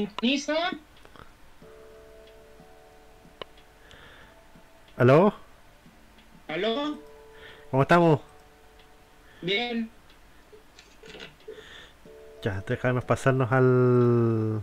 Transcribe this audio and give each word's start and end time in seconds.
sintoniza? 0.00 0.70
¿Aló? 4.96 5.34
¿Aló? 6.48 6.98
¿Cómo 7.70 7.82
estamos? 7.82 8.20
Bien. 9.42 9.90
Ya, 12.42 12.62
déjanos 12.66 13.04
pasarnos 13.04 13.52
al 13.52 14.62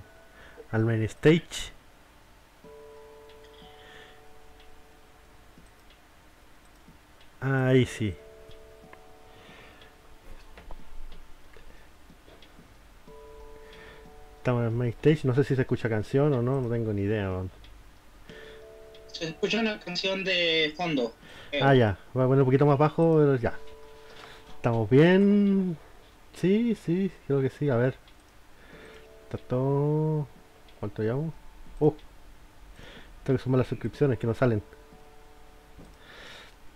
al 0.71 0.85
main 0.85 1.03
stage. 1.03 1.71
Ahí 7.41 7.85
sí. 7.85 8.15
Main 14.87 14.93
stage, 14.93 15.25
no 15.25 15.35
sé 15.35 15.43
si 15.43 15.55
se 15.55 15.61
escucha 15.61 15.89
canción 15.89 16.33
o 16.33 16.41
no, 16.41 16.61
no 16.61 16.69
tengo 16.69 16.93
ni 16.93 17.01
idea. 17.01 17.29
Se 19.11 19.25
escucha 19.25 19.59
una 19.59 19.79
canción 19.79 20.23
de 20.23 20.73
fondo. 20.75 21.13
Eh, 21.51 21.59
Ah, 21.61 21.75
ya, 21.75 21.97
voy 22.13 22.23
a 22.23 22.27
poner 22.27 22.41
un 22.41 22.45
poquito 22.45 22.65
más 22.65 22.77
bajo, 22.77 23.17
pero 23.17 23.35
ya. 23.35 23.53
¿Estamos 24.55 24.89
bien? 24.89 25.77
Sí, 26.33 26.75
sí, 26.75 27.11
creo 27.25 27.41
que 27.41 27.49
sí, 27.49 27.69
a 27.69 27.75
ver. 27.75 27.95
Está 29.23 29.37
todo... 29.37 30.27
¿Cuánto 30.79 31.01
llevamos? 31.01 31.33
Oh, 31.79 31.95
tengo 33.23 33.37
que 33.37 33.43
sumar 33.43 33.59
las 33.59 33.67
suscripciones 33.67 34.19
que 34.19 34.27
no 34.27 34.33
salen. 34.33 34.61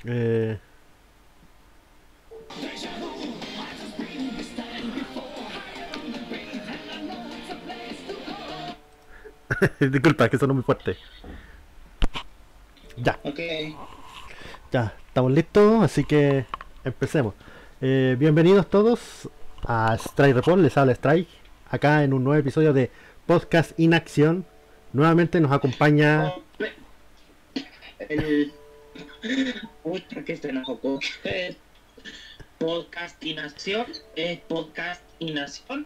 Eh... 0.06 0.58
Disculpa, 9.80 10.30
que 10.30 10.38
sonó 10.38 10.54
muy 10.54 10.64
fuerte. 10.64 10.98
Ya. 12.98 13.20
Ok. 13.24 13.40
Ya, 14.72 14.94
estamos 15.08 15.32
listos, 15.32 15.84
así 15.84 16.04
que 16.04 16.46
empecemos. 16.84 17.34
Eh, 17.82 18.16
bienvenidos 18.18 18.70
todos 18.70 19.30
a 19.64 19.96
Strike 19.96 20.36
Report, 20.36 20.62
les 20.62 20.78
habla 20.78 20.94
Strike, 20.94 21.28
acá 21.70 22.04
en 22.04 22.14
un 22.14 22.24
nuevo 22.24 22.40
episodio 22.40 22.74
de 22.74 22.90
Podcast 23.26 23.80
Inacción. 23.80 24.46
Nuevamente 24.94 25.40
nos 25.40 25.52
acompaña... 25.52 26.34
El. 28.10 28.52
Uy, 29.84 30.02
que 30.02 30.36
se 30.36 30.50
enojó 30.50 30.80
Podcastinación. 32.58 33.86
Es 34.16 34.40
podcastinación. 34.42 35.86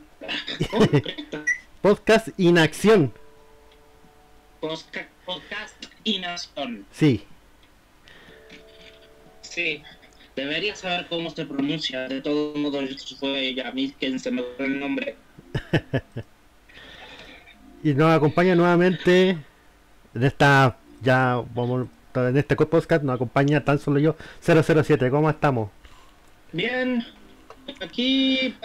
Podcast 1.81 2.29
Inacción, 2.37 3.13
Posca- 4.69 5.07
Podcastinación. 5.25 6.85
sí. 6.91 7.23
Sí. 9.41 9.81
Debería 10.35 10.75
saber 10.75 11.07
cómo 11.07 11.29
se 11.29 11.45
pronuncia. 11.45 12.09
De 12.09 12.21
todos 12.21 12.57
modos, 12.57 13.15
fue 13.19 13.53
ya 13.53 13.69
a 13.69 13.71
mí 13.71 13.93
quien 13.97 14.19
se 14.19 14.31
me 14.31 14.43
fue 14.57 14.65
el 14.65 14.79
nombre. 14.79 15.15
Y 17.83 17.93
nos 17.93 18.11
acompaña 18.11 18.55
nuevamente 18.55 19.37
en 20.15 20.23
esta... 20.23 20.75
Ya 21.03 21.43
vamos... 21.53 21.87
En 22.15 22.35
este 22.35 22.55
podcast 22.55 23.03
nos 23.03 23.15
acompaña 23.15 23.63
tan 23.63 23.77
solo 23.77 23.99
yo 23.99 24.15
007, 24.41 25.09
¿cómo 25.11 25.29
estamos? 25.29 25.69
Bien, 26.51 27.05
aquí 27.81 28.55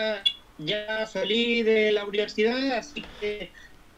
ya 0.59 1.07
salí 1.07 1.63
de 1.63 1.93
la 1.93 2.05
universidad, 2.07 2.79
así 2.79 3.05
que 3.21 3.51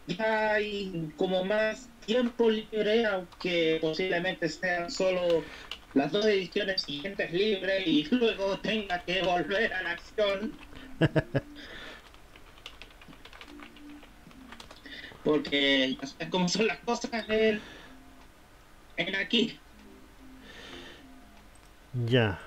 ya 0.09 0.55
hay 0.55 1.13
como 1.17 1.45
más 1.45 1.89
tiempo 2.03 2.51
libre, 2.51 3.07
aunque 3.07 3.79
posiblemente 3.81 4.49
sean 4.49 4.91
solo 4.91 5.43
las 5.95 6.13
dos 6.13 6.25
ediciones 6.27 6.83
siguientes 6.83 7.33
libres 7.33 7.87
y 7.87 8.05
luego 8.11 8.59
tenga 8.59 8.99
que 9.01 9.23
volver 9.23 9.73
a 9.73 9.83
la 9.83 9.93
acción. 9.93 10.53
Porque 15.25 15.97
ya 16.01 16.07
sabes 16.07 16.29
cómo 16.31 16.49
son 16.49 16.67
las 16.67 16.79
cosas 16.79 17.11
en, 17.29 17.61
en 18.97 19.17
aquí. 19.17 19.61
Ya, 21.93 22.39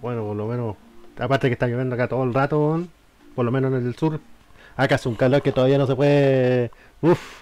bueno, 0.00 0.24
por 0.24 0.36
lo 0.36 0.46
menos, 0.46 0.76
aparte 1.18 1.48
que 1.48 1.54
está 1.54 1.66
lloviendo 1.66 1.94
acá 1.94 2.08
todo 2.08 2.24
el 2.24 2.32
rato, 2.32 2.86
por 3.34 3.44
lo 3.44 3.50
menos 3.50 3.72
en 3.72 3.86
el 3.86 3.96
sur, 3.96 4.20
acá 4.76 4.94
hace 4.94 5.08
un 5.08 5.16
calor 5.16 5.42
que 5.42 5.52
todavía 5.52 5.78
no 5.78 5.86
se 5.86 5.96
puede... 5.96 6.70
Uf, 7.02 7.41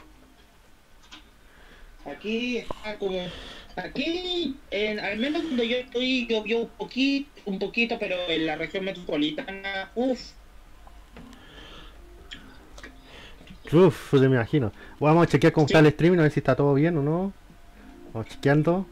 Aquí 2.05 2.59
está 2.59 2.99
como. 2.99 3.19
Aquí, 3.77 4.57
en, 4.71 4.99
al 5.01 5.19
menos 5.19 5.43
donde 5.45 5.69
yo 5.69 5.77
estoy, 5.77 6.27
llovió 6.27 6.61
un 6.61 6.69
poquito, 6.71 7.41
un 7.47 7.59
poquito, 7.59 7.99
pero 7.99 8.17
en 8.29 8.47
la 8.47 8.57
región 8.57 8.85
metropolitana, 8.85 9.91
uff, 9.95 10.33
uf, 13.73 14.11
se 14.11 14.29
me 14.29 14.37
imagino. 14.37 14.73
Vamos 14.99 15.25
a 15.27 15.31
chequear 15.31 15.53
cómo 15.53 15.67
Sí. 15.67 15.73
está 15.73 15.79
el 15.81 15.87
streaming, 15.87 16.19
a 16.19 16.23
ver 16.23 16.33
si 16.33 16.41
está 16.41 16.57
todo 16.57 16.75
bien 16.75 16.97
o 16.99 17.03
no. 17.03 17.33
Vamos 18.13 18.29
chequeando. 18.29 18.87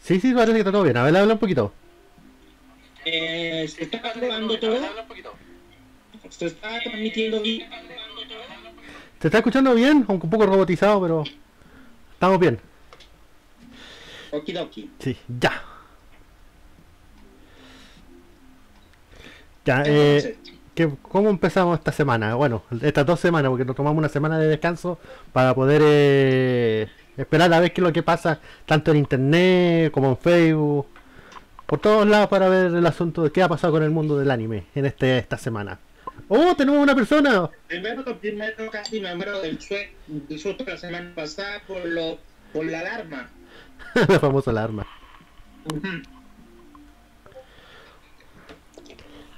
Sí, 0.00 0.20
sí, 0.20 0.32
parece 0.32 0.52
que 0.54 0.58
está 0.60 0.72
todo 0.72 0.84
bien. 0.84 0.96
A 0.96 1.02
ver, 1.04 1.16
habla 1.16 1.34
un 1.34 1.38
poquito. 1.38 1.72
eh, 3.04 3.66
se 3.68 3.84
está 3.84 3.98
grabando 4.12 4.58
todo, 4.58 4.78
se 6.28 6.46
está 6.46 6.80
transmitiendo 6.82 7.40
bien. 7.40 7.68
¿Se 9.20 9.28
está 9.28 9.38
escuchando 9.38 9.74
bien? 9.74 10.04
Aunque 10.08 10.26
un 10.26 10.30
poco 10.30 10.46
robotizado, 10.46 11.00
pero 11.00 11.24
estamos 12.12 12.38
bien. 12.38 12.58
Okidoki. 14.30 14.90
Sí, 14.98 15.16
ya. 15.40 15.62
Ya, 19.64 19.82
eh, 19.82 20.16
Entonces, 20.16 20.38
¿qué- 20.74 20.90
¿cómo 21.02 21.30
empezamos 21.30 21.78
esta 21.78 21.92
semana? 21.92 22.34
Bueno, 22.36 22.62
estas 22.80 23.04
dos 23.04 23.20
semanas, 23.20 23.50
porque 23.50 23.64
nos 23.64 23.76
tomamos 23.76 23.98
una 23.98 24.08
semana 24.08 24.38
de 24.38 24.46
descanso 24.46 24.98
para 25.32 25.54
poder 25.54 25.82
eh, 25.84 26.88
esperar 27.16 27.52
a 27.52 27.60
ver 27.60 27.72
qué 27.72 27.80
es 27.80 27.86
lo 27.86 27.92
que 27.92 28.02
pasa, 28.02 28.40
tanto 28.66 28.90
en 28.92 28.98
internet 28.98 29.90
como 29.92 30.10
en 30.10 30.16
Facebook, 30.16 30.86
por 31.66 31.80
todos 31.80 32.06
lados 32.06 32.28
para 32.28 32.48
ver 32.48 32.66
el 32.74 32.86
asunto 32.86 33.22
de 33.24 33.30
qué 33.32 33.42
ha 33.42 33.48
pasado 33.48 33.72
con 33.74 33.82
el 33.82 33.90
mundo 33.90 34.16
del 34.18 34.30
anime 34.30 34.64
en 34.74 34.86
este 34.86 35.18
esta 35.18 35.36
semana. 35.36 35.78
¡Oh, 36.26 36.54
tenemos 36.56 36.82
una 36.82 36.94
persona! 36.94 37.48
primero, 37.66 38.18
primero 38.18 38.70
casi 38.70 39.00
me 39.00 39.14
muero 39.14 39.40
del, 39.40 39.58
del 40.08 40.38
susto 40.38 40.64
la 40.66 40.76
semana 40.76 41.12
pasada 41.14 41.62
por, 41.66 41.84
lo, 41.84 42.18
por 42.52 42.66
la 42.66 42.80
alarma. 42.80 43.30
la 44.08 44.18
famosa 44.18 44.50
alarma. 44.50 44.86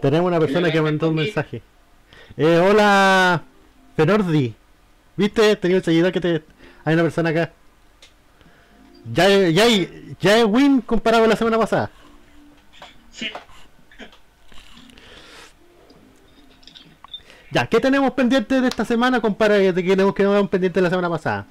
Tenemos 0.01 0.29
una 0.29 0.41
persona 0.41 0.71
que 0.73 0.81
mandó 0.81 1.11
un 1.11 1.17
mensaje. 1.17 1.63
Eh, 2.37 2.59
hola, 2.59 3.43
Fenordi. 3.97 4.55
¿Viste? 5.17 5.57
Tenía 5.57 5.77
un 5.77 5.83
seguidor 5.83 6.13
que 6.13 6.21
te... 6.21 6.43
Hay 6.85 6.95
una 6.95 7.03
persona 7.03 7.31
acá. 7.31 7.53
Ya, 9.13 9.29
ya, 9.49 9.67
ya 10.21 10.39
es 10.39 10.45
win 10.45 10.81
comparado 10.81 11.23
con 11.23 11.31
la 11.31 11.37
semana 11.37 11.59
pasada. 11.59 11.91
Sí. 13.11 13.31
Ya, 17.53 17.67
¿qué 17.67 17.81
tenemos 17.81 18.13
pendiente 18.13 18.61
de 18.61 18.69
esta 18.69 18.85
semana 18.85 19.21
comparado 19.21 19.61
de 19.61 19.75
que 19.75 19.91
tenemos 19.91 20.15
que 20.15 20.23
quedamos 20.23 20.49
pendiente 20.49 20.79
de 20.79 20.85
la 20.85 20.91
semana 20.91 21.11
pasada? 21.11 21.47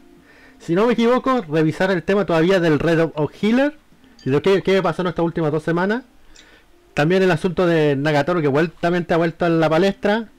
Si 0.60 0.74
no 0.74 0.88
me 0.88 0.94
equivoco, 0.94 1.42
revisar 1.42 1.92
el 1.92 2.04
tema 2.04 2.25
todavía 2.25 2.62
del 2.62 2.80
Red 2.80 3.12
of, 3.16 3.31
Healer 3.42 3.75
y 4.24 4.30
de 4.30 4.42
qué, 4.42 4.62
qué 4.62 4.81
pasó 4.81 5.01
en 5.01 5.10
estas 5.10 5.25
últimas 5.25 5.51
dos 5.51 5.63
semanas. 5.63 6.04
También 6.94 7.22
el 7.22 7.31
asunto 7.31 7.68
de 7.68 7.98
Nagatoro 7.98 8.42
que 8.42 8.48
vueltamente 8.48 9.13
ha 9.13 9.18
vuelto 9.18 9.44
a 9.44 9.50
la 9.50 9.69
palestra. 9.69 10.30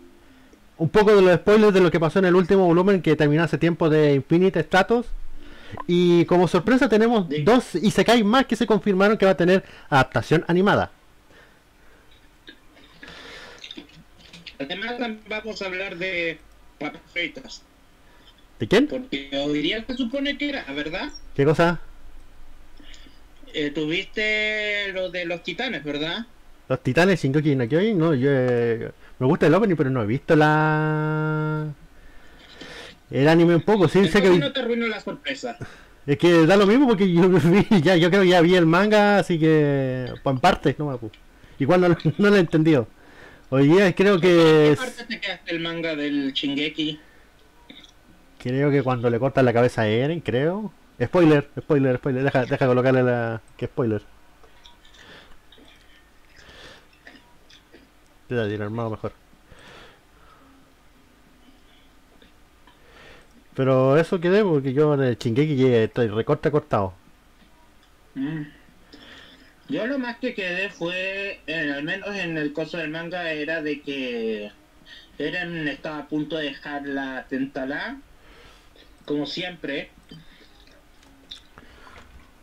Un 0.78 0.88
poco 0.88 1.14
de 1.14 1.20
los 1.20 1.34
spoilers 1.34 1.74
de 1.74 1.80
lo 1.80 1.90
que 1.90 2.00
pasó 2.00 2.20
en 2.20 2.24
el 2.24 2.36
último 2.36 2.64
volumen 2.64 3.02
que 3.02 3.14
terminó 3.14 3.42
hace 3.42 3.58
tiempo 3.58 3.90
de 3.90 4.14
Infinite 4.14 4.62
Stratos. 4.62 5.06
Y 5.86 6.24
como 6.24 6.48
sorpresa 6.48 6.88
tenemos 6.88 7.26
dos 7.44 7.74
Isekai 7.74 8.24
más 8.24 8.46
que 8.46 8.56
se 8.56 8.66
confirmaron 8.66 9.18
que 9.18 9.26
va 9.26 9.32
a 9.32 9.36
tener 9.36 9.62
adaptación 9.90 10.42
animada. 10.48 10.90
Además, 14.60 14.98
también 14.98 15.20
vamos 15.28 15.62
a 15.62 15.66
hablar 15.66 15.96
de 15.96 16.38
papas 16.78 17.00
fritas. 17.12 17.62
¿De 18.58 18.68
quién? 18.68 18.88
Porque 18.88 19.30
hoy 19.32 19.62
día 19.62 19.82
se 19.86 19.96
supone 19.96 20.36
que 20.36 20.50
era, 20.50 20.64
¿verdad? 20.74 21.10
¿Qué 21.34 21.46
cosa? 21.46 21.80
Eh, 23.54 23.70
tuviste 23.70 24.92
lo 24.92 25.10
de 25.10 25.24
los 25.24 25.42
titanes, 25.42 25.82
¿verdad? 25.82 26.26
Los 26.68 26.82
titanes 26.82 27.22
Shingeki 27.22 27.56
no 27.56 27.66
Kyojin, 27.66 27.98
no, 27.98 28.14
yo 28.14 28.28
eh, 28.30 28.90
me 29.18 29.26
gusta 29.26 29.46
el 29.46 29.54
opening, 29.54 29.76
pero 29.76 29.90
no 29.90 30.02
he 30.02 30.06
visto 30.06 30.36
la 30.36 31.66
el 33.10 33.28
anime 33.28 33.56
un 33.56 33.62
poco, 33.62 33.88
sí, 33.88 34.06
sé 34.08 34.22
que 34.22 34.30
no 34.30 34.52
te 34.52 34.60
arruino 34.60 34.86
la 34.86 35.00
sorpresa. 35.00 35.56
Es 36.06 36.18
que 36.18 36.46
da 36.46 36.56
lo 36.56 36.66
mismo 36.66 36.86
porque 36.86 37.10
yo 37.10 37.28
vi, 37.28 37.66
ya, 37.82 37.96
yo 37.96 38.10
creo 38.10 38.22
que 38.22 38.28
ya 38.28 38.40
vi 38.42 38.54
el 38.54 38.66
manga, 38.66 39.18
así 39.18 39.38
que 39.38 40.12
pues, 40.22 40.34
en 40.34 40.40
parte, 40.40 40.76
no 40.78 40.90
me 40.90 41.10
Igual 41.58 41.80
no, 41.80 41.88
no 42.18 42.30
lo 42.30 42.36
he 42.36 42.40
entendido. 42.40 42.86
Hoy 43.52 43.66
día 43.66 43.92
creo 43.96 44.20
que. 44.20 44.68
¿En 44.68 44.74
qué 44.74 44.76
parte 44.76 45.04
te 45.04 45.20
quedaste 45.20 45.50
el 45.50 45.60
manga 45.60 45.96
del 45.96 46.32
Shingeki? 46.32 47.00
Creo 48.38 48.70
que 48.70 48.82
cuando 48.82 49.10
le 49.10 49.18
cortan 49.18 49.44
la 49.44 49.52
cabeza 49.52 49.82
a 49.82 49.88
Eren, 49.88 50.20
creo. 50.20 50.72
Spoiler, 51.02 51.50
spoiler, 51.58 51.96
spoiler. 51.96 52.22
Deja, 52.22 52.46
deja 52.46 52.66
colocarle 52.66 53.02
la. 53.02 53.42
que 53.56 53.66
spoiler. 53.66 54.02
Te 58.28 58.36
da 58.36 58.46
tirar 58.46 58.66
hermano 58.66 58.90
mejor. 58.90 59.12
Pero 63.56 63.96
eso 63.96 64.20
quedé 64.20 64.44
porque 64.44 64.72
yo 64.72 64.94
en 64.94 65.02
el 65.02 65.18
Shingeki 65.18 65.66
estoy 65.66 66.06
recorta 66.06 66.52
cortado. 66.52 66.94
Mm. 68.14 68.59
Yo 69.70 69.86
lo 69.86 70.00
más 70.00 70.18
que 70.18 70.34
quedé 70.34 70.68
fue, 70.68 71.38
al 71.46 71.84
menos 71.84 72.16
en 72.16 72.36
el 72.36 72.52
coso 72.52 72.76
del 72.76 72.90
manga, 72.90 73.30
era 73.30 73.62
de 73.62 73.80
que 73.80 74.50
Eren 75.16 75.68
estaba 75.68 75.98
a 75.98 76.08
punto 76.08 76.36
de 76.36 76.46
dejar 76.46 76.84
la 76.88 77.24
Tentalá, 77.28 77.96
como 79.04 79.26
siempre, 79.26 79.90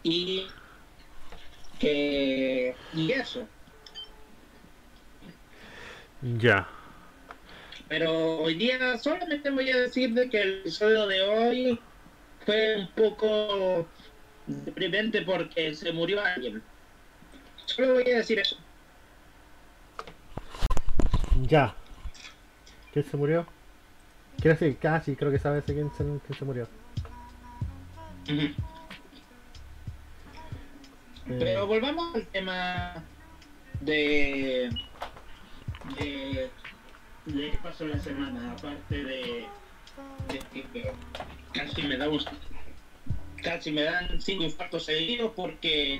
y 0.03 0.47
que... 1.79 2.75
y 2.93 3.11
eso. 3.11 3.45
Ya. 6.21 6.65
Pero 7.89 8.37
hoy 8.37 8.55
día 8.55 8.97
solamente 8.99 9.49
voy 9.49 9.69
a 9.69 9.77
decir 9.77 10.13
de 10.13 10.29
que 10.29 10.41
el 10.41 10.59
episodio 10.59 11.07
de 11.07 11.21
hoy 11.23 11.79
fue 12.45 12.77
un 12.77 12.87
poco 12.91 13.85
deprimente 14.45 15.23
porque 15.23 15.75
se 15.75 15.91
murió 15.91 16.23
alguien. 16.23 16.63
Solo 17.67 17.93
voy 17.93 18.09
a 18.11 18.17
decir 18.17 18.39
eso. 18.39 18.57
Ya. 21.43 21.75
¿Quién 22.91 23.05
se 23.05 23.17
murió? 23.17 23.45
Quiero 24.37 24.57
decir, 24.57 24.77
casi 24.77 25.15
creo 25.15 25.31
que 25.31 25.39
sabes 25.39 25.63
quién 25.65 25.91
se, 25.95 26.03
quién 26.03 26.39
se 26.39 26.45
murió. 26.45 26.67
Eh. 28.27 28.55
Pero 31.27 31.67
volvamos 31.67 32.15
al 32.15 32.25
tema 32.27 33.03
de, 33.81 34.69
de, 35.99 36.49
de 37.25 37.51
qué 37.51 37.59
pasó 37.61 37.85
la 37.85 37.99
semana, 37.99 38.53
aparte 38.53 39.03
de, 39.03 39.45
de 40.29 40.93
casi 41.53 41.81
me 41.83 41.97
da 41.97 42.07
un, 42.07 42.21
casi 43.43 43.71
me 43.71 43.83
dan 43.83 44.21
cinco 44.21 44.43
infartos 44.43 44.85
seguidos 44.85 45.33
porque 45.35 45.99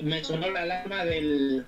me 0.00 0.22
sonó 0.22 0.50
la 0.50 0.62
alarma 0.62 1.04
del 1.04 1.64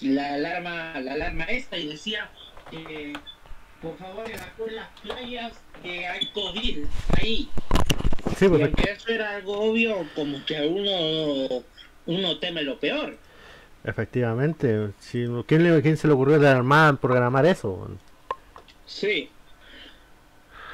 la 0.00 0.34
alarma 0.34 1.00
la 1.00 1.12
alarma 1.14 1.44
esta 1.44 1.76
y 1.76 1.88
decía 1.88 2.30
que 2.70 3.14
por 3.80 3.96
favor 3.96 4.28
evacúen 4.30 4.76
las 4.76 4.88
playas 5.00 5.52
que 5.82 6.06
hay 6.06 6.26
COVID 6.32 6.84
ahí. 7.16 7.48
Sí, 8.36 8.48
porque 8.48 8.90
eso 8.90 9.08
era 9.10 9.36
algo 9.36 9.60
obvio 9.60 10.04
como 10.14 10.44
que 10.44 10.66
uno 10.66 11.64
uno 12.06 12.38
teme 12.38 12.62
lo 12.62 12.78
peor. 12.78 13.16
Efectivamente 13.84 14.90
si, 14.98 15.26
¿quién, 15.46 15.80
¿quién 15.80 15.96
se 15.96 16.08
le 16.08 16.14
ocurrió 16.14 16.38
de 16.38 16.48
armar 16.48 16.98
programar 16.98 17.46
eso? 17.46 17.88
sí. 18.86 19.30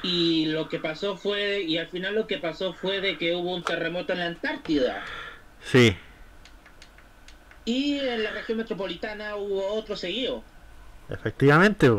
Y 0.02 0.46
lo 0.46 0.68
que 0.68 0.78
pasó 0.78 1.16
fue 1.16 1.62
y 1.62 1.78
al 1.78 1.88
final 1.88 2.14
lo 2.14 2.26
que 2.26 2.36
pasó 2.36 2.74
fue 2.74 3.00
de 3.00 3.16
que 3.16 3.34
hubo 3.34 3.54
un 3.54 3.62
terremoto 3.62 4.12
en 4.12 4.18
la 4.18 4.26
Antártida. 4.26 5.02
Sí 5.62 5.96
y 7.64 7.98
en 7.98 8.22
la 8.22 8.30
región 8.30 8.58
metropolitana 8.58 9.36
hubo 9.36 9.66
otro 9.74 9.96
seguido. 9.96 10.42
Efectivamente. 11.08 11.90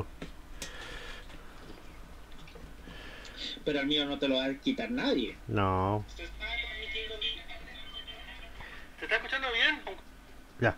Pero 3.63 3.79
al 3.79 3.87
mío 3.87 4.05
no 4.05 4.19
te 4.19 4.27
lo 4.27 4.35
va 4.35 4.45
a 4.45 4.53
quitar 4.53 4.91
nadie. 4.91 5.35
No. 5.47 6.05
¿Se 6.15 6.23
está 9.05 9.15
escuchando 9.15 9.47
bien? 9.51 9.81
Ya. 10.59 10.75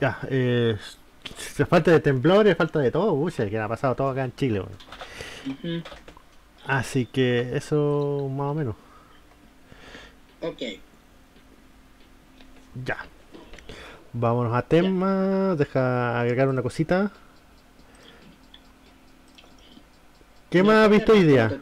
Ya, 0.00 0.18
eh, 0.28 0.76
falta 1.68 1.90
de 1.90 2.00
temblores, 2.00 2.56
falta 2.56 2.78
de 2.78 2.90
todo, 2.90 3.12
uy, 3.14 3.32
que 3.32 3.58
ha 3.58 3.68
pasado 3.68 3.94
todo 3.94 4.10
acá 4.10 4.24
en 4.24 4.34
Chile. 4.36 4.62
Así 6.66 7.06
que 7.06 7.56
eso 7.56 8.28
más 8.30 8.46
o 8.48 8.54
menos. 8.54 8.76
Ok. 10.40 10.62
Ya. 12.84 13.06
Vámonos 14.18 14.54
a 14.54 14.62
tema. 14.62 15.54
Deja 15.56 16.18
agregar 16.18 16.48
una 16.48 16.62
cosita. 16.62 17.10
¿Qué 20.48 20.62
más 20.62 20.86
has 20.86 20.90
visto 20.90 21.12
hoy 21.12 21.24
día? 21.24 21.60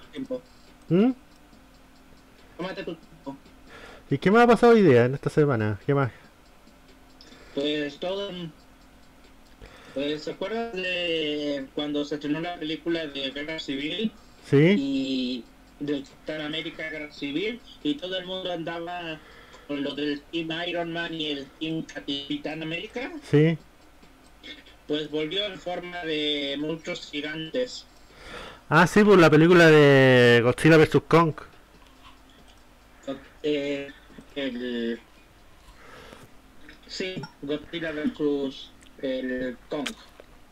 ¿Mm? 0.88 1.10
¿Y 4.08 4.18
qué 4.18 4.30
más 4.30 4.44
ha 4.44 4.46
pasado 4.46 4.74
hoy 4.74 4.82
día 4.82 5.06
en 5.06 5.14
esta 5.14 5.30
semana? 5.30 5.80
¿Qué 5.84 5.94
más? 5.94 6.12
Pues 7.56 7.98
todo. 7.98 8.30
Pues 9.94 10.22
se 10.22 10.30
acuerdan 10.30 10.80
de 10.80 11.66
cuando 11.74 12.04
se 12.04 12.16
estrenó 12.16 12.38
la 12.40 12.56
película 12.56 13.04
de 13.06 13.32
Guerra 13.32 13.58
Civil. 13.58 14.12
Sí. 14.44 14.76
Y 14.78 15.44
de 15.80 16.02
Capitán 16.02 16.42
América 16.42 16.88
Guerra 16.88 17.12
Civil 17.12 17.60
y 17.82 17.94
todo 17.96 18.16
el 18.16 18.26
mundo 18.26 18.52
andaba 18.52 19.18
lo 19.68 19.94
del 19.94 20.20
Team 20.32 20.50
Iron 20.68 20.92
Man 20.92 21.14
y 21.14 21.30
el 21.30 21.46
Team 21.58 21.82
Capitán 21.82 22.62
América. 22.62 23.10
Sí. 23.30 23.56
Pues 24.86 25.10
volvió 25.10 25.44
en 25.46 25.58
forma 25.58 26.04
de 26.04 26.56
muchos 26.58 27.10
gigantes. 27.10 27.86
Ah, 28.68 28.86
sí, 28.86 29.02
por 29.04 29.18
la 29.18 29.30
película 29.30 29.66
de 29.66 30.40
Godzilla 30.42 30.76
vs. 30.76 31.02
Kong. 31.08 31.34
Eh, 33.42 33.90
el... 34.34 35.00
Sí, 36.86 37.20
Godzilla 37.42 37.92
vs. 37.92 38.70
el 39.02 39.56
Kong. 39.68 39.88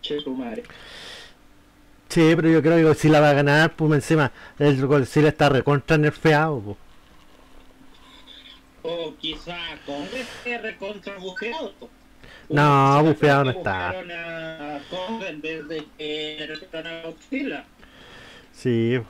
Che 0.00 0.20
su 0.20 0.34
madre. 0.34 0.64
Sí, 2.08 2.32
pero 2.36 2.48
yo 2.50 2.60
creo 2.60 2.76
que 2.76 2.84
Godzilla 2.84 3.20
va 3.20 3.30
a 3.30 3.34
ganar, 3.34 3.74
pues 3.74 3.92
encima 3.92 4.32
el 4.58 4.84
Godzilla 4.86 5.28
está 5.28 5.48
recontra 5.48 5.96
nerfeado, 5.96 6.60
pues. 6.60 6.76
O 8.82 9.14
quizá 9.20 9.78
Kong 9.86 10.08
esté 10.12 10.58
recontra 10.58 11.16
bufeado. 11.18 11.72
No, 12.48 13.04
bufeado 13.04 13.44
no 13.44 13.50
está. 13.50 13.90
A 13.90 14.80
Kong 14.90 15.22
en 15.22 15.40
vez 15.40 15.68
de 15.68 15.86
que 15.96 16.48
a 16.72 17.02
Godzilla. 17.02 17.64
Sí. 18.52 19.00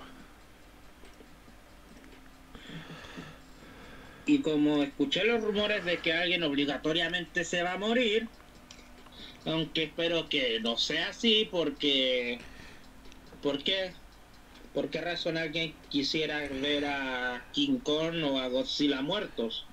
Y 4.26 4.38
como 4.38 4.82
escuché 4.82 5.24
los 5.24 5.42
rumores 5.42 5.84
de 5.84 5.98
que 5.98 6.12
alguien 6.12 6.42
obligatoriamente 6.42 7.44
se 7.44 7.62
va 7.62 7.72
a 7.72 7.78
morir, 7.78 8.28
aunque 9.44 9.84
espero 9.84 10.28
que 10.28 10.60
no 10.60 10.76
sea 10.76 11.08
así 11.08 11.48
porque... 11.50 12.38
¿Por 13.42 13.62
qué? 13.64 13.92
¿Por 14.74 14.88
qué 14.88 15.00
razón 15.00 15.36
alguien 15.36 15.74
quisiera 15.90 16.38
ver 16.48 16.86
a 16.86 17.42
King 17.52 17.78
Kong 17.78 18.24
o 18.24 18.38
a 18.40 18.48
Godzilla 18.48 19.02
muertos? 19.02 19.66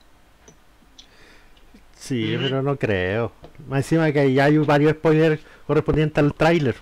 Sí, 1.96 2.38
pero 2.40 2.62
no 2.62 2.78
creo. 2.78 3.32
Más 3.68 3.80
encima 3.80 4.12
que 4.12 4.34
ya 4.34 4.46
hay 4.46 4.58
varios 4.58 4.94
spoilers 4.94 5.42
correspondientes 5.68 6.24
al 6.24 6.34
tráiler. 6.34 6.76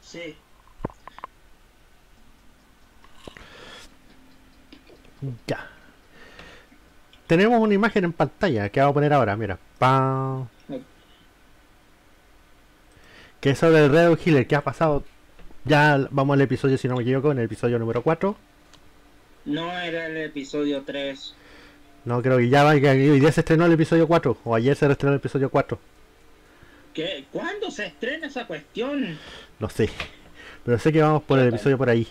Sí. 0.00 0.36
Ya. 5.46 5.68
Tenemos 7.26 7.58
una 7.60 7.74
imagen 7.74 8.04
en 8.04 8.12
pantalla 8.12 8.68
que 8.68 8.80
vamos 8.80 8.92
a 8.92 8.94
poner 8.94 9.12
ahora, 9.12 9.36
mira. 9.36 9.58
Pa. 9.78 10.46
Que 13.40 13.50
es 13.50 13.58
sobre 13.58 13.84
el 13.84 13.90
Red 13.90 14.18
Healer 14.24 14.46
que 14.46 14.56
ha 14.56 14.62
pasado 14.64 15.04
ya 15.64 16.06
vamos 16.10 16.34
al 16.34 16.42
episodio, 16.42 16.78
si 16.78 16.88
no 16.88 16.96
me 16.96 17.02
equivoco, 17.02 17.32
en 17.32 17.38
el 17.38 17.44
episodio 17.44 17.78
número 17.78 18.02
4. 18.02 18.36
No, 19.46 19.70
era 19.78 20.06
el 20.06 20.16
episodio 20.16 20.82
3. 20.84 21.34
No, 22.04 22.22
creo 22.22 22.38
que 22.38 22.48
ya 22.48 22.64
va, 22.64 22.78
que 22.78 22.88
hoy 22.88 23.20
día 23.20 23.32
se 23.32 23.40
estrenó 23.40 23.66
el 23.66 23.72
episodio 23.72 24.06
4, 24.06 24.38
o 24.44 24.54
ayer 24.54 24.76
se 24.76 24.90
estrenó 24.90 25.12
el 25.12 25.18
episodio 25.20 25.50
4. 25.50 25.78
¿Qué? 26.92 27.24
¿Cuándo 27.32 27.70
se 27.70 27.86
estrena 27.86 28.26
esa 28.26 28.46
cuestión? 28.46 29.18
No 29.58 29.68
sé, 29.68 29.88
pero 30.64 30.78
sé 30.78 30.92
que 30.92 31.02
vamos 31.02 31.22
por 31.22 31.38
el 31.38 31.48
episodio 31.48 31.78
por 31.78 31.88
ahí. 31.88 32.06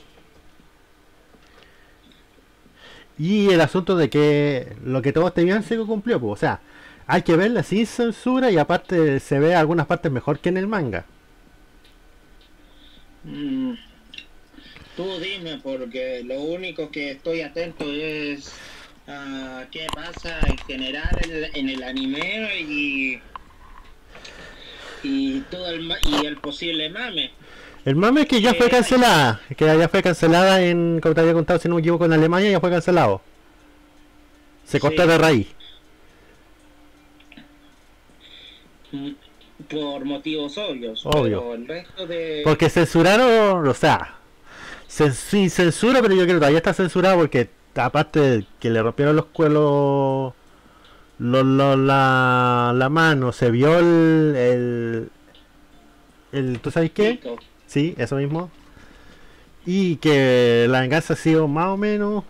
Y 3.17 3.49
el 3.51 3.61
asunto 3.61 3.95
de 3.95 4.09
que 4.09 4.75
lo 4.83 5.01
que 5.01 5.13
todos 5.13 5.33
temían 5.33 5.63
se 5.63 5.77
cumplió, 5.77 6.19
pues, 6.19 6.33
o 6.33 6.35
sea, 6.35 6.59
hay 7.05 7.21
que 7.21 7.35
verla 7.35 7.63
sin 7.63 7.85
censura 7.85 8.49
y 8.49 8.57
aparte 8.57 9.19
se 9.19 9.39
ve 9.39 9.55
algunas 9.55 9.85
partes 9.85 10.11
mejor 10.11 10.39
que 10.39 10.49
en 10.49 10.57
el 10.57 10.67
manga. 10.67 11.05
Mm, 13.23 13.73
tú 14.95 15.19
dime, 15.19 15.59
porque 15.63 16.23
lo 16.23 16.41
único 16.41 16.91
que 16.91 17.11
estoy 17.11 17.41
atento 17.41 17.85
es 17.91 18.53
a 19.07 19.65
qué 19.71 19.87
pasa 19.93 20.39
en 20.47 20.57
general 20.57 21.09
en, 21.23 21.55
en 21.55 21.69
el 21.69 21.83
anime 21.83 22.61
y 22.61 23.21
y 25.03 25.41
todo 25.41 25.67
el 25.69 25.91
y 26.05 26.25
el 26.25 26.37
posible 26.37 26.89
mame. 26.89 27.31
El 27.85 27.95
mame 27.97 28.21
es 28.21 28.27
que 28.27 28.41
ya 28.41 28.53
fue 28.53 28.67
Eh, 28.67 28.69
cancelada, 28.69 29.41
que 29.57 29.65
ya 29.65 29.89
fue 29.89 30.01
cancelada 30.01 30.61
en, 30.63 30.99
como 31.01 31.13
te 31.13 31.21
había 31.21 31.33
contado, 31.33 31.59
si 31.59 31.67
no 31.67 31.75
me 31.75 31.81
equivoco, 31.81 32.05
en 32.05 32.13
Alemania 32.13 32.51
ya 32.51 32.59
fue 32.61 32.69
cancelado. 32.69 33.21
Se 34.65 34.79
cortó 34.79 35.03
Sí. 35.03 35.07
de 35.07 35.17
raíz. 35.17 35.47
Por 39.69 40.05
motivos 40.05 40.57
obvios. 40.57 41.05
Obvio. 41.05 41.39
Pero 41.41 41.53
el 41.55 41.67
resto 41.67 42.07
de 42.07 42.41
Porque 42.43 42.69
censuraron, 42.69 43.67
o 43.67 43.73
sea, 43.73 44.15
sin 44.87 45.49
censura, 45.49 46.01
pero 46.01 46.13
yo 46.13 46.21
creo 46.23 46.35
que 46.35 46.39
todavía 46.39 46.57
está 46.59 46.73
censurado 46.73 47.17
porque 47.17 47.49
aparte 47.75 48.19
de 48.19 48.45
que 48.59 48.69
le 48.69 48.81
rompieron 48.81 49.15
los 49.15 49.25
cuelos 49.25 50.33
lo- 51.19 51.43
lo- 51.43 51.75
la, 51.77 52.73
la 52.75 52.89
mano, 52.89 53.31
se 53.31 53.49
vio 53.51 53.79
el, 53.79 54.35
el, 54.35 55.09
el- 56.31 56.59
¿tú 56.59 56.69
sabes 56.71 56.91
qué? 56.91 57.19
Sí, 57.65 57.95
eso 57.97 58.15
mismo. 58.17 58.51
Y 59.65 59.95
que 59.97 60.65
la 60.69 60.81
venganza 60.81 61.13
ha 61.13 61.17
sido 61.17 61.47
más 61.47 61.67
o 61.67 61.77
menos, 61.77 62.23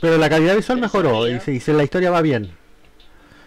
pero 0.00 0.16
la 0.18 0.30
calidad 0.30 0.54
visual 0.56 0.78
mejoró 0.80 1.28
y, 1.28 1.32
y 1.46 1.72
la 1.72 1.82
historia 1.84 2.10
va 2.10 2.22
bien. 2.22 2.52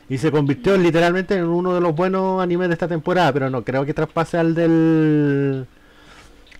Y 0.08 0.18
se 0.20 0.32
convirtió 0.32 0.78
literalmente 0.78 1.36
en 1.36 1.46
uno 1.46 1.74
de 1.74 1.82
los 1.82 1.96
buenos 1.96 2.42
animes 2.42 2.68
de 2.68 2.74
esta 2.74 2.88
temporada, 2.88 3.34
pero 3.34 3.50
no 3.50 3.64
creo 3.64 3.86
que 3.86 3.94
traspase 3.94 4.38
al 4.38 4.54
del... 4.54 5.66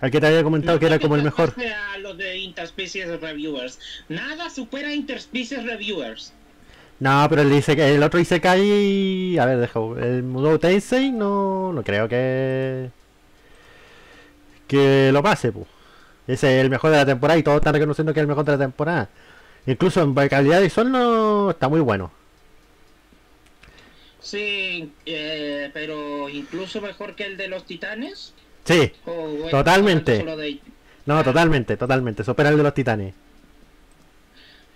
Al 0.00 0.10
que 0.10 0.20
te 0.20 0.26
había 0.26 0.42
comentado 0.42 0.74
No 0.74 0.80
que 0.80 0.86
era 0.86 0.98
como 0.98 1.16
el 1.16 1.22
mejor. 1.22 1.54
A 1.94 1.98
los 1.98 2.18
de 2.18 2.38
Interspecies 2.38 3.20
Reviewers. 3.20 3.78
Nada 4.08 4.50
supera 4.50 4.92
Interspecies 4.92 5.64
Reviewers. 5.64 6.32
No, 6.98 7.26
pero 7.30 7.42
el, 7.42 7.52
Isekai- 7.52 7.94
el 7.94 8.02
otro 8.02 8.18
Isekai... 8.18 9.38
A 9.38 9.46
ver, 9.46 9.58
deja... 9.58 9.80
El 10.02 10.22
Mudou 10.24 10.58
Tensei 10.58 11.12
no, 11.12 11.72
no 11.72 11.82
creo 11.82 12.08
que... 12.08 12.90
Que 14.66 15.10
lo 15.12 15.22
pase, 15.22 15.52
pues. 15.52 15.66
Ese 16.26 16.58
es 16.58 16.64
el 16.64 16.70
mejor 16.70 16.90
de 16.90 16.96
la 16.96 17.06
temporada 17.06 17.38
y 17.38 17.44
todos 17.44 17.58
están 17.58 17.74
reconociendo 17.74 18.12
que 18.12 18.18
es 18.18 18.22
el 18.22 18.28
mejor 18.28 18.44
de 18.44 18.52
la 18.52 18.58
temporada. 18.58 19.08
Incluso 19.66 20.02
en 20.02 20.14
calidad 20.28 20.60
visual 20.60 20.90
no 20.90 21.50
está 21.50 21.68
muy 21.68 21.80
bueno. 21.80 22.10
Sí, 24.26 24.90
eh, 25.06 25.70
pero 25.72 26.28
incluso 26.28 26.80
mejor 26.80 27.14
que 27.14 27.26
el 27.26 27.36
de 27.36 27.46
los 27.46 27.64
titanes. 27.64 28.32
Sí, 28.64 28.90
o, 29.04 29.12
bueno, 29.12 29.50
Totalmente. 29.50 30.18
de- 30.24 30.60
no, 31.04 31.22
totalmente, 31.22 31.76
totalmente. 31.76 32.24
Supera 32.24 32.48
el 32.48 32.56
de 32.56 32.62
los 32.64 32.74
titanes. 32.74 33.14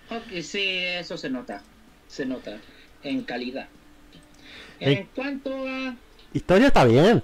Ok, 0.09 0.39
sí, 0.41 0.63
eso 0.63 1.17
se 1.17 1.29
nota. 1.29 1.61
Se 2.07 2.25
nota. 2.25 2.57
En 3.03 3.23
calidad. 3.23 3.67
En- 4.79 4.99
En 4.99 5.05
cuanto 5.13 5.67
a 5.67 5.95
Historia 6.33 6.67
está 6.67 6.85
bien. 6.85 7.21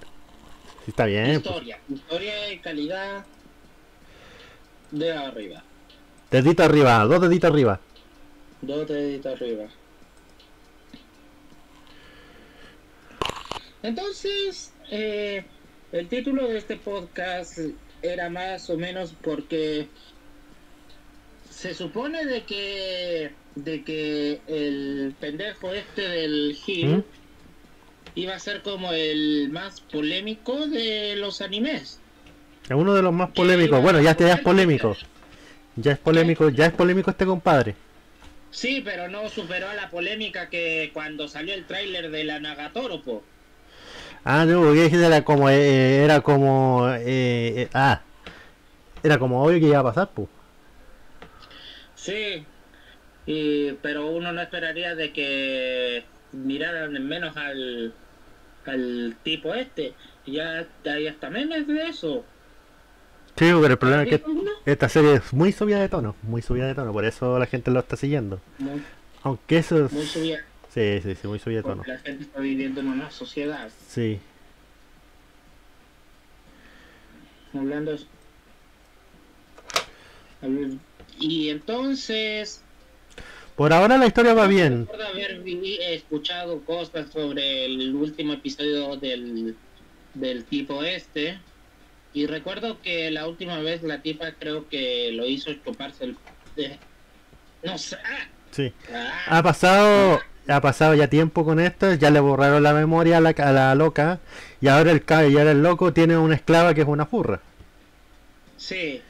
Sí, 0.84 0.90
está 0.90 1.06
bien. 1.06 1.24
pues. 1.26 1.36
historia, 1.46 1.78
historia 1.88 2.52
y 2.52 2.58
calidad 2.58 3.24
de 4.90 5.12
arriba. 5.14 5.62
Dedito 6.30 6.62
arriba, 6.62 7.04
dos 7.04 7.22
deditos 7.22 7.50
arriba. 7.50 7.80
Dos 8.60 8.86
deditos 8.86 9.32
arriba. 9.40 9.64
Entonces, 13.88 14.70
eh, 14.90 15.44
el 15.92 16.08
título 16.08 16.46
de 16.46 16.58
este 16.58 16.76
podcast 16.76 17.58
era 18.02 18.28
más 18.28 18.68
o 18.68 18.76
menos 18.76 19.14
porque 19.22 19.88
se 21.48 21.72
supone 21.72 22.26
de 22.26 22.42
que 22.42 23.32
de 23.54 23.82
que 23.84 24.40
el 24.46 25.14
pendejo 25.18 25.72
este 25.72 26.02
del 26.02 26.54
Gil 26.54 26.98
¿Mm? 26.98 27.04
iba 28.14 28.34
a 28.34 28.38
ser 28.38 28.60
como 28.60 28.92
el 28.92 29.48
más 29.52 29.80
polémico 29.80 30.66
de 30.66 31.16
los 31.16 31.40
animes. 31.40 31.98
Es 32.64 32.76
uno 32.76 32.92
de 32.92 33.00
los 33.00 33.14
más 33.14 33.30
polémicos. 33.30 33.80
Bueno, 33.80 34.02
ya, 34.02 34.14
ya 34.14 34.34
es 34.34 34.40
polémico. 34.40 34.94
Ya 35.76 35.92
es 35.92 35.98
polémico, 35.98 36.50
ya 36.50 36.66
es 36.66 36.72
polémico 36.74 37.10
este 37.10 37.24
compadre. 37.24 37.74
Sí, 38.50 38.82
pero 38.84 39.08
no 39.08 39.30
superó 39.30 39.70
a 39.70 39.74
la 39.74 39.88
polémica 39.88 40.50
que 40.50 40.90
cuando 40.92 41.26
salió 41.26 41.54
el 41.54 41.64
tráiler 41.64 42.10
de 42.10 42.24
la 42.24 42.38
Nagatoro, 42.38 43.00
po. 43.00 43.24
Ah, 44.30 44.44
no, 44.44 44.60
porque 44.60 44.90
era 44.92 45.24
como, 45.24 45.48
eh, 45.48 46.04
era 46.04 46.20
como, 46.20 46.86
eh, 46.90 47.62
eh, 47.62 47.68
ah, 47.72 48.02
era 49.02 49.18
como 49.18 49.42
obvio 49.42 49.58
que 49.58 49.68
iba 49.68 49.78
a 49.78 49.82
pasar, 49.82 50.10
pues. 50.14 50.28
Sí, 51.94 52.44
y, 53.24 53.72
pero 53.80 54.08
uno 54.08 54.30
no 54.34 54.42
esperaría 54.42 54.94
de 54.94 55.14
que 55.14 56.04
miraran 56.32 56.92
menos 57.08 57.38
al, 57.38 57.94
al 58.66 59.16
tipo 59.22 59.54
este. 59.54 59.94
Ya 60.26 60.66
hay 60.84 61.06
hasta 61.06 61.30
memes 61.30 61.66
de 61.66 61.88
eso. 61.88 62.22
Sí, 63.34 63.46
pero 63.46 63.66
el 63.66 63.78
problema 63.78 64.02
es 64.02 64.10
que 64.10 64.22
esta 64.66 64.90
serie 64.90 65.14
es 65.14 65.32
muy 65.32 65.52
subida 65.52 65.80
de 65.80 65.88
tono, 65.88 66.16
muy 66.20 66.42
subida 66.42 66.66
de 66.66 66.74
tono, 66.74 66.92
por 66.92 67.06
eso 67.06 67.38
la 67.38 67.46
gente 67.46 67.70
lo 67.70 67.80
está 67.80 67.96
siguiendo. 67.96 68.42
Muy, 68.58 68.82
Aunque 69.22 69.56
eso 69.56 69.86
es... 69.86 69.92
muy 69.92 70.04
subida, 70.04 70.40
Sí, 70.72 71.00
sí, 71.02 71.14
sí, 71.14 71.26
muy 71.26 71.38
tono. 71.38 71.76
porque 71.76 71.92
la 71.92 71.98
gente 71.98 72.24
está 72.24 72.40
viviendo 72.40 72.80
en 72.80 72.88
una 72.88 73.10
sociedad. 73.10 73.70
Sí. 73.88 74.18
Hablando 77.54 77.96
Y 81.18 81.48
entonces, 81.48 82.62
Por 83.56 83.72
ahora 83.72 83.96
la 83.98 84.06
historia 84.06 84.34
va 84.34 84.46
bien. 84.46 84.86
Recuerdo 84.86 85.06
haber 85.08 85.42
escuchado 85.80 86.60
cosas 86.64 87.10
sobre 87.10 87.64
el 87.64 87.94
último 87.94 88.34
episodio 88.34 88.96
del, 88.96 89.56
del 90.14 90.44
tipo 90.44 90.84
este. 90.84 91.38
Y 92.14 92.26
recuerdo 92.26 92.80
que 92.80 93.10
la 93.10 93.26
última 93.26 93.58
vez 93.58 93.82
la 93.82 94.00
tipa 94.00 94.32
creo 94.32 94.68
que 94.68 95.10
lo 95.12 95.26
hizo 95.26 95.52
chuparse 95.54 96.04
el... 96.04 96.16
eh, 96.56 96.78
no 97.62 97.76
sé. 97.78 97.96
ah, 98.04 98.28
Sí. 98.50 98.72
ah, 98.94 99.38
Ha 99.38 99.42
pasado, 99.42 100.20
ha 100.48 100.60
pasado 100.60 100.94
ya 100.94 101.08
tiempo 101.08 101.44
con 101.44 101.60
esto, 101.60 101.94
ya 101.94 102.10
le 102.10 102.20
borraron 102.20 102.62
la 102.62 102.72
memoria 102.74 103.18
a 103.18 103.20
la, 103.20 103.30
a 103.30 103.52
la 103.52 103.74
loca 103.74 104.20
y 104.60 104.68
ahora 104.68 104.92
el 104.92 105.02
y 105.30 105.38
ahora 105.38 105.50
el 105.52 105.62
loco 105.62 105.92
tiene 105.92 106.16
una 106.18 106.34
esclava 106.34 106.74
que 106.74 106.82
es 106.82 106.88
una 106.88 107.06
furra. 107.06 107.42
sí. 108.56 109.04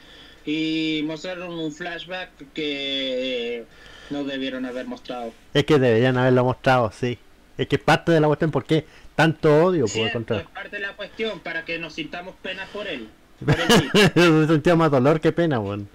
Y 0.45 1.03
mostraron 1.05 1.59
un 1.59 1.71
flashback 1.71 2.31
que 2.53 3.67
no 4.09 4.23
debieron 4.23 4.65
haber 4.65 4.87
mostrado. 4.87 5.35
Es 5.53 5.65
que 5.65 5.77
deberían 5.77 6.17
haberlo 6.17 6.45
mostrado, 6.45 6.91
sí. 6.91 7.19
Es 7.57 7.67
que 7.67 7.75
es 7.75 7.81
parte 7.83 8.11
de 8.11 8.19
la 8.21 8.27
cuestión, 8.27 8.49
¿por 8.51 8.65
qué 8.65 8.87
tanto 9.15 9.63
odio 9.65 9.89
por 9.89 10.11
contra? 10.11 10.39
es 10.39 10.47
parte 10.47 10.77
de 10.77 10.81
la 10.81 10.95
cuestión 10.95 11.41
para 11.41 11.65
que 11.65 11.77
nos 11.77 11.93
sintamos 11.93 12.35
pena 12.41 12.67
por 12.73 12.87
él. 12.87 13.11
Por 13.45 13.55
el 13.59 14.47
sentía 14.47 14.75
más 14.75 14.91
dolor 14.91 15.21
que 15.21 15.31
pena, 15.33 15.59
weón. 15.59 15.89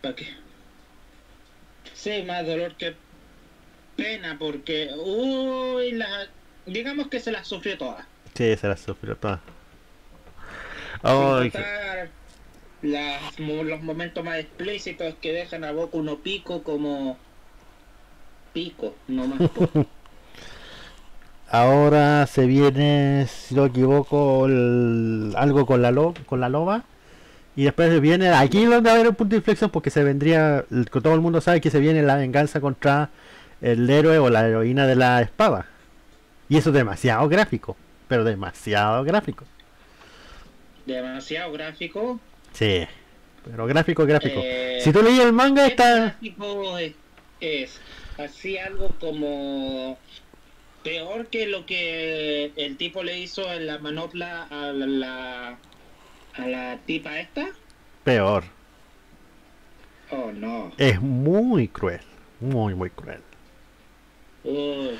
¿Para 0.00 0.14
qué? 0.16 0.26
Sí, 1.94 2.22
más 2.26 2.46
dolor 2.46 2.74
que 2.76 2.94
pena, 4.02 4.36
porque, 4.38 4.90
uy, 4.96 5.92
la, 5.92 6.06
digamos 6.66 7.08
que 7.08 7.20
se 7.20 7.32
las 7.32 7.46
sufrió 7.46 7.76
todas. 7.78 8.06
Sí, 8.34 8.56
se 8.56 8.68
la 8.68 8.76
sufrió 8.76 9.16
toda. 9.16 9.40
Sin 11.02 11.02
Ay, 11.02 11.50
contar 11.50 12.08
las, 12.82 13.38
mo- 13.38 13.62
los 13.64 13.80
momentos 13.82 14.24
más 14.24 14.38
explícitos 14.38 15.14
que 15.20 15.32
dejan 15.32 15.64
a 15.64 15.72
Boku 15.72 16.02
no 16.02 16.16
Pico 16.18 16.62
como 16.62 17.18
pico, 18.52 18.94
no 19.08 19.26
más. 19.26 19.38
Ahora 21.48 22.26
se 22.26 22.46
viene, 22.46 23.26
si 23.28 23.54
no 23.54 23.66
equivoco, 23.66 24.46
el- 24.46 25.32
algo 25.36 25.66
con 25.66 25.82
la, 25.82 25.90
lo- 25.90 26.14
con 26.26 26.40
la 26.40 26.48
loba. 26.48 26.84
Y 27.56 27.64
después 27.64 28.00
viene, 28.00 28.28
aquí 28.30 28.64
donde 28.64 28.88
va 28.88 28.92
a 28.92 28.94
haber 28.94 29.08
un 29.08 29.14
punto 29.16 29.30
de 29.32 29.38
inflexión 29.38 29.70
porque 29.70 29.90
se 29.90 30.04
vendría, 30.04 30.64
todo 31.02 31.14
el 31.14 31.20
mundo 31.20 31.40
sabe 31.40 31.60
que 31.60 31.70
se 31.70 31.80
viene 31.80 32.02
la 32.02 32.16
venganza 32.16 32.60
contra 32.60 33.10
el 33.60 33.88
héroe 33.88 34.18
o 34.18 34.30
la 34.30 34.46
heroína 34.46 34.86
de 34.86 34.96
la 34.96 35.20
espada. 35.22 35.66
Y 36.48 36.56
eso 36.56 36.70
es 36.70 36.74
demasiado 36.74 37.28
gráfico, 37.28 37.76
pero 38.08 38.24
demasiado 38.24 39.04
gráfico. 39.04 39.44
Demasiado 40.86 41.52
gráfico. 41.52 42.20
Sí, 42.52 42.86
pero 43.44 43.66
gráfico, 43.66 44.04
gráfico. 44.06 44.40
Eh, 44.42 44.78
si 44.80 44.92
tú 44.92 45.02
leí 45.02 45.20
el 45.20 45.32
manga, 45.32 45.64
¿Qué 45.64 45.70
está... 45.70 45.94
gráfico 45.96 46.78
es? 46.78 46.94
es? 47.40 47.80
Así 48.18 48.58
algo 48.58 48.88
como 49.00 49.96
peor 50.82 51.26
que 51.28 51.46
lo 51.46 51.66
que 51.66 52.52
el 52.56 52.76
tipo 52.76 53.02
le 53.02 53.18
hizo 53.18 53.50
en 53.52 53.66
la 53.66 53.78
manopla 53.78 54.44
a 54.50 54.72
la, 54.72 55.58
a 56.34 56.46
la 56.46 56.78
tipa 56.86 57.18
esta. 57.20 57.48
Peor. 58.04 58.44
Oh, 60.10 60.32
no. 60.32 60.72
Es 60.76 61.00
muy 61.00 61.68
cruel. 61.68 62.00
Muy, 62.40 62.74
muy 62.74 62.90
cruel. 62.90 63.20
Uy. 64.44 64.98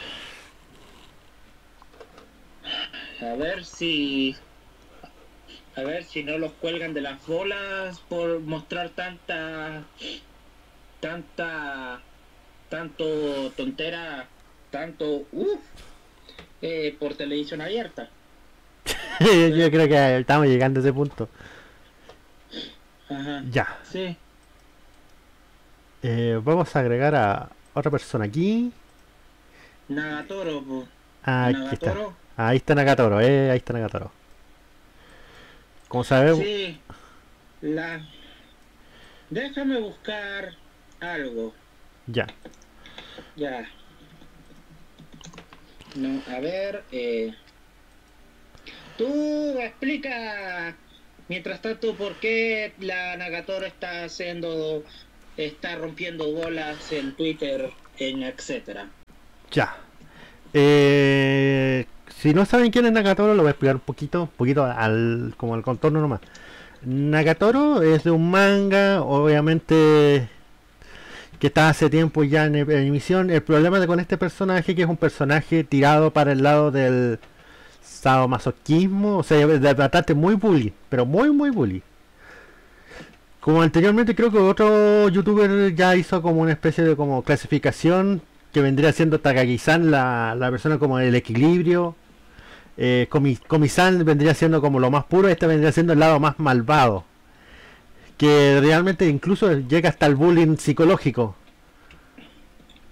A 3.20 3.34
ver 3.36 3.64
si. 3.64 4.36
A 5.76 5.82
ver 5.82 6.04
si 6.04 6.22
no 6.22 6.38
los 6.38 6.52
cuelgan 6.52 6.94
de 6.94 7.00
las 7.00 7.26
bolas 7.26 8.00
por 8.08 8.40
mostrar 8.40 8.90
tanta. 8.90 9.82
Tanta. 11.00 12.00
Tanto 12.68 13.50
tontera. 13.56 14.26
Tanto. 14.70 15.24
Uf. 15.32 15.60
Eh, 16.62 16.94
por 16.98 17.14
televisión 17.14 17.60
abierta. 17.60 18.10
Yo 19.20 19.70
creo 19.70 19.88
que 19.88 20.18
estamos 20.18 20.46
llegando 20.46 20.80
a 20.80 20.82
ese 20.82 20.92
punto. 20.92 21.28
Ajá. 23.08 23.42
Ya. 23.50 23.78
Sí. 23.90 24.16
Eh, 26.02 26.40
vamos 26.42 26.74
a 26.74 26.80
agregar 26.80 27.14
a 27.14 27.50
otra 27.74 27.90
persona 27.90 28.24
aquí. 28.24 28.72
Nagatoro, 29.90 30.62
po. 30.62 30.88
Aquí 31.24 31.56
está. 31.72 31.94
Ahí 32.36 32.56
está 32.58 32.74
Nagatoro, 32.76 33.20
eh. 33.20 33.50
Ahí 33.50 33.58
está 33.58 33.72
Nagatoro. 33.72 34.12
Como 35.88 36.04
sabemos. 36.04 36.38
Sí. 36.38 36.80
La. 37.60 38.06
Déjame 39.30 39.80
buscar 39.80 40.54
algo. 41.00 41.52
Ya. 42.06 42.28
Ya. 43.34 43.68
No, 45.96 46.22
a 46.32 46.38
ver, 46.38 46.84
eh. 46.92 47.34
Tú 48.96 49.58
explica, 49.58 50.76
mientras 51.26 51.62
tanto, 51.62 51.96
por 51.96 52.14
qué 52.20 52.74
la 52.78 53.16
Nagatoro 53.16 53.66
está 53.66 54.04
haciendo, 54.04 54.84
está 55.36 55.74
rompiendo 55.74 56.30
bolas 56.30 56.92
en 56.92 57.16
Twitter, 57.16 57.72
en 57.98 58.22
etcétera. 58.22 58.88
Ya. 59.50 59.76
Eh, 60.52 61.86
si 62.20 62.34
no 62.34 62.44
saben 62.44 62.70
quién 62.70 62.86
es 62.86 62.92
Nagatoro, 62.92 63.34
lo 63.34 63.42
voy 63.42 63.48
a 63.48 63.50
explicar 63.52 63.76
un 63.76 63.82
poquito, 63.82 64.22
un 64.22 64.28
poquito 64.28 64.64
al, 64.64 65.34
como 65.36 65.54
al 65.54 65.62
contorno 65.62 66.00
nomás. 66.00 66.20
Nagatoro 66.82 67.82
es 67.82 68.04
de 68.04 68.10
un 68.10 68.30
manga, 68.30 69.02
obviamente 69.02 70.28
que 71.38 71.46
está 71.46 71.70
hace 71.70 71.90
tiempo 71.90 72.22
ya 72.24 72.44
en, 72.46 72.54
emisión. 72.54 73.30
El 73.30 73.42
problema 73.42 73.84
con 73.86 74.00
este 74.00 74.18
personaje 74.18 74.74
que 74.74 74.82
es 74.82 74.88
un 74.88 74.96
personaje 74.98 75.64
tirado 75.64 76.12
para 76.12 76.32
el 76.32 76.42
lado 76.42 76.70
del 76.70 77.18
sadomasoquismo, 77.82 79.18
o 79.18 79.22
sea, 79.22 79.46
de 79.46 79.74
bastante 79.74 80.14
muy 80.14 80.34
bully, 80.34 80.72
pero 80.88 81.06
muy 81.06 81.30
muy 81.30 81.50
bully. 81.50 81.82
Como 83.40 83.62
anteriormente 83.62 84.14
creo 84.14 84.30
que 84.30 84.38
otro 84.38 85.08
youtuber 85.08 85.74
ya 85.74 85.96
hizo 85.96 86.20
como 86.20 86.42
una 86.42 86.52
especie 86.52 86.84
de 86.84 86.94
como 86.94 87.22
clasificación 87.22 88.20
que 88.52 88.60
vendría 88.60 88.92
siendo 88.92 89.20
Takagi-san 89.20 89.90
la, 89.90 90.34
la 90.38 90.50
persona 90.50 90.78
como 90.78 90.98
el 90.98 91.14
equilibrio. 91.14 91.94
Eh, 92.76 93.06
Komi- 93.10 93.38
Komi-san 93.46 94.04
vendría 94.04 94.34
siendo 94.34 94.60
como 94.60 94.80
lo 94.80 94.90
más 94.90 95.04
puro, 95.04 95.28
este 95.28 95.46
vendría 95.46 95.72
siendo 95.72 95.92
el 95.92 95.98
lado 95.98 96.18
más 96.20 96.38
malvado. 96.38 97.04
Que 98.16 98.58
realmente 98.60 99.06
incluso 99.06 99.52
llega 99.52 99.88
hasta 99.88 100.06
el 100.06 100.14
bullying 100.14 100.56
psicológico. 100.56 101.36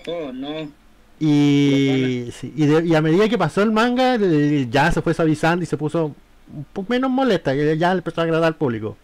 Oh, 0.06 0.32
no. 0.32 0.70
Y, 1.20 2.28
sí, 2.32 2.52
y, 2.56 2.66
de- 2.66 2.86
y 2.86 2.94
a 2.94 3.02
medida 3.02 3.28
que 3.28 3.36
pasó 3.36 3.62
el 3.62 3.72
manga, 3.72 4.16
ya 4.70 4.92
se 4.92 5.02
fue 5.02 5.14
suavizando 5.14 5.62
y 5.64 5.66
se 5.66 5.76
puso 5.76 6.14
un 6.54 6.64
poco 6.72 6.86
menos 6.90 7.10
molesta, 7.10 7.54
y 7.54 7.76
ya 7.76 7.92
empezó 7.92 8.20
a 8.20 8.24
agradar 8.24 8.46
al 8.46 8.56
público. 8.56 8.96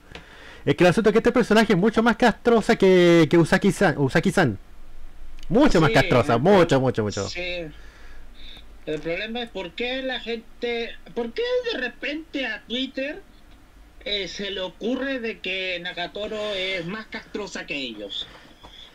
Es 0.64 0.76
que 0.76 0.84
el 0.84 0.90
asunto 0.90 1.10
es 1.10 1.12
que 1.12 1.18
este 1.18 1.32
personaje 1.32 1.74
es 1.74 1.78
mucho 1.78 2.02
más 2.02 2.16
castrosa 2.16 2.76
que, 2.76 3.26
que 3.28 3.36
Usaki-san. 3.36 3.96
Usaki-san. 3.98 4.56
Mucho 5.54 5.80
más 5.80 5.90
castrosa, 5.90 6.36
mucho, 6.36 6.80
mucho, 6.80 7.04
mucho. 7.04 7.28
Sí. 7.28 7.66
El 8.86 9.00
problema 9.00 9.42
es 9.42 9.50
por 9.50 9.70
qué 9.70 10.02
la 10.02 10.18
gente, 10.18 10.90
por 11.14 11.32
qué 11.32 11.42
de 11.72 11.78
repente 11.78 12.44
a 12.44 12.62
Twitter 12.66 13.22
eh, 14.04 14.26
se 14.26 14.50
le 14.50 14.60
ocurre 14.62 15.20
de 15.20 15.38
que 15.38 15.78
Nagatoro 15.80 16.52
es 16.54 16.84
más 16.86 17.06
castrosa 17.06 17.66
que 17.66 17.76
ellos. 17.76 18.26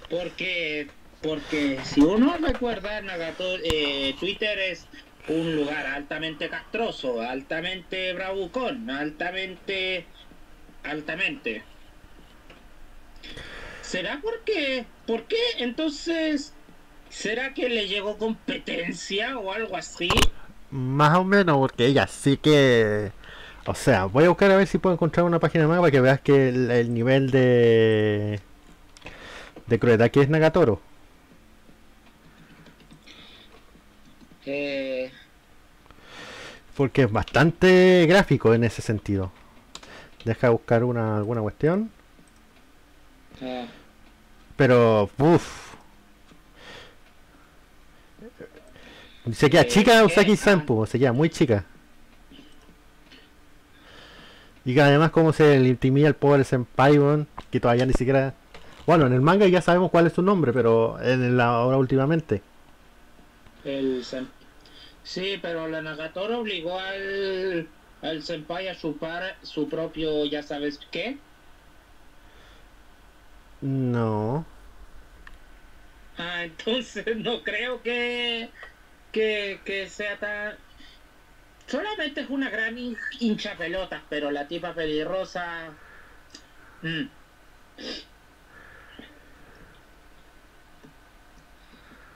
Porque, 0.09 0.87
porque 1.21 1.79
si 1.83 2.01
uno 2.01 2.37
recuerda, 2.37 2.99
Nagatoro, 3.03 3.63
eh, 3.63 4.13
Twitter 4.19 4.59
es 4.59 4.85
un 5.29 5.55
lugar 5.55 5.85
altamente 5.85 6.49
castroso, 6.49 7.21
altamente 7.21 8.11
bravucón, 8.11 8.89
altamente, 8.89 10.05
altamente. 10.83 11.63
¿Será 13.89 14.19
porque, 14.21 14.85
por 15.07 15.23
qué 15.25 15.37
entonces, 15.57 16.53
será 17.09 17.53
que 17.55 17.69
le 17.69 17.87
llegó 17.87 18.17
competencia 18.19 19.39
o 19.39 19.51
algo 19.51 19.75
así? 19.77 20.09
Más 20.69 21.17
o 21.17 21.23
menos, 21.23 21.57
porque 21.57 21.85
ella 21.87 22.07
sí 22.07 22.37
que... 22.37 23.11
O 23.65 23.73
sea, 23.75 24.05
voy 24.05 24.25
a 24.25 24.29
buscar 24.29 24.51
a 24.51 24.57
ver 24.57 24.67
si 24.67 24.77
puedo 24.77 24.93
encontrar 24.93 25.25
una 25.25 25.39
página 25.39 25.67
más 25.67 25.79
para 25.79 25.91
que 25.91 26.01
veas 26.01 26.21
que 26.21 26.49
el, 26.49 26.71
el 26.71 26.93
nivel 26.93 27.31
de... 27.31 28.41
De 29.67 29.79
crueldad 29.79 30.11
que 30.11 30.21
es 30.21 30.29
Nagatoro. 30.29 30.81
Eh, 34.45 35.11
Porque 36.75 37.03
es 37.03 37.11
bastante 37.11 38.05
gráfico 38.07 38.53
en 38.53 38.63
ese 38.63 38.81
sentido. 38.81 39.31
Deja 40.25 40.49
buscar 40.49 40.83
una 40.83 41.17
alguna 41.17 41.41
cuestión. 41.41 41.91
ah, 43.41 43.65
Pero, 44.59 45.09
uff. 45.17 45.45
Se 49.31 49.49
queda 49.49 49.65
chica. 49.65 49.93
Sampu, 50.37 50.85
se 50.85 50.99
queda 50.99 51.13
muy 51.13 51.29
chica. 51.29 51.65
Y 54.65 54.73
que 54.73 54.81
además 54.81 55.11
como 55.11 55.33
se 55.33 55.59
le 55.59 55.69
intimida 55.69 56.07
el 56.07 56.15
pobre 56.15 56.43
Senpai, 56.43 56.99
weón, 56.99 57.27
que 57.51 57.59
todavía 57.59 57.85
ni 57.85 57.93
siquiera... 57.93 58.33
Bueno, 58.85 59.07
en 59.07 59.13
el 59.13 59.21
manga 59.21 59.47
ya 59.47 59.61
sabemos 59.61 59.91
cuál 59.91 60.07
es 60.07 60.13
su 60.13 60.21
nombre, 60.21 60.51
pero 60.51 60.99
en 61.01 61.37
la 61.37 61.45
ahora 61.45 61.77
últimamente. 61.77 62.41
el 63.63 64.03
sen- 64.03 64.27
sí, 65.03 65.39
pero 65.41 65.67
la 65.67 65.81
Nagatoro 65.81 66.39
obligó 66.39 66.79
al, 66.79 67.67
al 68.01 68.23
senpai 68.23 68.67
a 68.69 68.75
chupar 68.75 69.37
su 69.43 69.67
propio, 69.69 70.25
ya 70.25 70.43
sabes 70.43 70.79
qué. 70.91 71.17
No. 73.61 74.18
Entonces 76.59 77.05
no 77.17 77.43
creo 77.43 77.81
que, 77.81 78.49
que, 79.11 79.59
que 79.65 79.87
sea 79.89 80.17
tan... 80.17 80.55
Solamente 81.67 82.21
es 82.21 82.29
una 82.29 82.49
gran 82.49 82.75
hin- 82.77 82.97
hincha 83.19 83.55
pelotas, 83.55 84.01
pero 84.09 84.31
la 84.31 84.47
tipa 84.47 84.73
pelirrosa... 84.73 85.69
mm. 86.81 87.03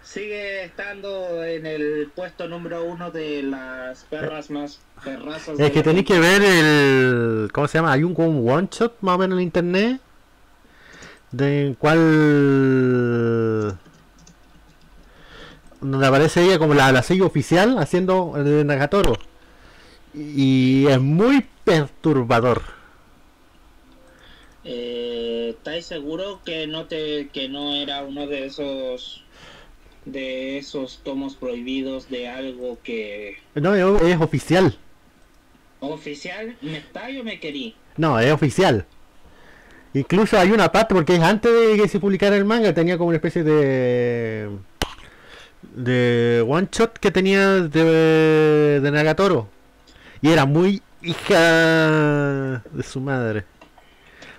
Sigue 0.03 0.65
estando 0.65 1.43
en 1.43 1.65
el 1.65 2.11
puesto 2.13 2.47
número 2.47 2.83
uno 2.83 3.09
de 3.09 3.41
las 3.41 4.03
perras 4.03 4.49
más 4.51 4.79
perrazas. 5.03 5.57
Es 5.59 5.71
que 5.71 5.77
la- 5.79 5.83
tenéis 5.83 6.05
que 6.05 6.19
ver 6.19 6.41
el... 6.43 7.49
¿Cómo 7.53 7.67
se 7.67 7.77
llama? 7.77 7.93
Hay 7.93 8.03
un, 8.03 8.13
one 8.47 8.67
shot 8.69 8.97
más 9.01 9.15
o 9.15 9.17
menos 9.19 9.37
en 9.37 9.43
internet. 9.43 10.01
De 11.31 11.75
cual... 11.79 11.97
Donde 15.83 16.07
aparece 16.07 16.43
ella 16.43 16.57
como 16.57 16.73
la, 16.73 16.91
la 16.91 17.03
sello 17.03 17.25
oficial 17.25 17.77
haciendo 17.77 18.33
el 18.37 18.45
de 18.45 18.63
Nagatoro. 18.63 19.17
Y 20.13 20.85
es 20.87 20.99
muy 21.01 21.45
perturbador. 21.63 22.61
Eh, 24.63 25.49
¿Estáis 25.57 25.85
seguro 25.85 26.41
que 26.45 26.67
no 26.67 26.85
te 26.85 27.27
que 27.33 27.49
no 27.49 27.73
era 27.73 28.03
uno 28.03 28.27
de 28.27 28.45
esos 28.45 29.23
de 30.05 30.57
esos 30.57 30.99
tomos 31.03 31.35
prohibidos 31.35 32.09
de 32.09 32.27
algo 32.29 32.77
que 32.83 33.37
No, 33.55 33.75
es, 33.75 34.01
es 34.03 34.21
oficial. 34.21 34.77
oficial 35.79 36.57
me 36.61 36.77
está 36.77 37.07
o 37.19 37.23
me 37.23 37.39
querí? 37.39 37.75
No, 37.97 38.19
es 38.19 38.31
oficial. 38.31 38.85
Incluso 39.93 40.39
hay 40.39 40.51
una 40.51 40.71
parte, 40.71 40.95
porque 40.95 41.15
es 41.15 41.21
antes 41.21 41.51
de 41.51 41.77
que 41.81 41.87
se 41.87 41.99
publicara 41.99 42.35
el 42.35 42.45
manga, 42.45 42.73
tenía 42.73 42.97
como 42.97 43.09
una 43.09 43.17
especie 43.17 43.43
de. 43.43 44.49
De 45.75 46.45
one 46.47 46.67
shot 46.71 46.97
que 46.99 47.11
tenía 47.11 47.61
de, 47.61 48.79
de 48.81 48.91
Nagatoro. 48.91 49.49
Y 50.21 50.29
era 50.29 50.45
muy 50.45 50.81
hija 51.01 52.61
de 52.71 52.83
su 52.83 53.01
madre. 53.01 53.45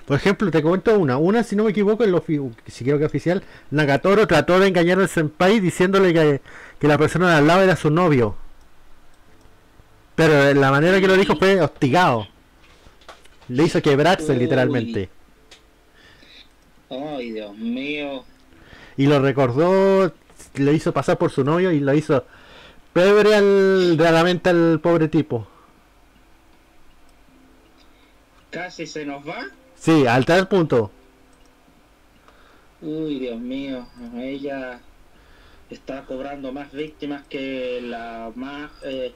Por 0.06 0.16
ejemplo, 0.16 0.50
te 0.50 0.62
comento 0.62 0.98
una. 0.98 1.16
Una, 1.16 1.42
si 1.42 1.56
no 1.56 1.64
me 1.64 1.70
equivoco, 1.70 2.04
en 2.04 2.12
lo 2.12 2.22
si 2.66 2.84
creo 2.84 2.98
que 2.98 3.06
oficial, 3.06 3.42
Nagatoro 3.70 4.26
trató 4.26 4.60
de 4.60 4.68
engañar 4.68 4.98
al 4.98 5.08
senpai 5.08 5.60
diciéndole 5.60 6.12
que, 6.12 6.40
que 6.78 6.88
la 6.88 6.98
persona 6.98 7.30
de 7.30 7.36
al 7.36 7.46
lado 7.46 7.62
era 7.62 7.76
su 7.76 7.90
novio. 7.90 8.36
Pero 10.14 10.52
la 10.54 10.70
manera 10.70 11.00
que 11.00 11.08
lo 11.08 11.16
dijo 11.16 11.36
fue 11.36 11.60
hostigado. 11.60 12.28
Le 13.48 13.64
hizo 13.64 13.80
quebrarse 13.82 14.32
Uy. 14.32 14.38
literalmente. 14.38 15.08
Ay, 16.90 17.32
Dios 17.32 17.56
mío. 17.56 18.24
Y 18.96 19.06
lo 19.06 19.20
recordó, 19.20 20.12
le 20.54 20.72
hizo 20.72 20.92
pasar 20.92 21.18
por 21.18 21.30
su 21.30 21.44
novio 21.44 21.72
y 21.72 21.80
lo 21.80 21.94
hizo 21.94 22.24
pebre 22.92 23.34
al, 23.34 23.98
realmente 23.98 24.50
al 24.50 24.80
pobre 24.80 25.08
tipo. 25.08 25.46
Casi 28.50 28.86
se 28.86 29.04
nos 29.04 29.26
va. 29.26 29.46
Sí, 29.74 30.06
al 30.06 30.24
tal 30.24 30.46
punto. 30.48 30.90
Uy, 32.80 33.18
Dios 33.18 33.40
mío, 33.40 33.86
ella 34.16 34.80
está 35.70 36.04
cobrando 36.04 36.52
más 36.52 36.72
víctimas 36.72 37.26
que 37.28 37.80
la 37.82 38.30
más... 38.34 38.70
Eh... 38.82 39.14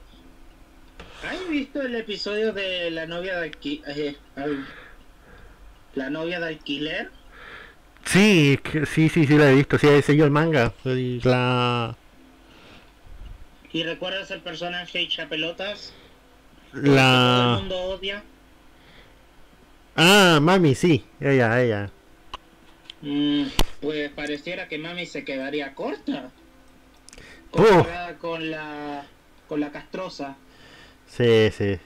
¿Has 1.23 1.49
visto 1.49 1.81
el 1.81 1.95
episodio 1.95 2.53
de 2.53 2.91
la 2.91 3.05
novia 3.05 3.37
de 3.39 3.45
alquiler? 3.45 3.97
Eh, 3.97 4.15
la 5.95 6.09
novia 6.09 6.39
de 6.39 6.47
alquiler? 6.47 7.11
Sí, 8.09 8.59
sí, 8.91 9.07
sí, 9.07 9.27
sí 9.27 9.37
la 9.37 9.51
he 9.51 9.55
visto, 9.55 9.77
sí, 9.77 9.87
he 9.87 10.01
seguido 10.01 10.25
el 10.25 10.31
manga. 10.31 10.73
La... 10.83 11.95
¿Y 13.71 13.83
recuerdas 13.83 14.31
el 14.31 14.41
personaje 14.41 15.07
pelotas? 15.29 15.93
La... 16.73 16.81
Que 16.81 16.89
todo 16.89 17.53
el 17.53 17.59
mundo 17.59 17.81
odia. 17.81 18.23
Ah, 19.95 20.39
mami, 20.41 20.73
sí, 20.73 21.05
ella, 21.19 21.61
ella. 21.61 21.91
Mm, 23.03 23.43
pues 23.79 24.09
pareciera 24.09 24.67
que 24.67 24.79
mami 24.79 25.05
se 25.05 25.23
quedaría 25.23 25.75
corta. 25.75 26.31
Comparada 27.51 28.17
con 28.17 28.49
la 28.49 29.05
con 29.47 29.59
la 29.59 29.71
castrosa. 29.71 30.35
Sí, 31.05 31.51
sí. 31.55 31.77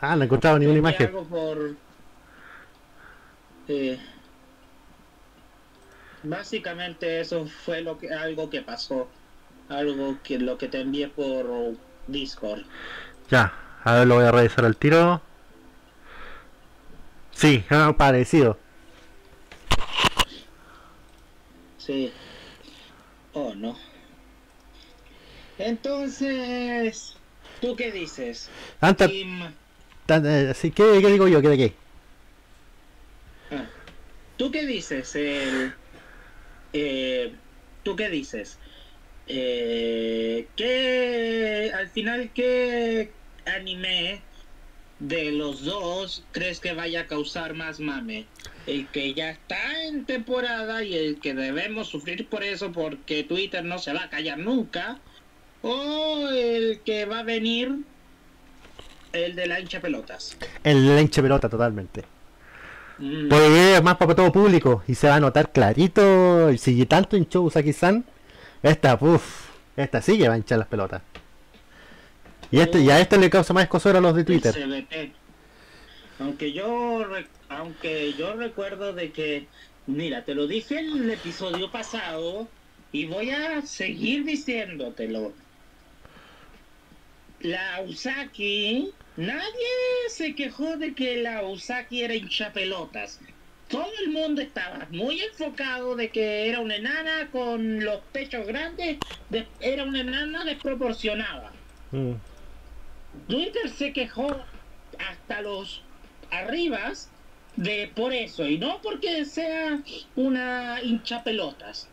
Ah, 0.00 0.14
no 0.16 0.22
he 0.22 0.24
encontrado 0.26 0.58
ninguna 0.58 0.78
imagen. 0.78 1.06
Algo 1.06 1.24
por, 1.24 1.74
eh, 3.68 3.98
básicamente 6.22 7.20
eso 7.20 7.46
fue 7.46 7.80
lo 7.80 7.98
que 7.98 8.12
algo 8.12 8.50
que 8.50 8.62
pasó, 8.62 9.08
algo 9.68 10.18
que 10.22 10.38
lo 10.38 10.58
que 10.58 10.68
te 10.68 10.80
envié 10.80 11.08
por 11.08 11.74
Discord. 12.06 12.62
Ya, 13.30 13.52
a 13.84 13.94
ver, 13.94 14.06
lo 14.06 14.16
voy 14.16 14.24
a 14.24 14.32
revisar 14.32 14.64
al 14.64 14.76
tiro. 14.76 15.20
Sí, 17.32 17.64
parecido. 17.96 18.58
Sí. 21.78 22.12
Oh, 23.32 23.54
no. 23.54 23.76
Entonces, 25.58 27.14
¿tú 27.60 27.76
qué 27.76 27.92
dices? 27.92 28.50
Antes, 28.80 29.10
eh, 30.08 30.54
¿qué, 30.62 30.70
¿qué, 30.70 31.10
digo 31.10 31.28
yo? 31.28 31.42
¿Qué 31.42 31.48
de 31.48 31.56
qué? 31.56 31.72
Ah, 33.50 33.66
¿Tú 34.36 34.50
qué 34.50 34.66
dices? 34.66 35.12
Eh, 36.72 37.32
¿Tú 37.82 37.96
qué 37.96 38.08
dices? 38.08 38.58
Eh, 39.28 40.46
¿Qué, 40.56 41.72
al 41.74 41.88
final, 41.88 42.30
qué 42.34 43.10
anime 43.44 44.20
de 44.98 45.32
los 45.32 45.64
dos 45.64 46.24
crees 46.32 46.60
que 46.60 46.72
vaya 46.72 47.02
a 47.02 47.06
causar 47.06 47.54
más 47.54 47.80
mame? 47.80 48.26
El 48.66 48.88
que 48.88 49.14
ya 49.14 49.30
está 49.30 49.84
en 49.84 50.04
temporada 50.04 50.84
y 50.84 50.94
el 50.94 51.20
que 51.20 51.34
debemos 51.34 51.88
sufrir 51.88 52.28
por 52.28 52.44
eso 52.44 52.72
porque 52.72 53.24
Twitter 53.24 53.64
no 53.64 53.78
se 53.78 53.92
va 53.92 54.04
a 54.04 54.10
callar 54.10 54.38
nunca. 54.38 55.00
O 55.62 56.28
el 56.28 56.80
que 56.84 57.06
va 57.06 57.20
a 57.20 57.24
venir, 57.24 57.72
el 59.12 59.34
de 59.34 59.46
la 59.46 59.60
hincha 59.60 59.80
pelotas. 59.80 60.36
El 60.64 60.86
de 60.86 60.94
la 60.94 61.00
hincha 61.00 61.22
pelota, 61.22 61.48
totalmente. 61.48 62.04
Mm. 62.98 63.28
Porque 63.28 63.76
es 63.76 63.82
más 63.82 63.96
para 63.96 64.14
todo 64.14 64.32
público 64.32 64.82
y 64.86 64.94
se 64.94 65.08
va 65.08 65.16
a 65.16 65.20
notar 65.20 65.52
clarito. 65.52 66.50
Y 66.50 66.58
sigue 66.58 66.86
tanto 66.86 67.16
hinchó 67.16 67.42
Usaki-san, 67.42 68.04
esta, 68.62 68.98
uff, 69.00 69.50
esta 69.76 70.00
sí 70.00 70.18
que 70.18 70.28
va 70.28 70.34
a 70.34 70.38
hinchar 70.38 70.58
las 70.58 70.68
pelotas. 70.68 71.02
Y, 72.50 72.60
este, 72.60 72.80
y 72.80 72.90
a 72.90 73.00
este 73.00 73.18
le 73.18 73.28
causa 73.28 73.52
más 73.52 73.64
escosor 73.64 73.96
a 73.96 74.00
los 74.00 74.14
de 74.14 74.24
Twitter. 74.24 74.54
Aunque 76.18 76.52
yo, 76.52 77.04
aunque 77.48 78.14
yo 78.14 78.34
recuerdo 78.34 78.92
de 78.92 79.10
que, 79.10 79.46
mira, 79.86 80.24
te 80.24 80.34
lo 80.34 80.46
dije 80.46 80.78
en 80.78 81.02
el 81.02 81.10
episodio 81.10 81.70
pasado 81.70 82.48
y 82.92 83.06
voy 83.06 83.30
a 83.30 83.62
seguir 83.62 84.24
diciéndotelo. 84.24 85.32
La 87.40 87.82
Usaki, 87.82 88.92
nadie 89.16 89.66
se 90.08 90.34
quejó 90.34 90.76
de 90.76 90.94
que 90.94 91.18
la 91.22 91.42
Usaki 91.42 92.02
era 92.02 92.14
hinchapelotas. 92.14 93.20
Todo 93.68 93.90
el 94.04 94.10
mundo 94.10 94.40
estaba 94.40 94.86
muy 94.90 95.20
enfocado 95.20 95.96
de 95.96 96.10
que 96.10 96.48
era 96.48 96.60
una 96.60 96.76
enana 96.76 97.28
con 97.32 97.84
los 97.84 98.00
pechos 98.12 98.46
grandes, 98.46 98.98
era 99.60 99.84
una 99.84 100.00
enana 100.00 100.44
desproporcionada. 100.44 101.52
Mm. 101.90 102.12
Twitter 103.28 103.68
se 103.70 103.92
quejó 103.92 104.40
hasta 104.98 105.42
los 105.42 105.82
arribas 106.30 107.10
de 107.56 107.90
por 107.94 108.12
eso 108.12 108.46
y 108.46 108.58
no 108.58 108.80
porque 108.82 109.24
sea 109.24 109.80
una 110.14 110.80
hincha 110.82 111.24
pelotas. 111.24 111.88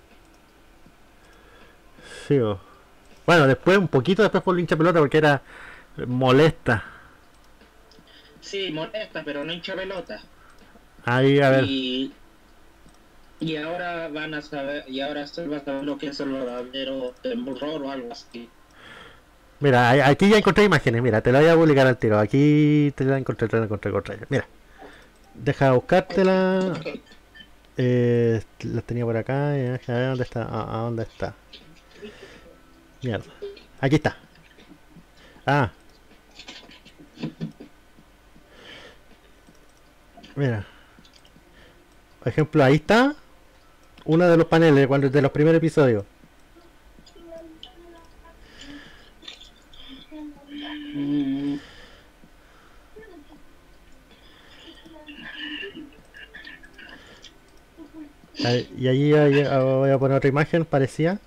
Sí, 2.28 2.38
bueno, 3.26 3.48
después 3.48 3.78
un 3.78 3.88
poquito 3.88 4.22
después 4.22 4.44
por 4.44 4.56
la 4.56 4.62
hincha 4.62 4.78
pelota 4.78 5.00
porque 5.00 5.18
era 5.18 5.42
molesta. 6.08 6.84
Sí, 8.42 8.72
molesta, 8.72 9.24
pero 9.24 9.44
no 9.44 9.54
hincha 9.54 9.76
pelota. 9.76 10.20
Ahí, 11.06 11.40
a 11.40 11.50
ver. 11.50 11.64
Y, 11.66 12.14
y 13.40 13.56
ahora 13.58 14.08
van 14.08 14.34
a 14.34 14.42
saber, 14.42 14.86
y 14.88 15.02
ahora 15.02 15.28
se 15.28 15.48
va 15.48 15.58
a 15.58 15.64
saber 15.64 15.84
lo 15.84 15.98
que 15.98 16.08
es 16.08 16.20
el 16.20 16.30
verdadero 16.30 17.14
temblor 17.22 17.84
o 17.84 17.92
algo 17.92 18.12
así. 18.12 18.50
Mira, 19.60 20.08
aquí 20.08 20.30
ya 20.30 20.38
encontré 20.38 20.66
imágenes, 20.66 21.02
mira, 21.02 21.22
te 21.22 21.32
la 21.32 21.40
voy 21.40 21.48
a 21.48 21.56
publicar 21.56 21.88
al 21.88 21.98
tiro. 21.98 22.20
Aquí 22.20 22.92
te 22.96 23.06
la 23.06 23.18
encontré, 23.18 23.48
te 23.48 23.58
la 23.58 23.64
encontré, 23.64 23.90
encontré. 23.90 24.18
Mira, 24.28 24.46
deja 25.34 25.72
buscártela. 25.72 26.74
Eh, 27.78 28.42
la 28.64 28.82
tenía 28.82 29.06
por 29.06 29.16
acá. 29.16 29.52
¿Dónde 29.88 30.24
está? 30.24 30.42
¿A, 30.44 30.80
dónde 30.80 31.04
está? 31.04 31.34
Mierda. 33.04 33.26
Aquí 33.82 33.96
está. 33.96 34.18
Ah. 35.46 35.72
Mira. 40.36 40.66
Por 42.20 42.28
ejemplo, 42.30 42.64
ahí 42.64 42.76
está. 42.76 43.14
Uno 44.06 44.28
de 44.28 44.38
los 44.38 44.48
paneles 44.48 44.88
cuando 44.88 45.10
de 45.10 45.22
los 45.22 45.32
primeros 45.32 45.58
episodios. 45.58 46.06
Y 58.78 58.88
allí 58.88 59.12
voy 59.12 59.90
a 59.90 59.98
poner 59.98 60.18
otra 60.18 60.30
imagen, 60.30 60.66
parecía. 60.66 61.20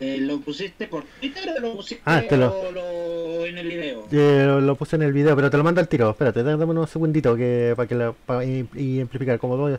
Eh, 0.00 0.18
¿Lo 0.20 0.40
pusiste 0.40 0.86
por 0.86 1.04
Twitter 1.20 1.54
o 1.56 1.60
lo 1.60 1.76
pusiste 1.76 2.02
ah, 2.06 2.22
lo... 2.30 3.46
en 3.46 3.58
el 3.58 3.68
video? 3.68 4.06
Eh, 4.10 4.60
lo, 4.60 4.74
puse 4.76 4.96
en 4.96 5.02
el 5.02 5.12
video, 5.12 5.34
pero 5.36 5.50
te 5.50 5.56
lo 5.56 5.64
mando 5.64 5.80
al 5.80 5.88
tiro. 5.88 6.10
Espérate, 6.10 6.42
dame 6.42 6.64
unos 6.64 6.90
segunditos 6.90 7.36
que, 7.36 7.74
para 7.76 7.88
que 7.88 7.94
lo, 7.94 8.14
para 8.26 8.40
amplificar 8.40 9.38
como 9.38 9.56
dos, 9.56 9.78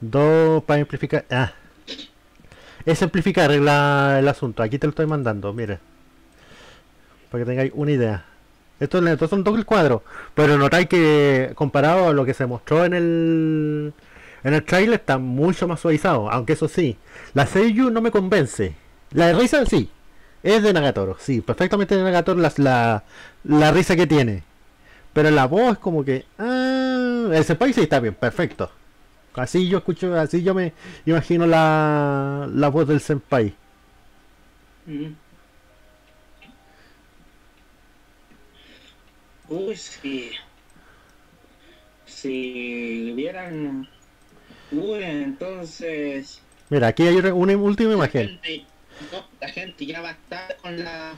dos 0.00 0.62
para 0.64 0.80
amplificar. 0.80 1.24
Ah, 1.30 1.52
es 2.84 3.02
amplificar 3.02 3.50
el 3.50 3.68
asunto. 4.28 4.62
Aquí 4.62 4.78
te 4.78 4.86
lo 4.86 4.90
estoy 4.90 5.06
mandando, 5.06 5.52
mire, 5.52 5.78
para 7.30 7.44
que 7.44 7.50
tengáis 7.50 7.72
una 7.74 7.92
idea. 7.92 8.24
Estos, 8.80 9.30
son 9.30 9.44
dos 9.44 9.64
cuadros, 9.64 10.02
pero 10.34 10.58
notáis 10.58 10.88
que 10.88 11.52
comparado 11.54 12.08
a 12.08 12.12
lo 12.12 12.24
que 12.24 12.34
se 12.34 12.44
mostró 12.44 12.84
en 12.84 12.92
el 12.92 13.94
en 14.42 14.52
el 14.52 14.62
trailer 14.62 15.00
está 15.00 15.16
mucho 15.16 15.66
más 15.66 15.80
suavizado, 15.80 16.30
aunque 16.30 16.52
eso 16.52 16.68
sí, 16.68 16.98
la 17.32 17.46
Seiyu 17.46 17.90
no 17.90 18.02
me 18.02 18.10
convence. 18.10 18.74
La 19.14 19.28
de 19.28 19.34
risa 19.34 19.64
sí, 19.64 19.88
es 20.42 20.62
de 20.62 20.72
Nagatoro, 20.72 21.16
sí, 21.18 21.40
perfectamente 21.40 21.96
de 21.96 22.02
Nagatoro 22.02 22.40
la, 22.40 23.04
la, 23.44 23.70
risa 23.70 23.96
que 23.96 24.06
tiene. 24.06 24.42
Pero 25.12 25.30
la 25.30 25.46
voz 25.46 25.74
es 25.74 25.78
como 25.78 26.04
que... 26.04 26.26
Ah, 26.38 27.28
el 27.32 27.44
senpai 27.44 27.72
sí 27.72 27.82
está 27.82 28.00
bien, 28.00 28.14
perfecto. 28.14 28.70
Así 29.34 29.68
yo 29.68 29.78
escucho, 29.78 30.14
así 30.18 30.42
yo 30.42 30.52
me 30.52 30.72
imagino 31.06 31.46
la, 31.46 32.48
la 32.52 32.68
voz 32.68 32.88
del 32.88 33.00
senpai. 33.00 33.54
Mm. 34.86 35.12
Uy, 39.48 39.76
si. 39.76 40.30
Si 42.06 43.12
vieran. 43.12 43.88
Uy, 44.72 45.02
entonces. 45.02 46.40
Mira, 46.70 46.88
aquí 46.88 47.06
hay 47.06 47.16
una 47.16 47.56
última 47.56 47.94
imagen. 47.94 48.40
La 49.40 49.48
gente 49.48 49.86
ya 49.86 50.00
va 50.00 50.08
a 50.10 50.12
estar 50.12 50.56
con 50.62 50.82
la. 50.82 51.12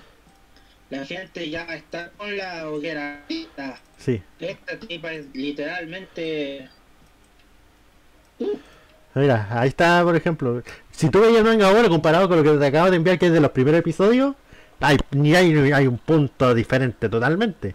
la 0.91 1.05
gente 1.05 1.49
ya 1.51 1.63
está 1.75 2.11
con 2.17 2.37
la 2.37 2.69
hoguera. 2.69 3.25
Sí. 3.99 4.23
Esta 4.39 4.79
tipa 4.79 5.13
es 5.13 5.27
literalmente. 5.35 6.69
Mira, 9.15 9.49
ahí 9.51 9.69
está, 9.69 10.03
por 10.05 10.15
ejemplo. 10.15 10.63
Si 10.91 11.09
tú 11.09 11.21
veías 11.21 11.39
el 11.39 11.45
manga 11.45 11.69
ahora 11.69 11.89
comparado 11.89 12.29
con 12.29 12.37
lo 12.37 12.53
que 12.53 12.59
te 12.59 12.67
acabo 12.67 12.91
de 12.91 12.97
enviar, 12.97 13.19
que 13.19 13.27
es 13.27 13.33
de 13.33 13.41
los 13.41 13.51
primeros 13.51 13.81
episodios, 13.81 14.35
hay, 14.81 14.99
ni 15.13 15.35
hay, 15.35 15.55
hay 15.73 15.87
un 15.87 15.97
punto 15.99 16.55
diferente 16.55 17.09
totalmente. 17.09 17.75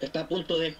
Está 0.00 0.20
a 0.20 0.28
punto 0.28 0.58
de. 0.58 0.74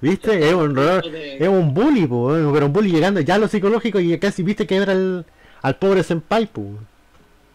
¿Viste? 0.00 0.48
Es 0.48 0.52
un, 0.52 0.76
a 0.76 1.00
de- 1.00 1.36
es 1.38 1.48
un 1.48 1.72
bully, 1.72 2.08
po, 2.08 2.28
pero 2.52 2.66
un 2.66 2.72
bully 2.72 2.90
llegando 2.90 3.20
ya 3.20 3.36
a 3.36 3.38
lo 3.38 3.46
psicológico 3.46 4.00
y 4.00 4.18
casi 4.18 4.42
viste 4.42 4.66
que 4.66 4.74
era 4.76 4.92
el, 4.92 5.24
al 5.62 5.76
pobre 5.76 6.02
senpai, 6.02 6.46
po. 6.46 6.62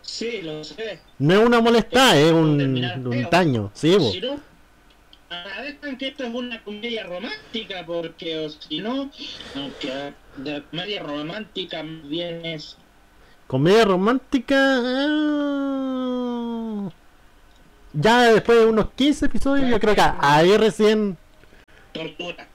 Sí, 0.01 0.41
lo 0.41 0.63
sé. 0.63 0.99
No 1.19 1.33
es 1.33 1.45
una 1.45 1.59
molestada, 1.61 2.17
es 2.17 2.31
un, 2.31 2.59
un 2.61 3.27
daño, 3.29 3.71
sí, 3.73 3.95
po. 3.97 4.11
Si 4.11 4.21
no, 4.21 4.39
agradezcan 5.29 5.97
que 5.97 6.07
esto 6.07 6.23
es 6.23 6.33
una 6.33 6.63
comedia 6.63 7.03
romántica, 7.05 7.85
porque 7.85 8.37
o 8.45 8.49
si 8.49 8.79
no, 8.79 9.11
aunque 9.55 10.13
de 10.37 10.63
comedia 10.71 11.03
romántica 11.03 11.83
bien 11.83 12.45
es 12.45 12.77
Comedia 13.47 13.85
romántica. 13.85 14.55
eh, 14.83 16.89
Ya 17.93 18.23
después 18.33 18.59
de 18.59 18.65
unos 18.65 18.89
15 18.93 19.25
episodios, 19.25 19.69
yo 19.69 19.79
creo 19.79 19.95
que 19.95 20.01
ahí 20.19 20.55
recién. 20.57 21.17
tortura, 21.93 22.45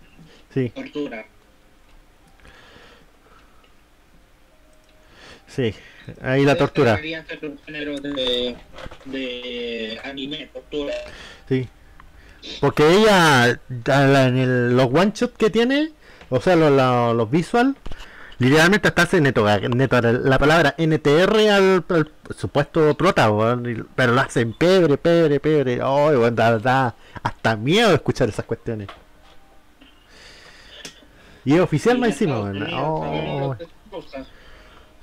Sí, 0.53 0.69
tortura. 0.69 1.25
Sí, 5.55 5.75
ahí 6.21 6.45
la 6.45 6.57
tortura. 6.57 6.97
De, 6.97 8.57
de 9.05 10.01
anime, 10.05 10.49
tortura. 10.53 10.95
Sí. 11.49 11.69
Porque 12.61 12.89
ella, 12.89 13.51
en 13.87 14.37
el- 14.39 14.77
los 14.77 14.87
one 14.87 15.13
shot 15.15 15.37
que 15.37 15.51
tiene, 15.51 15.93
o 16.31 16.41
sea, 16.41 16.57
los, 16.57 16.73
los, 16.73 17.15
los 17.17 17.31
visual, 17.31 17.77
literalmente 18.39 18.89
hasta 18.89 19.03
hace 19.03 19.21
neto, 19.21 19.47
neto 19.69 20.01
la 20.01 20.39
palabra 20.39 20.75
NTR 20.77 21.49
al, 21.51 21.85
al 21.89 22.11
supuesto 22.37 22.97
prota, 22.97 23.31
pero 23.95 24.13
lo 24.13 24.21
hacen 24.21 24.53
pebre, 24.55 24.99
pebre, 24.99 25.39
pebre. 25.41 25.81
Oh, 25.83 26.09
weón, 26.09 26.35
da, 26.35 26.59
da 26.59 26.97
hasta 27.23 27.57
miedo 27.57 27.95
escuchar 27.95 28.29
esas 28.29 28.45
cuestiones. 28.45 28.89
Y 31.45 31.55
es 31.55 31.61
oficial 31.61 31.99
más 31.99 32.09
Y 32.21 32.25
en 32.25 32.31
encima, 32.31 32.35
sabemos 32.37 32.69
Oh, 32.75 33.57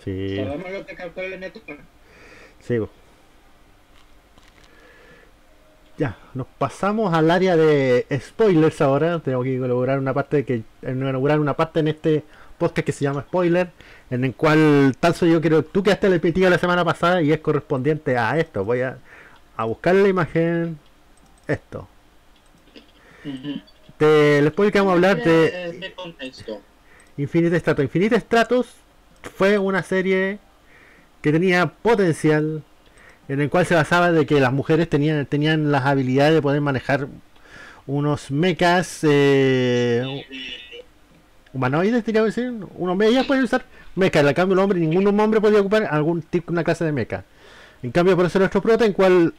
sí, 0.03 0.35
sabemos 0.35 0.71
lo 0.71 0.85
que 0.85 0.95
causó 0.95 1.21
el 1.21 1.33
NTR. 1.39 1.77
sí. 2.59 2.77
Ya, 5.97 6.17
nos 6.33 6.47
pasamos 6.47 7.13
al 7.13 7.29
área 7.29 7.57
de 7.57 8.05
spoilers 8.21 8.79
ahora. 8.79 9.19
Tengo 9.19 9.43
que 9.43 9.55
inaugurar 9.55 9.99
una 9.99 10.13
parte 10.13 10.45
que 10.45 10.63
inaugurar 10.81 11.41
una 11.41 11.55
parte 11.55 11.81
en 11.81 11.89
este 11.89 12.23
podcast 12.57 12.85
que 12.85 12.93
se 12.93 13.03
llama 13.03 13.23
spoiler, 13.23 13.71
en 14.09 14.23
el 14.23 14.33
cual 14.33 14.95
tanto 14.97 15.25
yo 15.25 15.41
creo 15.41 15.61
tú 15.63 15.83
quedaste 15.83 16.07
el 16.07 16.13
repetido 16.13 16.49
la 16.49 16.57
semana 16.57 16.85
pasada 16.85 17.21
y 17.21 17.33
es 17.33 17.39
correspondiente 17.39 18.17
a 18.17 18.37
esto. 18.39 18.63
Voy 18.63 18.79
a, 18.79 18.97
a 19.57 19.65
buscar 19.65 19.93
la 19.93 20.07
imagen. 20.07 20.79
Esto. 21.47 21.89
Del 23.99 24.47
spoiler 24.49 24.71
que 24.71 24.79
vamos 24.79 24.91
a 24.91 24.95
hablar 24.95 25.21
de 25.21 25.93
contexto. 25.97 26.61
Infinite 27.17 27.59
Stratos. 27.59 27.83
Infinite 27.83 28.17
Stratos 28.21 28.67
fue 29.23 29.57
una 29.57 29.83
serie 29.83 30.39
que 31.21 31.31
tenía 31.31 31.67
potencial, 31.67 32.63
en 33.27 33.41
el 33.41 33.49
cual 33.49 33.65
se 33.65 33.75
basaba 33.75 34.11
de 34.11 34.25
que 34.25 34.39
las 34.39 34.53
mujeres 34.53 34.89
tenían, 34.89 35.25
tenían 35.25 35.71
las 35.71 35.85
habilidades 35.85 36.35
de 36.35 36.41
poder 36.41 36.61
manejar 36.61 37.07
unos 37.85 38.31
mechas 38.31 38.99
eh, 39.03 40.25
humanoides, 41.53 42.05
diría 42.05 42.23
decir. 42.23 42.53
Unos 42.75 43.01
ellas 43.01 43.25
pueden 43.25 43.43
usar 43.43 43.65
mechas, 43.95 44.25
en 44.25 44.33
cambio 44.33 44.53
el 44.53 44.59
hombre, 44.59 44.79
ningún 44.79 45.19
hombre 45.19 45.41
podía 45.41 45.59
ocupar 45.59 45.87
algún 45.89 46.21
tipo, 46.21 46.51
una 46.51 46.63
clase 46.63 46.85
de 46.85 46.91
mecha. 46.91 47.23
En 47.81 47.91
cambio, 47.91 48.15
por 48.15 48.25
eso 48.25 48.39
nuestro 48.39 48.61
prota, 48.61 48.85
en 48.85 48.93
cual, 48.93 49.33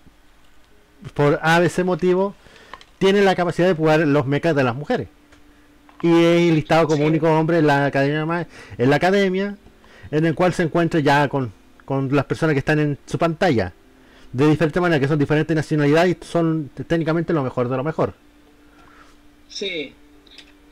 por 1.14 1.38
ABC 1.42 1.84
motivo, 1.84 2.34
tiene 2.98 3.22
la 3.22 3.34
capacidad 3.34 3.68
de 3.68 3.74
jugar 3.74 4.00
los 4.00 4.26
mechas 4.26 4.54
de 4.54 4.64
las 4.64 4.74
mujeres 4.74 5.08
y 6.02 6.10
es 6.24 6.54
listado 6.54 6.86
como 6.86 6.98
Sí. 7.02 7.04
único 7.04 7.28
hombre 7.30 7.58
en 7.58 7.66
la 7.66 7.86
academia 7.86 8.46
en 8.78 8.90
la 8.90 8.96
academia 8.96 9.56
en 10.10 10.24
el 10.26 10.34
cual 10.34 10.52
se 10.52 10.62
encuentra 10.64 11.00
ya 11.00 11.28
con, 11.28 11.52
con 11.84 12.14
las 12.14 12.24
personas 12.24 12.54
que 12.54 12.58
están 12.60 12.78
en 12.78 12.98
su 13.06 13.18
pantalla 13.18 13.72
de 14.32 14.46
diferentes 14.48 14.80
maneras 14.80 15.00
que 15.00 15.08
son 15.08 15.18
diferentes 15.18 15.54
nacionalidades 15.56 16.16
y 16.20 16.24
son 16.24 16.70
técnicamente 16.86 17.32
lo 17.32 17.42
mejor 17.42 17.68
de 17.68 17.76
lo 17.76 17.84
mejor 17.84 18.14
Sí, 19.48 19.94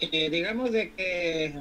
Eh, 0.01 0.31
digamos 0.31 0.71
de 0.71 0.93
que 0.93 1.55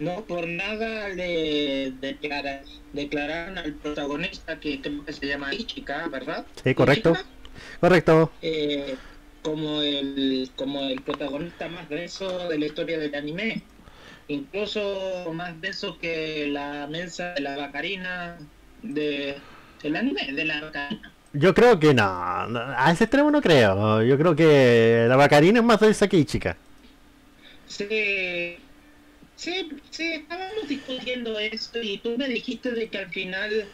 no 0.00 0.24
por 0.24 0.46
nada 0.46 1.08
le 1.08 1.92
declara- 2.00 2.60
declararon 2.92 3.56
al 3.56 3.72
protagonista 3.72 4.60
que 4.60 4.82
creo 4.82 5.02
que 5.04 5.14
se 5.14 5.26
llama 5.26 5.54
Ichika, 5.54 6.06
¿verdad? 6.08 6.44
Sí, 6.62 6.74
correcto. 6.74 7.12
Ichika, 7.12 7.26
correcto 7.80 8.30
eh, 8.42 8.96
como 9.42 9.80
el 9.80 10.50
como 10.56 10.82
el 10.82 11.00
protagonista 11.00 11.68
más 11.68 11.88
denso 11.88 12.48
de 12.50 12.58
la 12.58 12.66
historia 12.66 12.98
del 12.98 13.14
anime. 13.14 13.62
Incluso 14.28 15.30
más 15.34 15.60
denso 15.60 15.98
que 15.98 16.46
la 16.48 16.86
mensa 16.86 17.34
de 17.34 17.42
la 17.42 17.56
bacarina 17.56 18.38
de 18.82 19.36
el 19.82 19.96
anime 19.96 20.32
de 20.32 20.44
la 20.46 20.62
bacarina. 20.62 21.12
yo 21.34 21.52
creo 21.54 21.78
que 21.78 21.92
no, 21.92 22.46
no, 22.46 22.60
a 22.60 22.90
ese 22.90 23.04
extremo 23.04 23.30
no 23.30 23.42
creo. 23.42 24.02
Yo 24.02 24.16
creo 24.16 24.34
que 24.34 25.06
la 25.08 25.16
bacarina 25.16 25.58
es 25.58 25.64
más 25.64 25.80
densa 25.80 26.08
que 26.08 26.24
chica 26.24 26.56
Sí, 27.66 28.56
sí, 29.36 29.68
sí, 29.90 30.12
estábamos 30.12 30.68
discutiendo 30.68 31.38
esto 31.38 31.82
y 31.82 31.98
tú 31.98 32.16
me 32.16 32.28
dijiste 32.28 32.70
de 32.70 32.88
que 32.88 32.98
al 32.98 33.10
final, 33.10 33.66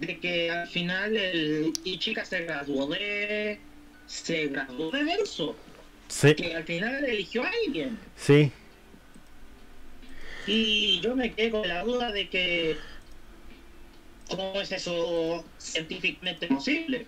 de 0.00 0.18
que 0.18 0.50
al 0.50 0.66
final 0.68 1.16
el 1.16 1.72
Ichika 1.84 2.24
se 2.24 2.44
graduó 2.44 2.88
de, 2.88 3.58
se 4.06 4.48
graduó 4.48 4.90
de 4.90 5.04
verso, 5.04 5.56
sí. 6.08 6.34
Que 6.34 6.54
al 6.54 6.64
final 6.64 7.04
eligió 7.04 7.42
a 7.42 7.50
alguien. 7.66 7.98
sí 8.16 8.52
Y 10.46 11.00
yo 11.00 11.16
me 11.16 11.32
quedé 11.32 11.50
con 11.50 11.66
la 11.66 11.82
duda 11.82 12.12
de 12.12 12.28
que, 12.28 12.76
¿cómo 14.28 14.60
es 14.60 14.72
eso 14.72 15.44
científicamente 15.58 16.46
posible? 16.46 17.06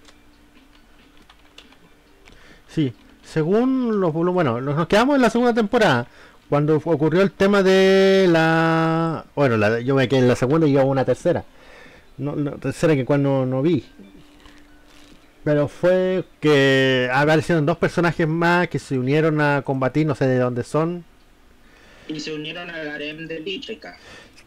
Sí, 2.69 2.93
según 3.23 4.01
los 4.01 4.13
bueno, 4.13 4.61
nos 4.61 4.87
quedamos 4.87 5.17
en 5.17 5.23
la 5.23 5.31
segunda 5.31 5.55
temporada 5.55 6.07
cuando 6.49 6.77
ocurrió 6.77 7.23
el 7.23 7.33
tema 7.33 7.63
de 7.63 8.27
la 8.29 9.25
bueno, 9.35 9.57
la, 9.57 9.81
yo 9.81 9.95
me 9.95 10.09
quedé 10.09 10.21
en 10.21 10.29
la 10.29 10.37
segunda 10.37 10.67
y 10.67 10.73
yo 10.73 10.85
una 10.87 11.05
tercera. 11.05 11.45
No, 12.19 12.35
no, 12.35 12.53
tercera 12.53 12.95
que 12.95 13.05
cuando 13.05 13.45
no 13.45 13.63
vi. 13.63 13.85
Pero 15.45 15.69
fue 15.69 16.25
que 16.41 17.09
aparecieron 17.13 17.67
dos 17.67 17.77
personajes 17.77 18.27
más 18.27 18.69
que 18.69 18.79
se 18.79 18.99
unieron 18.99 19.41
a 19.41 19.63
combatir, 19.63 20.07
no 20.07 20.15
sé 20.15 20.27
de 20.27 20.39
dónde 20.39 20.65
son. 20.65 21.05
Y 22.09 22.21
se 22.21 22.33
unieron 22.33 22.71
al 22.71 22.89
harem 22.89 23.27
de 23.27 23.41
Ichika. 23.41 23.97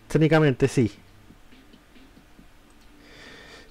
Técnicamente 0.07 0.67
sí. 0.67 0.91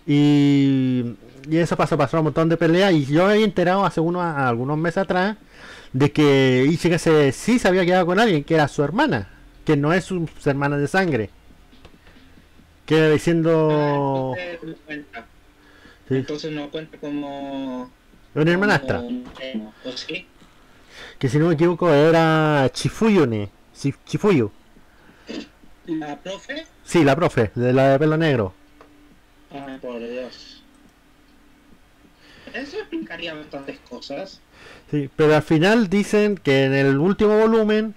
Y, 0.07 1.14
y 1.48 1.57
eso 1.59 1.77
pasó, 1.77 1.96
pasó 1.98 2.18
un 2.18 2.24
montón 2.24 2.48
de 2.48 2.57
peleas. 2.57 2.92
Y 2.92 3.05
yo 3.07 3.31
he 3.31 3.42
enterado 3.44 3.85
hace 3.85 4.01
unos, 4.01 4.22
algunos 4.24 4.79
meses 4.79 4.98
atrás 4.98 5.37
de 5.92 6.11
que 6.12 6.66
Ichiga 6.68 6.98
se, 6.98 7.33
sí 7.33 7.59
se 7.59 7.68
había 7.68 7.85
quedado 7.85 8.07
con 8.07 8.18
alguien, 8.18 8.44
que 8.44 8.55
era 8.55 8.68
su 8.68 8.83
hermana, 8.83 9.29
que 9.64 9.77
no 9.77 9.92
es 9.92 10.05
su, 10.05 10.29
su 10.38 10.51
hermana 10.51 10.77
de 10.79 10.88
sangre. 10.88 11.31
Que 12.87 13.11
diciendo. 13.11 14.35
Ah, 14.37 14.40
entonces 14.40 14.68
no 14.79 14.85
cuenta. 14.87 15.27
Sí, 16.09 16.14
Entonces 16.16 16.53
no 16.53 16.70
cuenta 16.70 16.96
como... 16.98 17.90
una 18.35 18.51
hermanastra. 18.51 18.98
como- 19.03 19.74
¿O 19.85 19.92
sí? 19.94 20.27
Que 21.18 21.29
si 21.29 21.38
no 21.38 21.48
me 21.48 21.55
equivoco 21.55 21.92
era 21.92 22.70
Chifuyune. 22.72 23.51
Chi- 23.79 23.95
Chifuyu. 24.05 24.51
La 25.87 26.17
profe. 26.17 26.67
Sí, 26.85 27.05
la 27.05 27.17
profe, 27.17 27.51
de 27.55 27.73
la 27.73 27.91
de 27.93 27.99
pelo 27.99 28.17
negro. 28.17 28.53
Ay, 29.51 29.79
por 29.81 29.99
Dios. 29.99 30.62
Eso 32.55 32.79
explicaría 32.79 33.35
bastantes 33.35 33.79
cosas. 33.88 34.41
Sí, 34.91 35.09
pero 35.17 35.35
al 35.37 35.43
final 35.43 35.88
dicen 35.88 36.37
que 36.37 36.64
en 36.64 36.75
el 36.75 36.99
último 36.99 37.38
volumen 37.38 37.95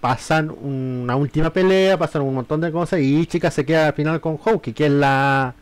pasan 0.00 0.50
una 0.50 1.16
última 1.16 1.52
pelea, 1.52 1.98
pasan 1.98 2.22
un 2.22 2.34
montón 2.34 2.60
de 2.60 2.70
cosas 2.70 3.00
y 3.00 3.18
Ichika 3.20 3.50
se 3.50 3.64
queda 3.66 3.88
al 3.88 3.94
final 3.94 4.20
con 4.20 4.36
Houki, 4.36 4.72
que 4.72 4.86
es 4.86 4.92
la 4.92 5.54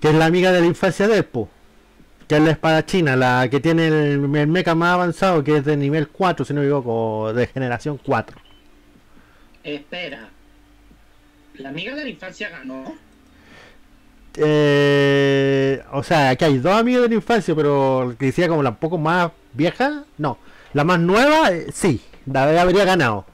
que 0.00 0.08
es 0.10 0.14
la 0.14 0.26
amiga 0.26 0.52
de 0.52 0.60
la 0.60 0.66
infancia 0.66 1.08
de 1.08 1.22
Pu, 1.22 1.48
que 2.28 2.36
es 2.36 2.42
la 2.42 2.50
espada 2.52 2.86
china, 2.86 3.16
la 3.16 3.48
que 3.50 3.60
tiene 3.60 3.88
el, 3.88 4.34
el 4.36 4.46
mecha 4.48 4.74
más 4.74 4.94
avanzado, 4.94 5.42
que 5.42 5.56
es 5.58 5.64
de 5.64 5.76
nivel 5.76 6.08
4, 6.08 6.44
si 6.44 6.54
no 6.54 6.60
me 6.60 6.66
equivoco, 6.66 7.32
de 7.32 7.46
generación 7.46 7.98
4. 8.04 8.38
Espera. 9.64 10.28
¿La 11.54 11.68
amiga 11.68 11.94
de 11.94 12.04
la 12.04 12.10
infancia 12.10 12.48
ganó? 12.48 12.94
Eh, 14.36 15.82
o 15.92 16.02
sea, 16.02 16.30
aquí 16.30 16.44
hay 16.44 16.58
dos 16.58 16.72
amigos 16.72 17.02
de 17.02 17.08
la 17.10 17.14
infancia, 17.16 17.54
pero 17.54 18.14
que 18.18 18.26
decía 18.26 18.48
como 18.48 18.62
la 18.62 18.70
un 18.70 18.76
poco 18.76 18.98
más 18.98 19.30
vieja, 19.52 20.04
no. 20.18 20.38
La 20.72 20.84
más 20.84 20.98
nueva, 21.00 21.50
eh, 21.50 21.66
sí, 21.72 22.00
la 22.26 22.60
habría 22.60 22.84
ganado. 22.84 23.26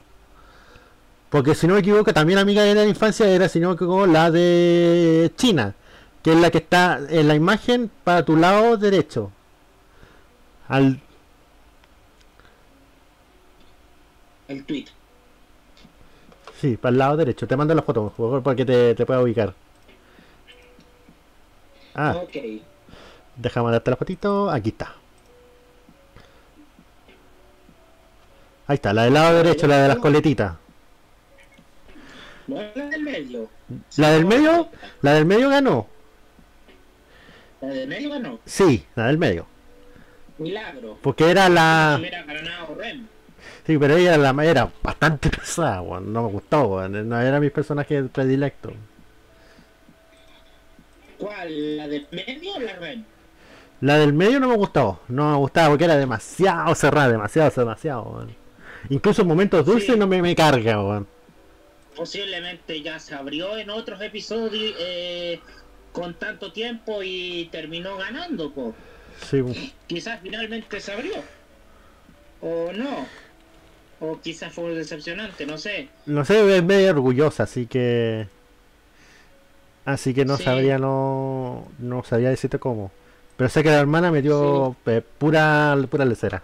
Porque 1.29 1.55
si 1.55 1.67
no 1.67 1.75
me 1.75 1.79
equivoco, 1.81 2.13
también 2.13 2.39
amiga 2.39 2.63
de 2.63 2.75
la 2.75 2.85
infancia 2.85 3.27
era, 3.29 3.47
si 3.47 3.59
no 3.59 3.69
me 3.69 3.75
equivoco, 3.75 4.07
la 4.07 4.31
de 4.31 5.31
China, 5.37 5.75
que 6.23 6.31
es 6.33 6.37
la 6.37 6.49
que 6.51 6.57
está 6.57 6.99
en 7.09 7.27
la 7.27 7.35
imagen 7.35 7.91
para 8.03 8.25
tu 8.25 8.35
lado 8.35 8.77
derecho. 8.77 9.31
Al, 10.67 10.99
El 14.47 14.65
tweet. 14.65 14.87
Sí, 16.59 16.77
para 16.77 16.91
el 16.91 16.97
lado 16.99 17.17
derecho. 17.17 17.47
Te 17.47 17.55
mando 17.57 17.73
la 17.73 17.81
foto, 17.81 18.13
para 18.43 18.55
que 18.55 18.65
te, 18.65 18.95
te 18.95 19.05
pueda 19.05 19.21
ubicar. 19.21 19.53
Ah, 21.95 22.15
Ok. 22.23 22.37
déjame 23.35 23.63
mandarte 23.65 23.91
la 23.91 23.97
fotito. 23.97 24.49
Aquí 24.49 24.69
está. 24.69 24.95
Ahí 28.67 28.75
está, 28.75 28.93
la 28.93 29.03
del 29.03 29.13
lado 29.13 29.35
derecho, 29.43 29.67
la 29.67 29.81
de 29.81 29.87
las 29.87 29.97
coletitas. 29.97 30.53
No 32.47 32.55
la 32.61 32.71
del 32.71 33.03
medio. 33.03 33.49
La 33.97 34.09
del 34.11 34.25
medio, 34.25 34.69
la 35.01 35.13
del 35.13 35.25
medio 35.25 35.49
ganó. 35.49 35.87
La 37.61 37.67
del 37.69 37.87
medio 37.87 38.09
ganó. 38.11 38.39
Sí, 38.45 38.85
la 38.95 39.07
del 39.07 39.17
medio. 39.17 39.45
Milagro. 40.37 40.97
Porque 41.01 41.29
era 41.29 41.49
la. 41.49 41.97
hubiera 41.99 42.23
ganado 42.23 42.75
Rem. 42.75 43.07
Sí, 43.69 43.77
pero 43.77 43.97
ella 43.97 44.15
era, 44.15 44.33
la, 44.33 44.45
era 44.45 44.71
bastante 44.81 45.29
pesada, 45.37 45.83
weón. 45.83 46.11
No 46.11 46.23
me 46.23 46.29
gustó. 46.29 46.89
No 46.89 47.21
era 47.21 47.39
mi 47.39 47.51
personaje 47.51 48.01
predilecto. 48.05 48.73
¿Cuál? 51.19 51.77
¿La 51.77 51.87
del 51.87 52.07
medio 52.09 52.55
o 52.55 52.59
la 52.59 52.73
Rem? 52.77 53.03
La 53.81 53.99
del 53.99 54.11
medio 54.13 54.39
no 54.39 54.47
me 54.47 54.55
gustó. 54.55 55.01
No 55.07 55.29
me 55.29 55.37
gustaba 55.37 55.69
porque 55.69 55.85
era 55.85 55.97
demasiado 55.97 56.73
cerrada, 56.73 57.09
demasiado, 57.09 57.51
demasiado, 57.55 58.01
weón. 58.01 58.35
Incluso 58.89 59.21
en 59.21 59.27
momentos 59.27 59.63
dulces 59.63 59.93
Sí. 59.93 59.99
no 59.99 60.07
me, 60.07 60.19
me 60.19 60.33
carga, 60.35 60.81
weón. 60.83 61.07
Posiblemente 61.95 62.81
ya 62.81 62.97
se 62.97 63.13
abrió 63.13 63.55
en 63.55 63.69
otros 63.69 64.01
episodios 64.01 64.73
eh, 64.79 65.39
con 65.91 66.15
tanto 66.15 66.51
tiempo 66.51 67.03
y 67.03 67.49
terminó 67.51 67.97
ganando, 67.97 68.51
po. 68.51 68.73
Sí, 69.29 69.75
Quizás 69.85 70.21
finalmente 70.23 70.79
se 70.79 70.91
abrió. 70.91 71.13
O 72.41 72.71
no. 72.73 73.28
O 74.01 74.19
quizás 74.21 74.53
fue 74.53 74.73
decepcionante, 74.75 75.45
no 75.45 75.57
sé. 75.57 75.89
no 76.05 76.23
sé, 76.23 76.57
es 76.57 76.63
medio 76.63 76.91
orgullosa, 76.91 77.43
así 77.43 77.65
que. 77.65 78.27
Así 79.85 80.13
que 80.13 80.23
no 80.25 80.37
Sí. 80.37 80.43
sabría, 80.43 80.77
no. 80.77 81.67
No 81.79 82.03
sabría 82.03 82.29
decirte 82.29 82.59
cómo. 82.59 82.91
Pero 83.37 83.49
sé 83.49 83.63
que 83.63 83.69
la 83.69 83.79
hermana 83.79 84.11
me 84.11 84.21
dio 84.21 84.75
eh, 84.85 85.01
pura, 85.17 85.75
pura 85.89 86.05
lecera. 86.05 86.43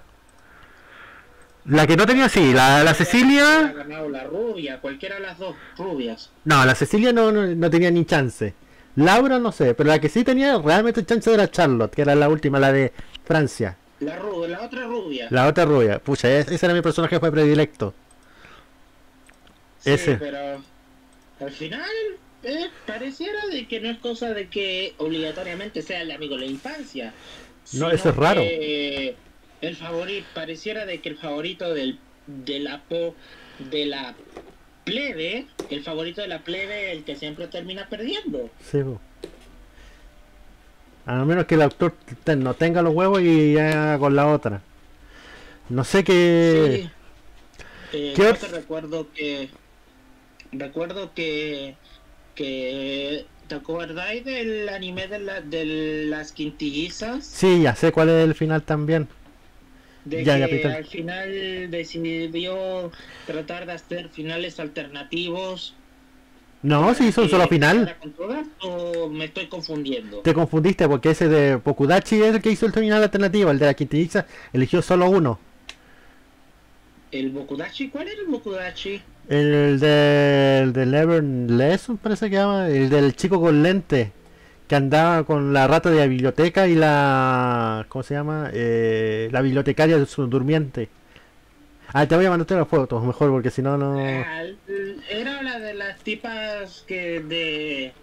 La 1.66 1.88
que 1.88 1.98
no 1.98 2.06
tenía, 2.06 2.30
sí, 2.30 2.54
la, 2.54 2.84
la 2.84 2.94
Cecilia. 2.94 3.74
ganado 3.76 4.08
la 4.10 4.24
rubia, 4.26 4.80
cualquiera 4.80 5.16
de 5.16 5.22
las 5.22 5.38
dos 5.40 5.56
rubias. 5.78 6.30
No, 6.44 6.64
la 6.64 6.76
Cecilia 6.76 7.12
no, 7.12 7.32
no, 7.32 7.46
no 7.48 7.70
tenía 7.70 7.90
ni 7.92 8.06
chance. 8.06 8.54
Laura 8.96 9.40
no 9.40 9.52
sé, 9.52 9.74
pero 9.74 9.90
la 9.90 10.00
que 10.00 10.08
sí 10.08 10.24
tenía 10.24 10.58
realmente 10.60 11.04
chance 11.06 11.34
era 11.34 11.50
Charlotte, 11.50 11.94
que 11.94 12.02
era 12.04 12.16
la 12.16 12.30
última, 12.30 12.60
la 12.60 12.72
de 12.72 12.94
Francia. 13.26 13.76
La 14.00 14.18
rubia, 14.18 14.48
la 14.50 14.62
otra 14.66 14.84
rubia. 14.86 15.28
La 15.30 15.48
otra 15.48 15.66
rubia. 15.66 16.00
Pucha, 16.00 16.30
es- 16.38 16.50
ese 16.52 16.66
era 16.66 16.76
mi 16.76 16.82
personaje 16.82 17.20
fue 17.20 17.32
predilecto. 17.32 17.94
Sí, 19.80 19.92
ese. 19.92 20.16
pero 20.16 20.62
al 21.40 21.52
final 21.52 21.90
eh, 22.44 22.68
pareciera 22.86 23.46
de 23.48 23.68
que 23.68 23.80
no 23.80 23.90
es 23.90 23.98
cosa 24.00 24.34
de 24.34 24.48
que 24.50 24.94
obligatoriamente 24.98 25.82
sea 25.82 26.02
el 26.02 26.12
amigo 26.12 26.36
de 26.36 26.42
la 26.46 26.52
infancia. 26.52 27.14
No, 27.74 27.90
eso 27.92 28.10
es 28.10 28.16
raro. 28.16 28.42
que 28.42 29.16
el 29.62 29.76
favorito 29.76 30.28
pareciera 30.34 30.86
de 30.86 31.02
que 31.02 31.10
el 31.10 31.18
favorito 31.18 31.74
del 31.74 32.00
de 32.28 32.60
la 32.60 32.82
po, 32.84 33.16
de 33.60 33.86
la 33.86 34.16
plebe, 34.84 35.46
el 35.70 35.84
favorito 35.84 36.22
de 36.22 36.28
la 36.28 36.40
plebe, 36.44 36.92
el 36.92 37.04
que 37.04 37.16
siempre 37.16 37.48
termina 37.48 37.88
perdiendo. 37.90 38.50
Sí, 38.64 38.80
po. 38.84 39.00
A 41.06 41.24
menos 41.26 41.46
que 41.46 41.56
el 41.56 41.62
autor 41.62 41.94
te- 42.24 42.36
no 42.36 42.54
tenga 42.56 42.82
los 42.82 42.94
huevos 42.94 43.22
y 43.22 43.58
haga 43.58 44.00
con 44.00 44.16
la 44.16 44.28
otra. 44.28 44.62
No 45.70 45.84
sé 45.84 46.04
qué. 46.04 46.82
Sí. 46.84 46.90
Eh, 47.98 48.14
¿Qué 48.16 48.34
te 48.34 48.48
recuerdo 48.48 49.12
que 49.14 49.50
recuerdo 50.52 51.14
que 51.14 51.76
que 52.36 53.26
¿te 53.48 53.56
acordáis 53.56 54.26
del 54.26 54.68
anime 54.70 55.08
de, 55.08 55.20
la, 55.20 55.42
de 55.42 55.66
las 56.08 56.32
quintillizas? 56.32 57.26
Sí, 57.26 57.62
ya 57.62 57.76
sé 57.76 57.92
cuál 57.92 58.10
es 58.10 58.24
el 58.26 58.36
final 58.36 58.64
también. 58.64 59.08
De 60.04 60.24
Ya, 60.24 60.38
que 60.48 60.64
al 60.66 60.86
final 60.86 61.72
decidió 61.72 62.92
tratar 63.26 63.66
de 63.66 63.74
hacer 63.74 64.10
finales 64.10 64.60
alternativos. 64.60 65.74
No, 66.62 66.94
sí, 66.96 67.08
hizo 67.08 67.22
un 67.22 67.30
solo 67.30 67.48
final. 67.48 67.86
¿para 67.86 68.00
con 68.00 68.12
todas 68.14 68.48
¿O 68.62 69.08
me 69.10 69.26
estoy 69.26 69.48
confundiendo? 69.48 70.20
Te 70.20 70.34
confundiste 70.34 70.88
porque 70.88 71.12
ese 71.12 71.28
de 71.28 71.60
Pokudachi 71.60 72.22
es 72.22 72.36
el 72.36 72.42
que 72.42 72.52
hizo 72.52 72.66
el 72.66 72.74
final 72.74 73.04
alternativo. 73.04 73.52
El 73.52 73.60
de 73.60 73.68
la 73.68 73.74
Quintiliza 73.74 74.26
eligió 74.52 74.82
solo 74.82 75.10
uno. 75.10 75.40
¿El 77.12 77.30
Bokudachi? 77.30 77.90
¿Cuál 77.90 78.08
era 78.08 78.22
el 78.22 78.28
Bokudachi? 78.28 79.02
El 79.30 79.80
del 79.80 80.74
de 80.74 81.22
Lesson 81.50 81.98
parece 81.98 82.30
que 82.30 82.36
llama. 82.36 82.68
El 82.68 82.90
del 82.90 83.16
chico 83.16 83.40
con 83.40 83.62
lente. 83.64 84.12
Que 84.68 84.76
andaba 84.76 85.24
con 85.24 85.54
la 85.54 85.68
rata 85.68 85.92
de 85.92 86.00
la 86.00 86.08
biblioteca 86.08 86.68
y 86.68 86.76
la. 86.76 87.86
¿Cómo 87.90 88.04
se 88.04 88.16
llama? 88.16 88.50
Eh, 88.54 89.30
la 89.32 89.42
bibliotecaria 89.42 89.98
de 89.98 90.06
su 90.08 90.26
durmiente. 90.28 90.90
Ah, 91.98 92.06
te 92.06 92.14
voy 92.18 92.26
a 92.26 92.30
mandarte 92.30 92.56
las 92.56 92.68
fotos 92.68 93.02
mejor 93.06 93.30
porque 93.32 93.50
si 93.50 93.62
no, 93.62 93.78
no. 93.78 93.98
Era 93.98 95.42
la 95.42 95.60
de 95.60 95.74
las 95.76 95.98
tipas 96.00 96.84
que 96.86 97.22
de... 97.22 97.94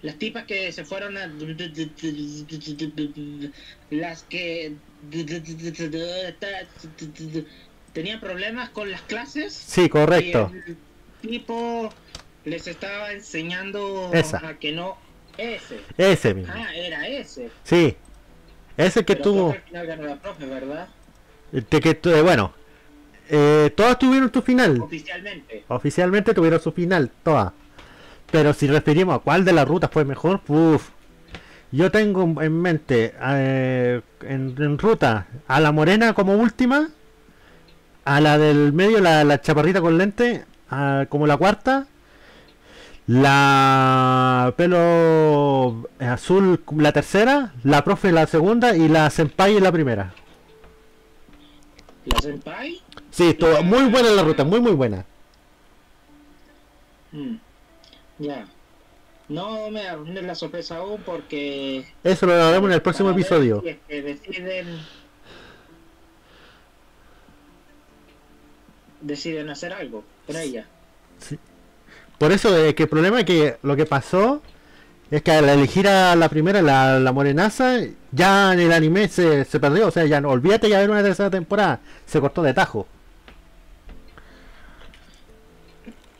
Las 0.00 0.14
tipas 0.16 0.46
que 0.46 0.72
se 0.72 0.86
fueron 0.86 1.18
a... 1.18 1.30
Las 3.90 4.22
que... 4.22 4.76
Tenían 7.92 8.20
problemas 8.20 8.70
con 8.70 8.90
las 8.90 9.02
clases. 9.02 9.52
Sí, 9.52 9.90
correcto. 9.90 10.50
Y 10.54 10.70
el 10.70 10.76
tipo 11.20 11.92
les 12.46 12.66
estaba 12.66 13.12
enseñando 13.12 14.10
Esa. 14.14 14.38
a 14.38 14.58
que 14.58 14.72
no... 14.72 14.96
Ese. 15.36 15.80
Ese 15.98 16.32
mismo. 16.32 16.54
Ah, 16.56 16.74
era 16.74 17.06
ese. 17.06 17.50
Sí. 17.62 17.94
Ese 18.78 19.04
que 19.04 19.14
Pero 19.16 19.24
tuvo. 19.30 19.50
al 19.52 19.60
final 19.60 19.86
ganó 19.86 20.02
la 20.04 20.16
profe, 20.16 20.46
¿verdad? 20.46 20.88
Este 21.52 21.80
que 21.80 21.90
eh, 22.10 22.22
bueno. 22.22 22.52
Eh, 23.28 23.70
todas 23.76 23.98
tuvieron 23.98 24.30
tu 24.30 24.40
final. 24.40 24.80
Oficialmente. 24.80 25.64
Oficialmente 25.68 26.32
tuvieron 26.32 26.60
su 26.60 26.72
final, 26.72 27.10
todas. 27.22 27.52
Pero 28.30 28.54
si 28.54 28.66
referimos 28.68 29.16
a 29.16 29.18
cuál 29.18 29.44
de 29.44 29.52
las 29.52 29.68
rutas 29.68 29.90
fue 29.92 30.04
mejor, 30.06 30.40
uff. 30.48 30.88
Yo 31.70 31.90
tengo 31.90 32.40
en 32.40 32.62
mente 32.62 33.14
eh, 33.22 34.00
en, 34.22 34.54
en 34.58 34.78
ruta 34.78 35.26
a 35.46 35.60
la 35.60 35.70
morena 35.72 36.14
como 36.14 36.32
última, 36.34 36.88
a 38.06 38.20
la 38.22 38.38
del 38.38 38.72
medio, 38.72 39.00
la, 39.00 39.22
la 39.24 39.40
chaparrita 39.42 39.82
con 39.82 39.98
lente, 39.98 40.44
a- 40.70 41.04
como 41.10 41.26
la 41.26 41.36
cuarta, 41.36 41.86
la 43.08 44.52
pelo 44.56 45.88
azul 45.98 46.62
la 46.76 46.92
tercera, 46.92 47.52
la 47.64 47.82
profe 47.82 48.12
la 48.12 48.26
segunda 48.26 48.76
y 48.76 48.86
la 48.88 49.08
senpai 49.10 49.58
la 49.60 49.72
primera. 49.72 50.12
¿La 52.04 52.20
Senpai? 52.20 52.80
Sí, 53.10 53.30
estuvo 53.30 53.62
muy 53.62 53.84
buena 53.90 54.10
la 54.10 54.22
ruta, 54.22 54.44
muy 54.44 54.60
muy 54.60 54.72
buena. 54.72 55.04
Mm, 57.12 57.36
Ya. 58.18 58.46
No 59.28 59.70
me 59.70 59.86
arruines 59.86 60.24
la 60.24 60.34
sorpresa 60.34 60.76
aún 60.76 61.02
porque... 61.04 61.84
Eso 62.02 62.24
lo 62.24 62.32
haremos 62.32 62.70
en 62.70 62.74
el 62.74 62.80
próximo 62.82 63.10
episodio. 63.10 63.60
si 63.60 63.68
es 63.68 63.76
que 63.86 64.00
deciden... 64.02 64.80
Deciden 69.02 69.50
hacer 69.50 69.74
algo 69.74 70.02
con 70.26 70.36
ella. 70.36 70.66
Por 72.18 72.32
eso 72.32 72.56
es 72.56 72.74
que 72.74 72.84
el 72.84 72.88
problema 72.88 73.20
es 73.20 73.24
que 73.26 73.56
lo 73.62 73.76
que 73.76 73.86
pasó 73.86 74.42
es 75.10 75.22
que 75.22 75.30
al 75.30 75.48
elegir 75.48 75.88
a 75.88 76.14
la 76.16 76.28
primera, 76.28 76.60
la, 76.60 76.98
la 76.98 77.12
morenaza, 77.12 77.78
ya 78.12 78.52
en 78.52 78.60
el 78.60 78.72
anime 78.72 79.08
se, 79.08 79.44
se 79.44 79.60
perdió. 79.60 79.88
O 79.88 79.90
sea, 79.90 80.04
ya 80.04 80.20
no, 80.20 80.30
olvídate 80.30 80.68
ya 80.68 80.80
ver 80.80 80.90
una 80.90 81.02
tercera 81.02 81.30
temporada. 81.30 81.80
Se 82.06 82.20
cortó 82.20 82.42
de 82.42 82.54
tajo. 82.54 82.86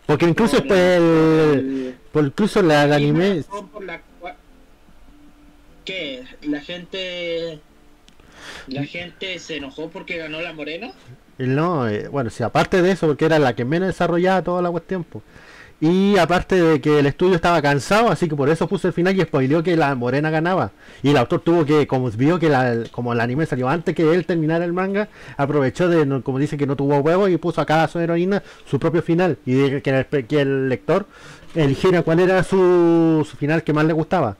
Porque 0.07 0.25
incluso 0.25 0.57
el, 0.57 1.95
por 2.13 2.25
incluso 2.25 2.63
la, 2.63 2.85
el 2.85 2.93
anime 2.95 3.45
por 3.71 3.85
la 3.85 4.01
¿Qué? 5.85 6.25
¿La 6.43 6.61
gente... 6.61 7.61
¿La 8.69 8.85
gente 8.85 9.39
se 9.39 9.57
enojó 9.57 9.91
porque 9.91 10.17
ganó 10.17 10.41
la 10.41 10.53
morena? 10.55 10.93
no, 11.37 11.89
eh, 11.89 12.09
bueno, 12.09 12.31
si 12.31 12.43
aparte 12.43 12.81
de 12.81 12.93
eso, 12.93 13.07
porque 13.07 13.27
era 13.27 13.39
la 13.39 13.55
que 13.55 13.65
menos 13.65 13.89
desarrollaba 13.89 14.43
toda 14.43 14.63
la 14.63 14.71
cuestión. 14.71 15.05
po. 15.05 15.23
Y 15.81 16.17
aparte 16.19 16.61
de 16.61 16.81
que 16.81 16.99
el 16.99 17.07
estudio 17.07 17.37
estaba 17.37 17.63
cansado, 17.63 18.11
así 18.11 18.29
que 18.29 18.35
por 18.35 18.49
eso 18.49 18.67
puse 18.67 18.89
el 18.89 18.93
final 18.93 19.17
y 19.17 19.23
spoileó 19.23 19.63
que 19.63 19.77
la 19.77 19.95
morena 19.95 20.29
ganaba. 20.29 20.73
Y 21.05 21.11
el 21.11 21.17
autor 21.17 21.41
tuvo 21.41 21.65
que, 21.65 21.87
como 21.87 22.11
vio 22.11 22.41
que 22.41 22.49
la, 22.49 22.83
como 22.91 23.13
el 23.13 23.21
anime 23.21 23.47
salió 23.47 23.69
antes 23.69 23.95
que 23.95 24.13
él 24.13 24.27
terminara 24.27 24.65
el 24.65 24.73
manga, 24.73 25.09
aprovechó 25.37 25.89
de, 25.89 26.05
no- 26.05 26.21
como 26.25 26.41
dice 26.41 26.57
que 26.57 26.67
no 26.67 26.75
tuvo 26.75 26.99
huevos 26.99 27.31
y 27.31 27.37
puso 27.37 27.61
a 27.61 27.67
cada 27.67 27.87
su 27.87 28.01
heroína 28.01 28.43
su 28.69 28.81
propio 28.81 29.03
final. 29.03 29.39
Y 29.47 29.53
de 29.53 29.81
que, 29.81 29.91
el, 29.91 30.27
que 30.27 30.41
el 30.41 30.69
lector 30.69 31.07
eligiera 31.55 32.03
cuál 32.03 32.19
era 32.19 32.43
su, 32.43 33.25
su 33.31 33.37
final 33.37 33.63
que 33.63 33.73
más 33.73 33.85
le 33.85 33.93
gustaba. 33.93 34.37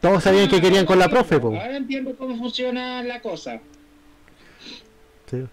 Todos 0.00 0.22
sabían 0.22 0.48
que 0.48 0.60
querían 0.60 0.86
con 0.86 0.98
la 1.00 1.08
profe, 1.08 1.40
po. 1.40 1.48
Ahora 1.48 1.76
entiendo 1.76 2.14
cómo 2.16 2.36
funciona 2.38 3.02
la 3.02 3.20
cosa. 3.20 3.58
Sí. 5.28 5.44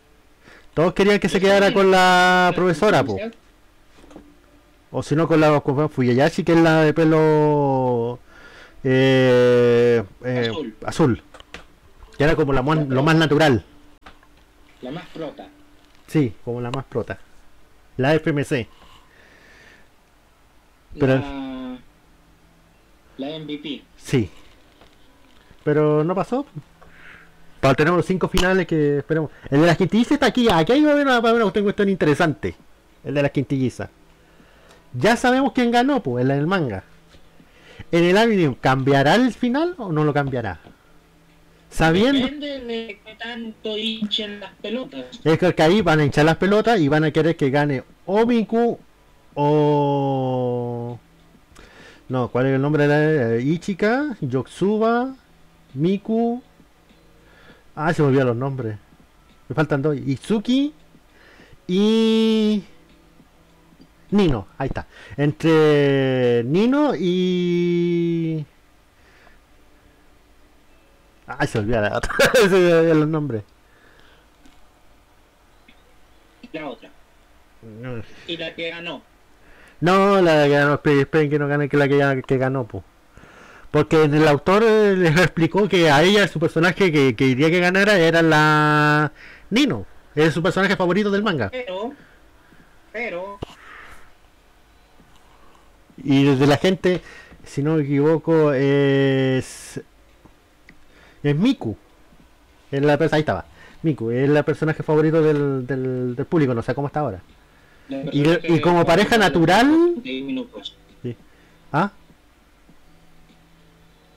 Todos 0.75 0.93
querían 0.93 1.19
que 1.19 1.30
se 1.30 1.39
quedara 1.39 1.73
con 1.73 1.89
la 1.89 2.51
profesora, 2.55 3.03
po. 3.03 3.17
O 4.91 5.03
si 5.03 5.15
no 5.15 5.27
con 5.27 5.39
la 5.41 5.59
con 5.61 5.89
Fuyayashi, 5.89 6.43
que 6.43 6.53
es 6.53 6.59
la 6.59 6.81
de 6.83 6.93
pelo 6.93 8.19
eh, 8.83 10.03
eh, 10.23 10.47
Azul. 10.49 10.75
azul. 10.85 11.23
Que 12.17 12.23
era 12.23 12.35
como 12.35 12.53
la 12.53 12.61
mon- 12.61 12.89
lo 12.89 13.03
más 13.03 13.15
natural. 13.15 13.63
La 14.81 14.91
más 14.91 15.05
prota. 15.13 15.47
Sí, 16.07 16.33
como 16.45 16.61
la 16.61 16.71
más 16.71 16.85
prota. 16.85 17.19
La 17.97 18.13
FMC. 18.15 18.67
Pero- 20.99 21.15
La, 21.19 21.77
la 23.17 23.39
MVP. 23.39 23.83
Sí. 23.97 24.29
Pero 25.63 26.03
no 26.03 26.15
pasó. 26.15 26.45
Para 27.59 27.73
tener 27.75 27.93
los 27.93 28.05
cinco 28.05 28.29
finales 28.29 28.65
que 28.67 28.99
esperemos. 28.99 29.31
El 29.49 29.61
de 29.61 29.67
las 29.67 29.77
quintillizas 29.77 30.13
está 30.13 30.27
aquí. 30.27 30.47
Aquí 30.49 30.71
hay 30.71 30.83
va 30.83 30.91
a 30.91 30.93
haber 30.93 31.05
una, 31.07 31.19
una 31.19 31.51
cuestión 31.51 31.89
interesante. 31.89 32.55
El 33.03 33.13
de 33.15 33.21
las 33.21 33.31
quintillizas. 33.31 33.89
Ya 34.97 35.15
sabemos 35.15 35.53
quién 35.53 35.71
ganó, 35.71 36.01
pues, 36.01 36.25
en 36.25 36.31
el 36.31 36.47
manga. 36.47 36.83
En 37.91 38.03
el 38.03 38.17
anime, 38.17 38.57
¿cambiará 38.59 39.15
el 39.15 39.33
final 39.33 39.75
o 39.77 39.91
no 39.91 40.03
lo 40.03 40.13
cambiará? 40.13 40.59
Sabiendo. 41.69 42.25
Depende 42.25 42.59
de 42.61 42.99
qué 43.05 43.15
tanto 43.15 43.77
hinchen 43.77 44.39
las 44.39 44.51
pelotas. 44.61 45.05
Es 45.23 45.37
que 45.37 45.63
ahí 45.63 45.81
van 45.81 45.99
a 45.99 46.05
hinchar 46.05 46.25
las 46.25 46.37
pelotas 46.37 46.79
y 46.79 46.87
van 46.87 47.03
a 47.03 47.11
querer 47.11 47.35
que 47.35 47.49
gane 47.49 47.83
o 48.05 48.25
Miku 48.25 48.79
o... 49.35 50.99
No, 52.09 52.29
¿cuál 52.29 52.47
es 52.47 52.55
el 52.55 52.61
nombre 52.61 52.87
de 52.87 52.89
la 52.89 53.35
eh, 53.35 53.41
Ichika, 53.43 54.17
Yotsuba, 54.21 55.13
Miku... 55.73 56.41
Ah, 57.75 57.93
se 57.93 58.01
me 58.01 58.07
olvidaron 58.07 58.29
los 58.29 58.37
nombres. 58.37 58.77
Me 59.47 59.55
faltan 59.55 59.81
dos. 59.83 59.95
Izuki 59.95 60.73
y... 61.67 62.63
Nino, 64.11 64.47
ahí 64.57 64.67
está. 64.67 64.87
Entre 65.17 66.43
Nino 66.45 66.93
y... 66.95 68.45
Ah, 71.27 71.45
se 71.45 71.59
olvida 71.59 71.81
la 71.81 71.97
otra. 71.97 72.13
se 72.33 72.49
me 72.49 72.73
olvidan 72.73 72.99
los 73.01 73.09
nombres. 73.09 73.43
La 76.53 76.69
otra. 76.69 76.89
Y 78.27 78.37
la 78.37 78.55
que 78.55 78.69
ganó. 78.69 79.01
No, 79.81 80.21
la 80.21 80.45
que 80.45 80.49
ganó, 80.49 80.73
esperen, 80.83 81.29
que 81.29 81.37
no 81.37 81.47
gane 81.47 81.69
que 81.69 81.77
la 81.77 81.87
que, 81.87 82.37
ganó, 82.37 82.65
po. 82.65 82.83
Porque 83.71 84.03
el 84.05 84.27
autor 84.27 84.63
eh, 84.63 84.95
les 84.95 85.19
explicó 85.19 85.67
que 85.67 85.91
a 85.91 86.01
ella 86.01 86.27
su 86.27 86.39
personaje 86.39 86.91
que, 86.91 87.15
que 87.15 87.15
quería 87.15 87.51
que 87.51 87.59
ganara 87.59 87.97
era 87.97 88.21
la 88.21 89.11
Nino. 89.49 89.85
Es 90.15 90.33
su 90.33 90.41
personaje 90.41 90.75
favorito 90.75 91.11
del 91.11 91.21
manga. 91.21 91.49
Pero, 91.49 91.93
pero, 92.91 93.39
Y 96.03 96.23
desde 96.23 96.47
la 96.47 96.57
gente, 96.57 97.01
si 97.45 97.63
no 97.63 97.75
me 97.75 97.83
equivoco, 97.83 98.53
es. 98.53 99.81
Es 101.23 101.35
Miku. 101.35 101.75
Es 102.71 102.81
la, 102.81 102.93
ahí 103.11 103.19
estaba. 103.19 103.45
Miku, 103.83 104.11
es 104.11 104.29
el 104.29 104.43
personaje 104.43 104.83
favorito 104.83 105.21
del, 105.21 105.65
del, 105.67 106.15
del 106.15 106.25
público, 106.25 106.53
no 106.53 106.61
sé 106.61 106.73
cómo 106.75 106.87
está 106.87 107.01
ahora. 107.01 107.21
Y- 108.11 108.53
y 108.55 108.59
como 108.59 108.85
pareja 108.85 109.17
natural- 109.17 109.95
10 110.03 110.25
minutos. 110.25 110.75
¿Ah? 111.71 111.91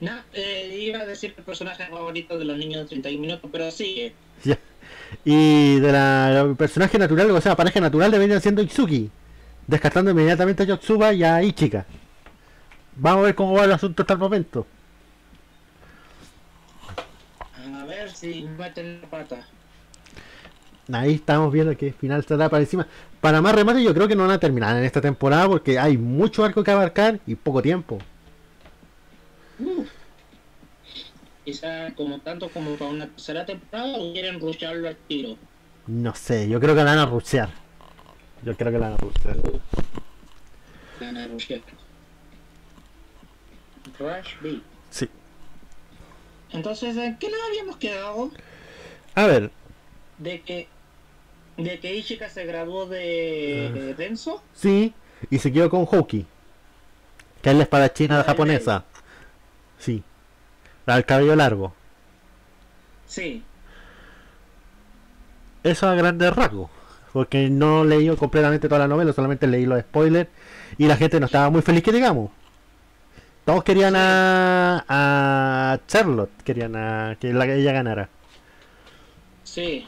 No, 0.01 0.12
eh, 0.33 0.78
iba 0.89 1.01
a 1.01 1.07
decir 1.07 1.35
el 1.37 1.45
personaje 1.45 1.85
favorito 1.87 2.39
de 2.39 2.45
los 2.45 2.57
niños 2.57 2.83
de 2.83 2.89
31 2.89 3.20
minutos, 3.20 3.51
pero 3.53 3.70
sigue. 3.70 4.14
Ya. 4.45 4.59
Y 5.24 5.78
de 5.81 5.93
la 5.93 6.41
el 6.49 6.57
personaje 6.57 6.97
natural, 6.99 7.31
o 7.33 7.41
sea, 7.41 7.55
pareja 7.57 7.81
natural 7.81 8.11
deberían 8.11 8.41
siendo 8.41 8.62
Itsuki. 8.62 9.11
Descartando 9.71 10.11
inmediatamente 10.11 10.64
a 10.64 10.66
Yotsuba 10.66 11.12
y 11.12 11.23
a 11.23 11.41
Ichika. 11.45 11.87
Vamos 12.97 13.21
a 13.21 13.27
ver 13.27 13.37
cómo 13.37 13.53
va 13.53 13.66
el 13.66 13.73
asunto 13.73 14.03
hasta 14.03 14.14
el 14.14 14.18
momento. 14.18 14.66
A 17.57 17.85
ver 17.85 18.11
si 18.11 18.49
meten 18.59 19.01
la 19.01 19.09
pata. 19.09 19.47
Ahí 20.93 21.14
estamos 21.14 21.53
viendo 21.53 21.77
que 21.77 21.87
el 21.87 21.95
final 21.95 22.18
estará 22.18 22.49
para 22.49 22.64
encima. 22.64 22.85
Para 23.21 23.41
más 23.41 23.55
remate 23.55 23.81
yo 23.81 23.95
creo 23.95 24.09
que 24.09 24.16
no 24.16 24.25
van 24.25 24.33
a 24.33 24.41
terminar 24.41 24.77
en 24.77 24.83
esta 24.83 25.01
temporada 25.01 25.47
porque 25.47 25.79
hay 25.79 25.97
mucho 25.97 26.45
arco 26.45 26.64
que 26.64 26.73
abarcar 26.73 27.21
y 27.25 27.37
poco 27.37 27.62
tiempo. 27.62 27.99
Quizá 31.45 31.95
como 31.95 32.18
tanto 32.18 32.49
como 32.49 32.75
para 32.75 32.91
una 32.91 33.07
tercera 33.07 33.47
temporada 33.47 33.99
o 33.99 34.12
quieren 34.12 34.41
rusharlo 34.41 34.89
al 34.89 34.97
tiro. 35.07 35.37
No 35.87 36.12
sé, 36.16 36.49
yo 36.49 36.59
creo 36.59 36.75
que 36.75 36.83
la 36.83 36.97
van 36.97 36.99
a 36.99 37.07
rushear. 37.07 37.60
Yo 38.45 38.57
creo 38.57 38.72
que 38.72 38.78
la 38.78 38.88
van 38.91 38.95
a 38.95 38.97
rushear. 38.97 39.36
Van 41.01 41.16
a. 41.16 41.26
Rush 43.99 44.34
B. 44.41 44.61
Sí. 44.91 45.09
Entonces, 46.51 46.97
¿en 46.97 47.16
qué 47.18 47.28
nos 47.30 47.41
habíamos 47.49 47.76
quedado? 47.76 48.30
A 49.14 49.26
ver, 49.26 49.51
De 50.18 50.41
que 50.43 50.68
de 51.57 51.78
que 51.78 51.95
Ichika 51.95 52.28
se 52.30 52.45
graduó 52.47 52.86
de, 52.86 53.70
de 53.74 53.95
Denso. 53.95 54.43
sí. 54.55 54.95
Y 55.28 55.38
se 55.38 55.53
quedó 55.53 55.68
con 55.68 55.86
Hoki. 55.91 56.24
Que 57.43 57.51
es 57.51 57.57
la 57.57 57.64
espadachina 57.64 58.20
Ah, 58.20 58.24
japonesa. 58.24 58.84
Sí. 59.78 60.03
La 60.86 60.95
del 60.95 61.05
cabello 61.05 61.36
largo. 61.36 61.74
Sí. 63.07 63.43
Eso 65.62 65.86
a 65.88 65.95
grandes 65.95 66.34
rasgos. 66.34 66.70
Porque 67.13 67.51
no 67.51 67.85
leí 67.85 68.09
completamente 68.17 68.69
toda 68.69 68.81
la 68.81 68.89
novela, 68.89 69.13
solamente 69.13 69.47
leí 69.47 69.67
los 69.67 69.81
spoilers. 69.81 70.31
Y 70.79 70.87
la 70.87 70.97
gente 70.97 71.19
no 71.21 71.27
estaba 71.27 71.51
muy 71.51 71.63
feliz 71.63 71.83
que 71.83 71.93
digamos. 71.93 72.31
Todos 73.45 73.65
querían 73.65 73.97
a, 73.97 74.85
a 74.89 75.81
Charlotte, 75.87 76.31
querían 76.45 76.77
a 76.77 77.17
que 77.21 77.33
la, 77.33 77.47
ella 77.47 77.73
ganara. 77.73 78.11
Sí. 79.43 79.87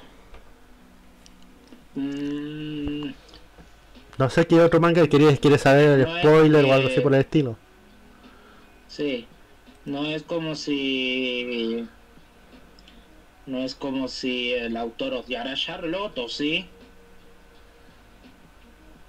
Mm, 1.95 3.15
No 4.19 4.31
sé 4.31 4.47
qué 4.47 4.59
otro 4.63 4.81
manga 4.81 5.07
quieres 5.07 5.39
quiere 5.39 5.59
saber 5.59 6.01
el 6.01 6.07
No 6.07 6.09
spoiler 6.09 6.65
o 6.65 6.73
algo 6.73 6.89
así 6.89 7.01
por 7.03 7.15
el 7.15 7.21
estilo. 7.21 7.59
sí. 8.87 9.29
No 9.85 10.05
es 10.07 10.23
como 10.23 10.55
si. 10.55 11.89
No 13.47 13.59
es 13.59 13.75
como 13.77 14.09
si 14.09 14.53
el 14.53 14.77
autor 14.77 15.15
odiara 15.15 15.53
a 15.53 15.57
Charlotte, 15.57 16.19
¿o 16.19 16.29
sí? 16.29 16.73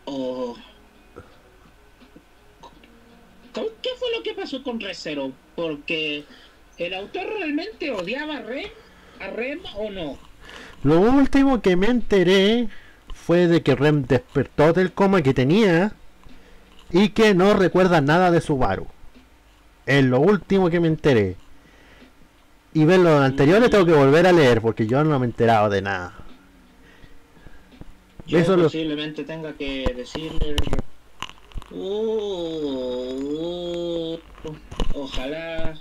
O. 0.05 0.55
¿Cómo- 3.53 3.67
¿Qué 3.81 3.89
fue 3.99 4.07
lo 4.17 4.23
que 4.23 4.33
pasó 4.33 4.63
con 4.63 4.79
Recero? 4.79 5.31
Porque 5.55 6.23
el 6.77 6.93
autor 6.93 7.23
realmente 7.37 7.91
odiaba 7.91 8.37
a 8.37 8.41
Rem, 8.41 8.69
a 9.19 9.27
Rem 9.27 9.59
o 9.75 9.89
no. 9.91 10.17
Lo 10.83 10.99
último 10.99 11.61
que 11.61 11.75
me 11.75 11.87
enteré 11.87 12.67
fue 13.13 13.47
de 13.47 13.61
que 13.61 13.75
Rem 13.75 14.03
despertó 14.05 14.73
del 14.73 14.91
coma 14.91 15.21
que 15.21 15.33
tenía 15.33 15.93
y 16.91 17.09
que 17.09 17.33
no 17.33 17.53
recuerda 17.53 18.01
nada 18.01 18.31
de 18.31 18.41
Subaru. 18.41 18.87
Es 19.85 20.03
lo 20.03 20.19
último 20.19 20.69
que 20.69 20.79
me 20.79 20.87
enteré. 20.87 21.37
Y 22.73 22.85
ver 22.85 22.99
lo 23.01 23.19
anterior 23.19 23.61
le 23.61 23.69
tengo 23.69 23.85
que 23.85 23.93
volver 23.93 24.25
a 24.25 24.31
leer 24.31 24.59
porque 24.61 24.87
yo 24.87 25.03
no 25.03 25.19
me 25.19 25.25
he 25.25 25.29
enterado 25.29 25.69
de 25.69 25.81
nada. 25.83 26.13
Yo 28.25 28.39
Eso 28.39 28.55
lo- 28.55 28.63
posiblemente 28.63 29.23
tenga 29.23 29.53
que 29.53 29.93
decirle. 29.95 30.55
Uh, 32.93 34.17
ojalá. 34.93 35.75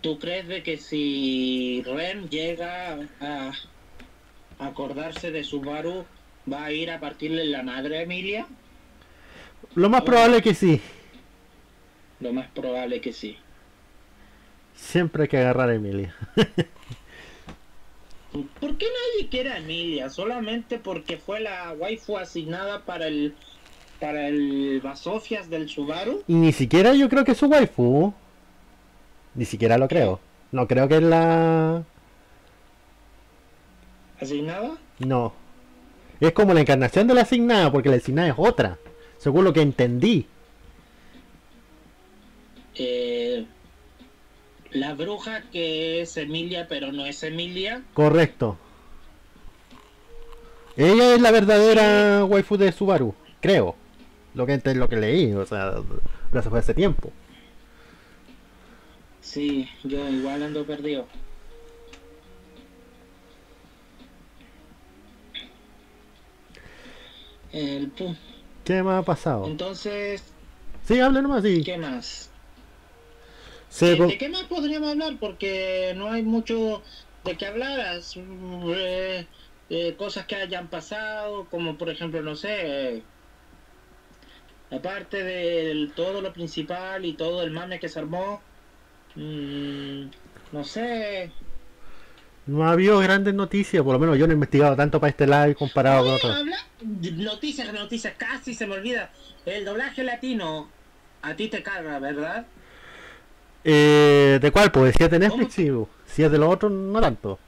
¿Tú 0.00 0.18
crees 0.18 0.48
de 0.48 0.62
que 0.62 0.78
si 0.78 1.82
Ren 1.86 2.28
llega 2.28 2.98
a 3.20 3.52
acordarse 4.58 5.30
de 5.30 5.44
Subaru, 5.44 6.04
va 6.52 6.64
a 6.64 6.72
ir 6.72 6.90
a 6.90 6.98
partirle 7.00 7.44
la 7.44 7.62
madre 7.62 7.98
a 7.98 8.02
Emilia? 8.02 8.46
Lo 9.74 9.88
más 9.88 10.02
probable 10.02 10.38
es 10.38 10.42
que 10.42 10.54
sí. 10.54 10.80
Lo 12.20 12.32
más 12.32 12.48
probable 12.48 13.00
que 13.00 13.12
sí. 13.12 13.36
Siempre 14.74 15.22
hay 15.24 15.28
que 15.28 15.38
agarrar 15.38 15.68
a 15.70 15.74
Emilia. 15.74 16.14
¿Por 18.32 18.78
qué 18.78 18.86
nadie 18.86 19.28
quiere 19.28 19.50
a 19.50 19.58
Emilia? 19.58 20.08
Solamente 20.08 20.78
porque 20.78 21.18
fue 21.18 21.40
la 21.40 21.74
waifu 21.78 22.16
asignada 22.16 22.80
para 22.84 23.06
el 23.06 23.34
para 24.00 24.26
el 24.26 24.80
Basofias 24.82 25.48
del 25.48 25.68
Subaru. 25.68 26.24
Y 26.26 26.34
ni 26.34 26.52
siquiera 26.52 26.92
yo 26.92 27.08
creo 27.08 27.24
que 27.24 27.32
es 27.32 27.38
su 27.38 27.46
waifu. 27.46 28.12
Ni 29.34 29.44
siquiera 29.44 29.78
lo 29.78 29.86
creo. 29.86 30.18
No 30.50 30.66
creo 30.66 30.88
que 30.88 30.96
es 30.96 31.02
la... 31.02 31.84
¿Asignada? 34.20 34.76
No. 34.98 35.32
Es 36.20 36.32
como 36.32 36.52
la 36.52 36.60
encarnación 36.60 37.06
de 37.06 37.14
la 37.14 37.22
asignada, 37.22 37.70
porque 37.70 37.88
la 37.88 37.96
asignada 37.96 38.28
es 38.28 38.34
otra. 38.36 38.78
Según 39.18 39.44
lo 39.44 39.52
que 39.52 39.62
entendí. 39.62 40.26
Eh, 42.74 43.46
la 44.74 44.94
bruja 44.94 45.42
que 45.50 46.00
es 46.02 46.16
Emilia, 46.16 46.66
pero 46.68 46.92
no 46.92 47.06
es 47.06 47.22
Emilia. 47.22 47.82
Correcto. 47.94 48.58
Ella 50.76 51.14
es 51.14 51.20
la 51.20 51.30
verdadera 51.30 52.24
waifu 52.24 52.56
de 52.56 52.72
Subaru, 52.72 53.14
creo. 53.40 53.76
Lo 54.34 54.46
que 54.46 54.58
lo 54.74 54.88
que 54.88 54.96
leí, 54.96 55.32
o 55.34 55.44
sea, 55.44 55.74
fue 56.48 56.58
hace 56.58 56.72
tiempo. 56.72 57.12
Sí, 59.20 59.68
yo 59.84 60.08
igual 60.08 60.42
ando 60.42 60.64
perdido. 60.64 61.06
El 67.52 67.92
¿Qué 68.64 68.82
más 68.82 69.02
ha 69.02 69.04
pasado? 69.04 69.46
Entonces, 69.46 70.22
Sí, 70.84 70.98
hable 70.98 71.22
nomás, 71.22 71.42
sí. 71.44 71.62
¿qué 71.62 71.78
más? 71.78 72.31
Se 73.72 73.96
¿De, 73.96 74.18
qué 74.18 74.28
más 74.28 74.42
podríamos 74.44 74.90
hablar? 74.90 75.14
Porque 75.18 75.94
no 75.96 76.12
hay 76.12 76.22
mucho 76.22 76.82
de 77.24 77.36
qué 77.38 77.46
hablar. 77.46 77.98
eh, 78.76 79.26
eh, 79.70 79.94
cosas 79.96 80.26
que 80.26 80.36
hayan 80.36 80.68
pasado, 80.68 81.46
como 81.50 81.78
por 81.78 81.88
ejemplo, 81.88 82.20
no 82.20 82.36
sé, 82.36 82.96
eh, 82.96 83.02
aparte 84.70 85.24
de 85.24 85.90
todo 85.96 86.20
lo 86.20 86.34
principal 86.34 87.06
y 87.06 87.14
todo 87.14 87.42
el 87.42 87.50
mame 87.50 87.80
que 87.80 87.88
se 87.88 87.98
armó, 87.98 88.42
mm, 89.14 90.02
no 90.52 90.64
sé. 90.64 91.32
No 92.44 92.68
ha 92.68 92.72
habido 92.72 92.98
grandes 92.98 93.32
noticias, 93.32 93.82
por 93.82 93.94
lo 93.94 93.98
menos 93.98 94.18
yo 94.18 94.26
no 94.26 94.32
he 94.32 94.34
investigado 94.34 94.76
tanto 94.76 95.00
para 95.00 95.12
este 95.12 95.26
live 95.26 95.54
comparado 95.54 96.04
con 96.04 96.12
otros. 96.12 96.36
Noticias, 96.82 97.72
noticias, 97.72 98.12
casi 98.18 98.52
se 98.52 98.66
me 98.66 98.74
olvida. 98.74 99.10
El 99.46 99.64
doblaje 99.64 100.04
latino 100.04 100.68
a 101.22 101.34
ti 101.36 101.48
te 101.48 101.62
carga, 101.62 101.98
¿verdad? 102.00 102.44
Eh, 103.64 104.38
¿De 104.40 104.50
cuál? 104.50 104.72
Pues 104.72 104.94
si 104.96 105.04
es 105.04 105.10
de 105.10 105.18
Netflix, 105.18 105.54
sí. 105.54 105.70
Si 106.06 106.22
es 106.22 106.30
de 106.30 106.38
los 106.38 106.52
otros, 106.52 106.72
no 106.72 107.00
tanto. 107.00 107.38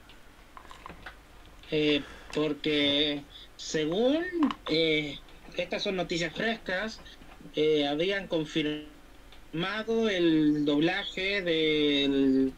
Eh, 1.71 2.01
porque 2.33 3.21
según 3.57 4.23
eh, 4.69 5.17
estas 5.57 5.83
son 5.83 5.95
noticias 5.95 6.33
frescas, 6.33 6.99
eh, 7.55 7.87
habían 7.87 8.27
confirmado 8.27 10.09
el 10.09 10.65
doblaje 10.65 11.41
del 11.41 12.53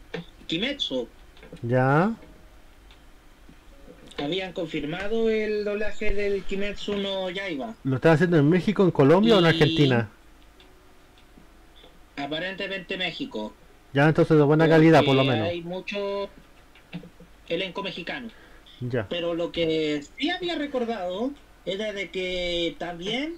Kimetsu. 0.46 1.08
Ya. 1.62 2.14
Habían 4.18 4.52
confirmado 4.52 5.30
el 5.30 5.64
doblaje 5.64 6.12
del 6.12 6.42
Kimetsu 6.42 6.96
no 6.96 7.30
Yaiba. 7.30 7.74
¿Lo 7.84 7.96
están 7.96 8.12
haciendo 8.12 8.38
en 8.38 8.48
México, 8.48 8.82
en 8.82 8.90
Colombia 8.90 9.36
o 9.36 9.38
en 9.38 9.46
Argentina? 9.46 10.10
Aparentemente 12.18 12.96
México. 12.96 13.52
Ya, 13.92 14.08
entonces 14.08 14.36
de 14.36 14.42
buena 14.42 14.68
calidad, 14.68 15.04
por 15.04 15.14
lo 15.14 15.24
menos. 15.24 15.48
Hay 15.48 15.62
mucho 15.62 16.28
elenco 17.48 17.82
mexicano. 17.82 18.28
Ya. 18.80 19.08
Pero 19.08 19.34
lo 19.34 19.52
que 19.52 20.02
sí 20.16 20.30
había 20.30 20.56
recordado 20.56 21.32
era 21.64 21.92
de 21.92 22.10
que 22.10 22.76
también 22.78 23.36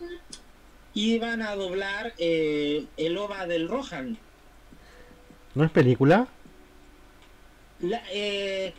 iban 0.95 1.43
a 1.43 1.55
doblar 1.55 2.15
eh, 2.19 2.87
el 2.97 3.17
OVA 3.17 3.47
del 3.47 3.69
Rohan. 3.69 4.19
¿No 5.55 5.65
es 5.65 5.71
película? 5.71 6.29
La, 7.81 8.03
eh, 8.13 8.73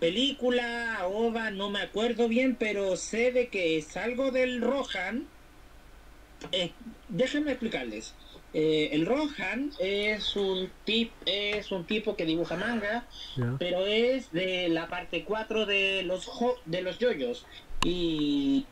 película, 0.00 1.06
OVA, 1.06 1.50
no 1.50 1.70
me 1.70 1.80
acuerdo 1.80 2.28
bien, 2.28 2.56
pero 2.58 2.96
sé 2.96 3.30
de 3.32 3.48
que 3.48 3.78
es 3.78 3.96
algo 3.96 4.30
del 4.30 4.60
Rohan. 4.60 5.26
Eh, 6.50 6.72
déjenme 7.08 7.52
explicarles. 7.52 8.14
Eh, 8.54 8.90
el 8.92 9.06
Rohan 9.06 9.70
es 9.78 10.36
un, 10.36 10.68
tip, 10.84 11.10
es 11.24 11.72
un 11.72 11.84
tipo 11.84 12.16
que 12.16 12.26
dibuja 12.26 12.56
manga, 12.56 13.06
pero 13.58 13.86
es 13.86 14.30
de 14.32 14.68
la 14.68 14.88
parte 14.88 15.24
4 15.24 15.64
de 15.64 16.02
los 16.02 16.26
jo- 16.26 16.58
de 16.66 16.82
los 16.82 16.98
yoyos. 16.98 17.46
Y 17.84 18.66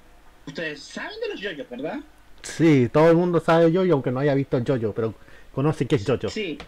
ustedes 0.46 0.82
saben 0.82 1.18
de 1.20 1.28
los 1.30 1.40
yoyos, 1.40 1.68
¿verdad? 1.70 2.00
Sí, 2.42 2.88
todo 2.92 3.10
el 3.10 3.16
mundo 3.16 3.40
sabe 3.40 3.72
Jojo, 3.72 3.92
aunque 3.92 4.10
no 4.10 4.20
haya 4.20 4.34
visto 4.34 4.58
Jojo, 4.66 4.92
pero 4.94 5.14
conoce 5.54 5.86
que 5.86 5.96
es 5.96 6.04
Jojo. 6.06 6.28
Sí. 6.28 6.58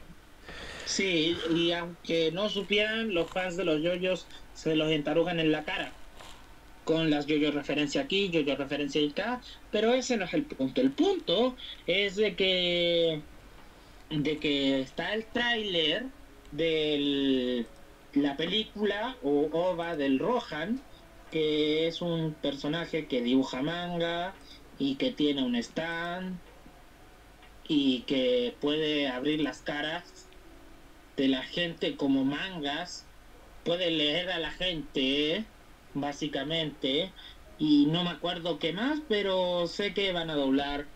Sí, 0.84 1.36
y 1.54 1.72
aunque 1.72 2.30
no 2.32 2.48
supieran, 2.48 3.14
los 3.14 3.30
fans 3.30 3.56
de 3.56 3.64
los 3.64 3.80
yoyos 3.80 4.26
se 4.54 4.74
los 4.76 4.90
entarugan 4.90 5.40
en 5.40 5.50
la 5.52 5.64
cara. 5.64 5.92
Con 6.84 7.10
las 7.10 7.26
yoyos 7.26 7.54
referencia 7.54 8.02
aquí, 8.02 8.30
yoyo 8.30 8.56
referencia 8.56 9.00
acá, 9.08 9.40
pero 9.70 9.94
ese 9.94 10.16
no 10.16 10.24
es 10.24 10.34
el 10.34 10.44
punto. 10.44 10.80
El 10.80 10.90
punto 10.90 11.56
es 11.86 12.16
de 12.16 12.34
que 12.34 13.22
de 14.10 14.38
que 14.38 14.80
está 14.80 15.14
el 15.14 15.24
tráiler 15.26 16.06
de 16.50 17.64
la 18.14 18.36
película 18.36 19.16
o 19.22 19.48
OVA 19.52 19.96
del 19.96 20.18
Rohan, 20.18 20.80
que 21.30 21.88
es 21.88 22.02
un 22.02 22.34
personaje 22.34 23.06
que 23.06 23.22
dibuja 23.22 23.62
manga 23.62 24.34
y 24.78 24.96
que 24.96 25.12
tiene 25.12 25.42
un 25.42 25.56
stand 25.56 26.38
y 27.66 28.00
que 28.02 28.54
puede 28.60 29.08
abrir 29.08 29.40
las 29.40 29.62
caras 29.62 30.28
de 31.16 31.28
la 31.28 31.42
gente 31.42 31.96
como 31.96 32.24
mangas, 32.24 33.06
puede 33.64 33.90
leer 33.90 34.30
a 34.30 34.38
la 34.38 34.50
gente, 34.50 35.44
básicamente, 35.94 37.12
y 37.58 37.86
no 37.86 38.04
me 38.04 38.10
acuerdo 38.10 38.58
qué 38.58 38.72
más, 38.72 39.00
pero 39.08 39.66
sé 39.66 39.94
que 39.94 40.12
van 40.12 40.30
a 40.30 40.34
doblar 40.34 40.86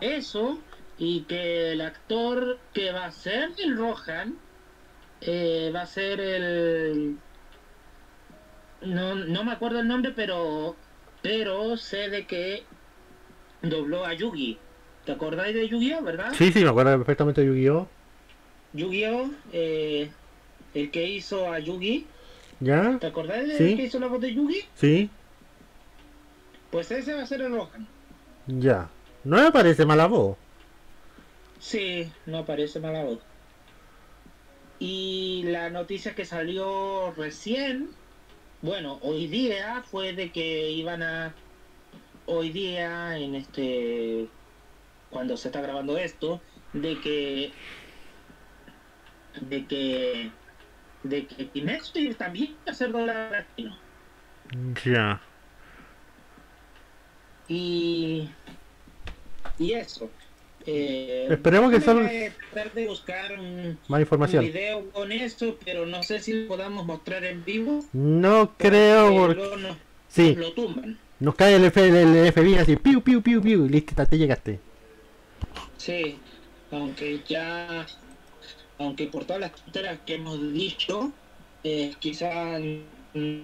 eso 0.00 0.58
y 0.98 1.20
que 1.22 1.72
el 1.72 1.80
actor 1.80 2.58
que 2.72 2.92
va 2.92 3.06
a 3.06 3.12
ser 3.12 3.50
el 3.58 3.76
Rohan 3.76 4.34
eh, 5.20 5.70
va 5.74 5.82
a 5.82 5.86
ser 5.86 6.20
el 6.20 7.16
no, 8.82 9.14
no 9.14 9.44
me 9.44 9.52
acuerdo 9.52 9.80
el 9.80 9.88
nombre 9.88 10.12
pero 10.14 10.76
pero 11.22 11.76
sé 11.76 12.08
de 12.08 12.26
que 12.26 12.64
dobló 13.62 14.04
a 14.04 14.14
Yugi 14.14 14.58
¿te 15.04 15.12
acordáis 15.12 15.54
de 15.54 15.68
Yu-Gi-Oh 15.68 16.02
verdad? 16.02 16.32
Sí, 16.34 16.52
sí, 16.52 16.62
me 16.62 16.70
acuerdo 16.70 16.96
perfectamente 16.98 17.40
de 17.40 17.46
Yu-Gi-Oh! 17.48 17.88
Yu-Gi-Oh 18.74 19.30
eh, 19.52 20.10
el 20.74 20.90
que 20.90 21.08
hizo 21.08 21.50
a 21.50 21.58
Yugi 21.58 22.06
¿Ya? 22.60 22.98
¿te 22.98 23.06
acordáis 23.06 23.48
del 23.48 23.56
Sí. 23.58 23.76
que 23.76 23.82
hizo 23.84 24.00
la 24.00 24.08
voz 24.08 24.20
de 24.20 24.34
Yugi? 24.34 24.64
Sí, 24.74 25.10
pues 26.70 26.90
ese 26.90 27.14
va 27.14 27.22
a 27.22 27.26
ser 27.26 27.40
el 27.42 27.52
Rohan 27.52 27.86
ya. 28.46 28.88
No 29.24 29.42
me 29.42 29.52
parece 29.52 29.84
mala 29.84 30.06
voz. 30.06 30.36
Sí, 31.60 32.10
no 32.24 32.46
parece 32.46 32.80
mala 32.80 33.04
voz. 33.04 33.18
Y 34.78 35.42
la 35.46 35.70
noticia 35.70 36.14
que 36.14 36.24
salió 36.24 37.12
recién, 37.16 37.90
bueno, 38.62 38.98
hoy 39.02 39.26
día 39.26 39.82
fue 39.90 40.12
de 40.14 40.30
que 40.30 40.70
iban 40.70 41.02
a 41.02 41.34
hoy 42.26 42.50
día 42.50 43.18
en 43.18 43.34
este 43.34 44.28
cuando 45.10 45.36
se 45.36 45.48
está 45.48 45.60
grabando 45.60 45.98
esto 45.98 46.40
de 46.72 47.00
que 47.00 47.50
de 49.42 49.66
que 49.66 50.30
de 51.08 51.26
que 51.26 51.48
Kimetsu 51.48 52.14
también 52.14 52.54
va 52.66 52.72
a 52.72 52.74
ser 52.74 52.92
dólar 52.92 53.30
latino. 53.32 53.76
Ya. 54.84 55.20
Y 57.48 58.28
y 59.58 59.72
eso. 59.72 60.10
Eh, 60.66 61.26
Esperemos 61.30 61.70
que 61.70 61.80
solo- 61.80 62.00
déjame 62.00 62.30
tratar 62.52 62.72
de 62.74 62.86
buscar 62.88 63.38
un, 63.38 63.78
Más 63.88 63.96
un 63.96 64.00
información. 64.00 64.44
video 64.44 64.90
con 64.90 65.10
esto, 65.12 65.56
pero 65.64 65.86
no 65.86 66.02
sé 66.02 66.20
si 66.20 66.32
lo 66.42 66.48
podamos 66.48 66.84
mostrar 66.84 67.24
en 67.24 67.44
vivo. 67.44 67.84
No 67.92 68.52
creo, 68.58 69.16
porque 69.28 69.56
nos, 69.62 69.76
Sí, 70.08 70.34
nos 70.36 70.46
lo 70.48 70.52
tumban. 70.52 70.98
nos 71.20 71.34
cae 71.36 71.54
el, 71.56 71.64
F, 71.64 71.86
el 71.86 72.32
FBI 72.32 72.54
así, 72.56 72.76
piu, 72.76 73.00
piu, 73.02 73.22
piu, 73.22 73.40
piu, 73.40 73.64
y 73.64 73.68
listo, 73.70 74.04
te 74.06 74.18
llegaste. 74.18 74.60
Sí, 75.78 76.18
aunque 76.70 77.20
ya, 77.26 77.86
aunque 78.78 79.06
por 79.06 79.24
todas 79.24 79.40
las 79.40 79.52
tonteras 79.52 79.98
que 80.06 80.14
hemos 80.14 80.52
dicho, 80.52 81.12
eh, 81.64 81.92
quizá 81.98 82.58
mm, 82.58 83.40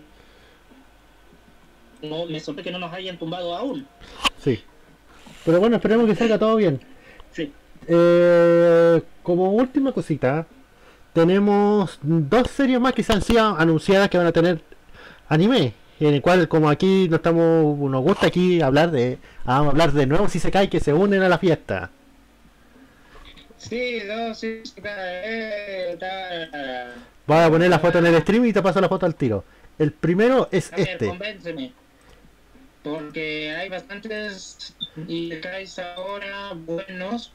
no 2.02 2.26
me 2.26 2.40
sorprende 2.40 2.62
que 2.64 2.72
no 2.72 2.78
nos 2.78 2.92
hayan 2.92 3.18
tumbado 3.18 3.54
aún. 3.54 3.86
Sí. 4.38 4.62
Pero 5.44 5.60
bueno, 5.60 5.76
esperemos 5.76 6.06
que 6.06 6.14
salga 6.14 6.38
todo 6.38 6.56
bien. 6.56 6.80
Sí. 7.32 7.52
Eh, 7.86 9.02
como 9.22 9.52
última 9.52 9.92
cosita, 9.92 10.46
tenemos 11.12 11.98
dos 12.02 12.48
series 12.50 12.80
más 12.80 12.92
que 12.92 13.02
se 13.02 13.12
han 13.12 13.22
sido 13.22 13.56
anunciadas 13.56 14.08
que 14.08 14.18
van 14.18 14.26
a 14.26 14.32
tener 14.32 14.60
anime. 15.28 15.74
en 16.00 16.14
el 16.14 16.22
cual 16.22 16.48
como 16.48 16.68
aquí 16.68 17.08
no 17.08 17.16
estamos 17.16 17.78
nos 17.78 18.02
gusta 18.02 18.26
aquí 18.26 18.60
hablar 18.60 18.90
de 18.90 19.18
vamos 19.44 19.68
a 19.68 19.70
hablar 19.70 19.92
de 19.92 20.06
nuevos 20.06 20.32
si 20.32 20.40
se 20.40 20.50
cae 20.50 20.68
que 20.68 20.80
se 20.80 20.92
unen 20.92 21.22
a 21.22 21.28
la 21.28 21.38
fiesta 21.38 21.90
Sí, 23.68 24.02
no, 24.06 24.34
sí, 24.34 24.62
eh, 24.84 25.90
está- 25.92 26.94
voy 27.26 27.38
a 27.38 27.50
poner 27.50 27.70
la 27.70 27.78
foto 27.78 27.98
en 27.98 28.06
el 28.06 28.20
stream 28.22 28.46
y 28.46 28.52
te 28.52 28.62
paso 28.62 28.80
la 28.80 28.88
foto 28.88 29.06
al 29.06 29.14
tiro 29.14 29.44
el 29.78 29.92
primero 29.92 30.48
es 30.52 30.72
A 30.72 30.76
ver, 30.76 30.88
este 30.88 31.08
convénceme. 31.08 31.72
Porque 32.82 33.54
hay 33.56 33.68
bastantes 33.68 34.74
Isekais 35.08 35.78
ahora 35.78 36.52
buenos. 36.54 37.32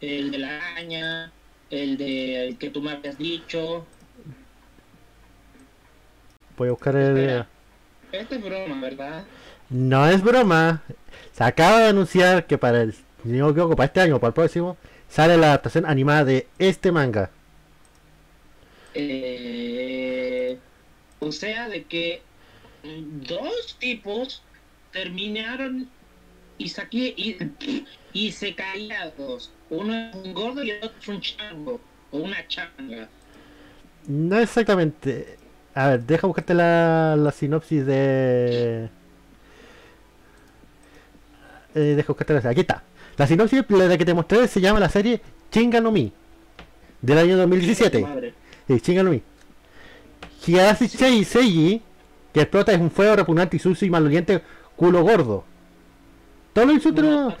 El 0.00 0.32
de 0.32 0.38
la 0.38 0.58
araña, 0.58 1.32
el 1.70 1.96
de 1.96 2.48
el 2.48 2.58
que 2.58 2.70
tú 2.70 2.82
me 2.82 2.90
habías 2.92 3.16
dicho. 3.16 3.86
voy 6.56 6.68
a 6.68 6.72
buscar 6.72 6.96
el 6.96 7.16
Espera. 7.16 7.46
Esta 8.10 8.34
es 8.34 8.42
broma, 8.42 8.80
¿verdad? 8.80 9.24
no 9.70 10.06
es 10.06 10.22
broma 10.22 10.82
se 11.32 11.44
acaba 11.44 11.78
de 11.78 11.86
anunciar 11.88 12.46
que 12.46 12.58
para 12.58 12.82
el 12.82 12.92
si 12.92 13.28
no 13.28 13.46
me 13.46 13.52
equivoco, 13.52 13.74
para 13.76 13.86
este 13.86 14.00
año 14.02 14.18
para 14.20 14.28
el 14.28 14.34
próximo 14.34 14.76
sale 15.12 15.36
la 15.36 15.48
adaptación 15.48 15.86
animada 15.86 16.24
de 16.24 16.46
este 16.58 16.90
manga 16.92 17.30
Eh, 18.94 20.58
o 21.20 21.32
sea, 21.32 21.68
de 21.68 21.84
que 21.84 22.22
dos 22.82 23.76
tipos 23.78 24.42
terminaron 24.92 25.88
y 26.58 26.68
saqué 26.68 27.14
y, 27.16 27.36
y 28.12 28.32
se 28.32 28.54
callados. 28.54 29.52
Uno 29.70 29.94
es 29.94 30.14
un 30.14 30.34
gordo 30.34 30.62
y 30.64 30.70
el 30.70 30.84
otro 30.84 30.98
es 31.00 31.08
un 31.08 31.20
chango. 31.20 31.80
O 32.10 32.18
una 32.18 32.46
changa. 32.48 33.08
No 34.06 34.38
exactamente. 34.38 35.38
A 35.74 35.88
ver, 35.88 36.02
deja 36.04 36.26
buscarte 36.26 36.54
la, 36.54 37.16
la 37.16 37.32
sinopsis 37.32 37.86
de. 37.86 38.90
Eh, 41.74 41.94
deja 41.96 42.08
buscarte 42.08 42.34
la. 42.34 42.50
Aquí 42.50 42.60
está. 42.60 42.82
La 43.22 43.28
sinopsis 43.28 43.62
la 43.68 43.96
que 43.96 44.04
te 44.04 44.14
mostré 44.14 44.48
se 44.48 44.60
llama 44.60 44.80
la 44.80 44.88
serie 44.88 45.20
Chinga 45.52 45.80
no 45.80 45.92
Mi. 45.92 46.12
Del 47.00 47.18
año 47.18 47.36
2017. 47.36 48.00
Madre. 48.00 48.34
Sí, 48.66 48.80
Chinga 48.80 49.04
no 49.04 49.12
Mi. 49.12 49.22
Higarashi 50.44 50.88
Sei 50.88 51.24
Seiji, 51.24 51.82
que 52.32 52.40
explota 52.40 52.72
es 52.72 52.80
un 52.80 52.90
feo 52.90 53.14
repugnante 53.14 53.56
y 53.56 53.60
sucio 53.60 53.86
y 53.86 53.90
maloliente 53.90 54.42
culo 54.74 55.04
gordo. 55.04 55.44
Todos 56.52 56.66
los 56.66 56.74
insultos. 56.74 57.34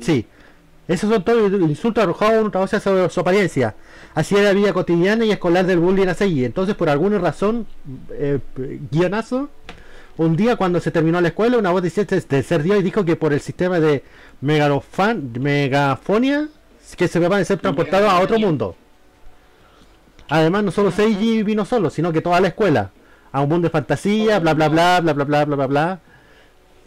Sí, 0.00 0.26
esos 0.86 1.08
son 1.08 1.24
todos 1.24 1.50
los 1.50 1.70
insultos 1.70 2.04
arrojados 2.04 2.34
a 2.34 2.42
un 2.42 2.50
trabajo 2.50 2.78
sobre 2.78 3.08
su 3.08 3.20
apariencia. 3.20 3.76
Así 4.14 4.34
era 4.36 4.48
la 4.48 4.52
vida 4.52 4.74
cotidiana 4.74 5.24
y 5.24 5.30
escolar 5.30 5.64
del 5.64 5.78
bullying 5.78 6.08
a 6.08 6.14
Seiji. 6.14 6.44
Entonces, 6.44 6.74
por 6.74 6.90
alguna 6.90 7.18
razón, 7.18 7.66
eh, 8.10 8.38
guionazo, 8.90 9.48
un 10.16 10.36
día 10.36 10.56
cuando 10.56 10.78
se 10.78 10.90
terminó 10.90 11.20
la 11.20 11.28
escuela, 11.28 11.58
una 11.58 11.70
voz 11.70 11.82
decía 11.82 12.04
de 12.04 12.42
ser 12.42 12.62
Dios 12.62 12.78
y 12.78 12.82
dijo 12.82 13.04
que 13.04 13.16
por 13.16 13.32
el 13.32 13.40
sistema 13.40 13.80
de 13.80 14.04
megalofan, 14.44 15.32
megafonia, 15.40 16.48
que 16.96 17.08
se 17.08 17.18
van 17.18 17.40
a 17.40 17.44
ser 17.44 17.58
transportados 17.58 18.10
a 18.10 18.20
otro 18.20 18.38
mundo. 18.38 18.76
Además, 20.28 20.64
no 20.64 20.70
solo 20.70 20.90
Seiji 20.90 21.42
vino 21.42 21.64
solo, 21.64 21.90
sino 21.90 22.12
que 22.12 22.20
toda 22.20 22.40
la 22.40 22.48
escuela. 22.48 22.90
A 23.32 23.40
un 23.40 23.48
mundo 23.48 23.66
de 23.66 23.70
fantasía, 23.70 24.38
bla 24.38 24.54
bla 24.54 24.68
bla, 24.68 25.00
bla 25.00 25.12
bla 25.12 25.24
bla 25.24 25.44
bla 25.44 25.56
bla 25.56 25.66
bla 25.66 26.00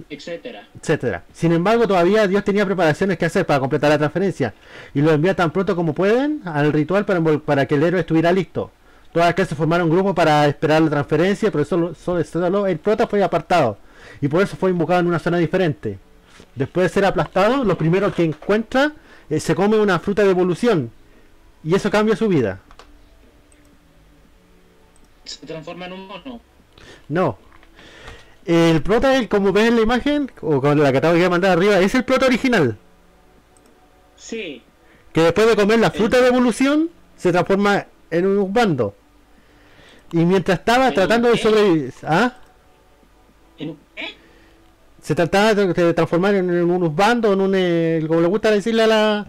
Etcétera. 0.09 0.67
etcétera. 0.79 1.23
Sin 1.33 1.51
embargo, 1.51 1.87
todavía 1.87 2.27
Dios 2.27 2.43
tenía 2.43 2.65
preparaciones 2.65 3.17
que 3.17 3.25
hacer 3.25 3.45
para 3.45 3.59
completar 3.59 3.89
la 3.89 3.97
transferencia 3.97 4.53
y 4.93 5.01
lo 5.01 5.11
envía 5.11 5.35
tan 5.35 5.51
pronto 5.51 5.75
como 5.75 5.93
pueden 5.93 6.41
al 6.45 6.71
ritual 6.71 7.05
para, 7.05 7.65
que 7.65 7.75
el 7.75 7.83
héroe 7.83 8.01
estuviera 8.01 8.31
listo. 8.31 8.71
Todas 9.11 9.29
las 9.29 9.35
clases 9.35 9.57
formaron 9.57 9.89
un 9.89 9.95
grupo 9.95 10.13
para 10.13 10.45
esperar 10.45 10.83
la 10.83 10.91
transferencia, 10.91 11.51
pero 11.51 11.65
solo, 11.65 11.95
solo, 11.95 12.23
solo 12.23 12.67
el 12.67 12.77
prota 12.77 13.07
fue 13.07 13.23
apartado 13.23 13.79
y 14.21 14.27
por 14.27 14.43
eso 14.43 14.55
fue 14.55 14.69
invocado 14.69 14.99
en 14.99 15.07
una 15.07 15.19
zona 15.19 15.39
diferente. 15.39 15.97
Después 16.55 16.85
de 16.85 16.93
ser 16.93 17.05
aplastado, 17.05 17.63
lo 17.63 17.77
primero 17.77 18.13
que 18.13 18.23
encuentra 18.23 18.93
eh, 19.29 19.39
se 19.39 19.55
come 19.55 19.77
una 19.77 19.99
fruta 19.99 20.23
de 20.23 20.31
evolución 20.31 20.91
y 21.63 21.75
eso 21.75 21.89
cambia 21.91 22.15
su 22.15 22.27
vida. 22.27 22.59
Se 25.25 25.45
transforma 25.45 25.85
en 25.87 25.93
un 25.93 26.07
mono. 26.07 26.41
No. 27.09 27.37
El 28.45 28.81
prota, 28.81 29.17
el- 29.17 29.27
como 29.27 29.51
ves 29.51 29.67
en 29.67 29.75
la 29.75 29.81
imagen, 29.81 30.31
o 30.41 30.61
con 30.61 30.81
la 30.81 30.91
que 30.93 31.01
te 31.01 31.09
voy 31.11 31.23
a 31.23 31.29
mandar 31.29 31.51
arriba, 31.51 31.79
es 31.79 31.93
el 31.95 32.05
prota 32.05 32.25
original. 32.27 32.77
Sí. 34.15 34.61
que 35.13 35.21
después 35.21 35.47
de 35.47 35.55
comer 35.55 35.79
la 35.79 35.89
fruta 35.89 36.21
de 36.21 36.27
evolución 36.27 36.89
se 37.15 37.31
transforma 37.31 37.87
en 38.11 38.27
un 38.27 38.53
bando. 38.53 38.93
Y 40.11 40.17
mientras 40.17 40.59
estaba 40.59 40.89
¿En 40.89 40.93
tratando 40.93 41.29
de 41.31 41.37
sobrevivir, 41.37 41.93
¿ah? 42.03 42.33
Se 45.07 45.15
trataba 45.15 45.53
de, 45.53 45.93
transformar 45.93 46.35
en, 46.35 46.49
en 46.49 46.69
un 46.69 46.93
bando, 46.93 47.31
en 47.31 47.39
un, 47.39 47.53
eh, 47.55 48.03
como 48.09 48.19
le 48.19 48.27
gusta 48.27 48.51
decirle 48.51 48.83
a 48.83 48.87
la 48.87 49.27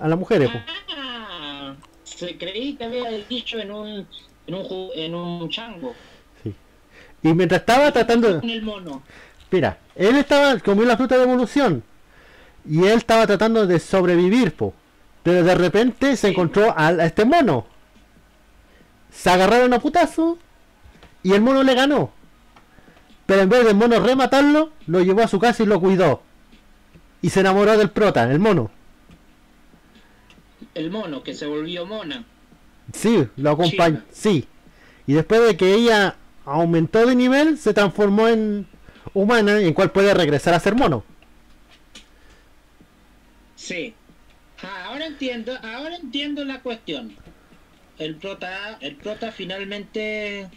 a 0.00 0.08
las 0.08 0.18
mujeres. 0.18 0.50
Ah, 0.90 1.72
se 2.02 2.36
creí 2.36 2.74
que 2.74 2.82
había 2.84 3.08
dicho 3.28 3.58
en 3.60 3.70
un 3.70 4.08
en 4.48 4.54
un 4.54 4.88
en 4.96 5.14
un 5.14 5.48
chango. 5.50 5.94
Y 7.22 7.32
mientras 7.32 7.60
estaba 7.60 7.92
tratando, 7.92 8.40
En 8.42 8.50
el 8.50 8.62
mono. 8.62 9.02
mira, 9.52 9.78
él 9.94 10.16
estaba 10.16 10.58
comiendo 10.58 10.86
la 10.90 10.96
fruta 10.96 11.16
de 11.16 11.22
evolución 11.22 11.84
y 12.68 12.80
él 12.84 12.98
estaba 12.98 13.24
tratando 13.28 13.68
de 13.68 13.78
sobrevivir, 13.78 14.52
po. 14.56 14.74
Pero 15.22 15.44
de 15.44 15.54
repente 15.54 16.16
se 16.16 16.26
Sí. 16.26 16.32
encontró 16.32 16.74
a, 16.76 16.88
a 16.88 17.04
este 17.06 17.24
mono. 17.24 17.66
Se 19.12 19.30
agarraron 19.30 19.72
a 19.74 19.78
putazo 19.78 20.38
y 21.22 21.32
el 21.34 21.40
mono 21.40 21.62
le 21.62 21.74
ganó. 21.76 22.10
Pero 23.26 23.42
en 23.42 23.48
vez 23.48 23.64
del 23.64 23.76
mono 23.76 24.00
rematarlo, 24.00 24.70
lo 24.86 25.02
llevó 25.02 25.22
a 25.22 25.28
su 25.28 25.38
casa 25.38 25.62
y 25.62 25.66
lo 25.66 25.80
cuidó. 25.80 26.22
Y 27.22 27.30
se 27.30 27.40
enamoró 27.40 27.76
del 27.78 27.90
prota, 27.90 28.30
el 28.30 28.38
mono. 28.38 28.70
El 30.74 30.90
mono 30.90 31.22
que 31.22 31.34
se 31.34 31.46
volvió 31.46 31.86
mona. 31.86 32.24
Sí, 32.92 33.26
lo 33.36 33.50
acompañó. 33.50 34.02
Sí. 34.10 34.46
Y 35.06 35.14
después 35.14 35.46
de 35.46 35.56
que 35.56 35.74
ella 35.74 36.16
aumentó 36.44 37.06
de 37.06 37.14
nivel, 37.14 37.56
se 37.58 37.72
transformó 37.72 38.28
en 38.28 38.66
humana, 39.14 39.60
en 39.60 39.72
cual 39.72 39.90
puede 39.90 40.12
regresar 40.12 40.52
a 40.54 40.60
ser 40.60 40.74
mono. 40.74 41.04
Sí. 43.56 43.94
Ah, 44.62 44.86
ahora 44.88 45.06
entiendo, 45.06 45.56
ahora 45.62 45.96
entiendo 45.96 46.44
la 46.44 46.60
cuestión. 46.60 47.14
El 47.98 48.16
prota, 48.16 48.76
el 48.80 48.96
prota 48.96 49.30
finalmente 49.32 50.50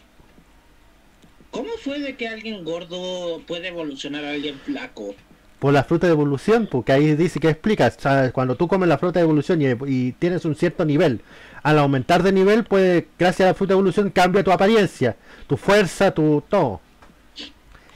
¿Cómo 1.57 1.71
fue 1.83 1.99
de 1.99 2.15
que 2.15 2.27
alguien 2.27 2.63
gordo 2.63 3.41
puede 3.47 3.69
evolucionar 3.69 4.23
a 4.25 4.31
alguien 4.31 4.59
flaco? 4.59 5.15
Por 5.59 5.73
la 5.73 5.83
fruta 5.83 6.05
de 6.07 6.13
evolución, 6.13 6.67
porque 6.69 6.91
ahí 6.91 7.15
dice 7.15 7.39
que 7.39 7.49
explica, 7.49 7.87
o 7.97 7.99
sea, 8.01 8.31
cuando 8.31 8.55
tú 8.55 8.67
comes 8.67 8.87
la 8.87 8.99
fruta 8.99 9.19
de 9.19 9.23
evolución 9.23 9.59
y, 9.61 9.65
y 9.87 10.11
tienes 10.13 10.45
un 10.45 10.55
cierto 10.55 10.85
nivel, 10.85 11.21
al 11.63 11.79
aumentar 11.79 12.21
de 12.21 12.31
nivel, 12.31 12.63
puede, 12.63 13.07
gracias 13.17 13.45
a 13.47 13.49
la 13.51 13.53
fruta 13.55 13.69
de 13.73 13.79
evolución, 13.79 14.11
cambia 14.11 14.43
tu 14.43 14.51
apariencia, 14.51 15.15
tu 15.47 15.57
fuerza, 15.57 16.11
tu 16.11 16.43
todo. 16.47 16.79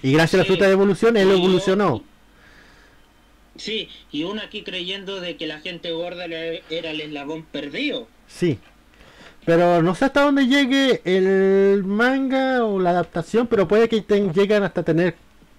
Y 0.02 0.14
gracias 0.14 0.34
a 0.34 0.38
la 0.40 0.46
fruta 0.46 0.66
de 0.66 0.72
evolución, 0.72 1.16
él 1.18 1.28
Y 1.28 1.30
yo- 1.32 1.38
evolucionó. 1.38 2.04
Sí, 3.58 3.90
y 4.12 4.24
uno 4.24 4.42
aquí 4.42 4.64
creyendo 4.64 5.20
de 5.22 5.38
que 5.38 5.46
la 5.46 5.60
gente 5.60 5.92
gorda 5.92 6.26
era 6.26 6.90
el 6.90 7.02
eslabón 7.02 7.44
perdido. 7.44 8.08
Sí. 8.28 8.58
Pero 9.46 9.82
no 9.82 9.96
sé 9.96 10.06
hasta 10.06 10.22
dónde 10.24 10.46
llegue 10.48 11.02
el 11.04 11.84
manga 11.84 12.64
o 12.64 12.80
la 12.80 12.92
adaptación, 12.92 13.48
pero 13.48 13.68
puede 13.68 13.90
que 13.90 14.02
ten- 14.02 14.32
lleguen 14.34 14.64
hasta 14.64 14.84
tener 14.84 15.16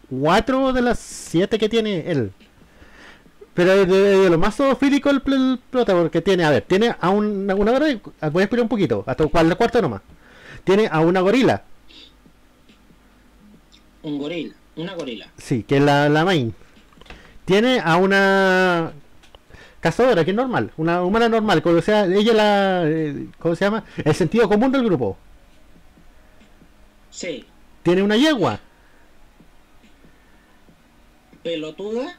cuatro 0.09 0.72
de 0.72 0.83
las 0.83 0.99
siete 1.01 1.59
que 1.59 1.68
tiene 1.68 2.11
él. 2.11 2.33
Pero 3.55 3.85
de, 3.85 3.87
de 3.87 4.30
lo 4.30 4.39
más 4.39 4.57
zoofílico 4.57 5.11
el, 5.11 5.20
el 5.26 5.59
prota, 5.70 5.95
porque 5.95 6.22
tiene, 6.22 6.45
a 6.45 6.51
ver, 6.51 6.62
tiene 6.62 6.95
a 7.01 7.11
una, 7.11 7.55
una 7.55 7.72
gorila, 7.72 8.01
voy 8.30 8.41
a 8.43 8.45
esperar 8.45 8.62
un 8.62 8.68
poquito, 8.68 9.05
hasta 9.07 9.24
el 9.24 9.30
cuarto 9.57 9.83
nomás. 9.83 10.01
Tiene 10.64 10.89
a 10.91 11.01
una 11.01 11.20
gorila, 11.20 11.62
Un 14.03 14.18
gorila, 14.18 14.55
una 14.76 14.95
gorila. 14.95 15.26
sí, 15.37 15.64
que 15.64 15.76
es 15.78 15.83
la, 15.83 16.09
la 16.09 16.24
main. 16.24 16.55
Tiene 17.45 17.80
a 17.85 17.97
una 17.97 18.93
cazadora, 19.83 20.24
que 20.24 20.30
es 20.30 20.37
normal, 20.37 20.72
una 20.78 21.03
humana 21.03 21.28
normal, 21.28 21.61
o 21.62 21.83
sea, 21.83 22.07
ella 22.07 22.33
la, 22.33 22.83
eh, 22.87 23.26
¿cómo 23.39 23.55
se 23.55 23.64
llama? 23.66 23.85
El 24.03 24.14
sentido 24.14 24.49
común 24.49 24.72
del 24.72 24.85
grupo. 24.85 25.18
Sí, 27.11 27.45
Tiene 27.83 28.03
una 28.03 28.16
yegua. 28.16 28.59
pelotuda. 31.43 32.16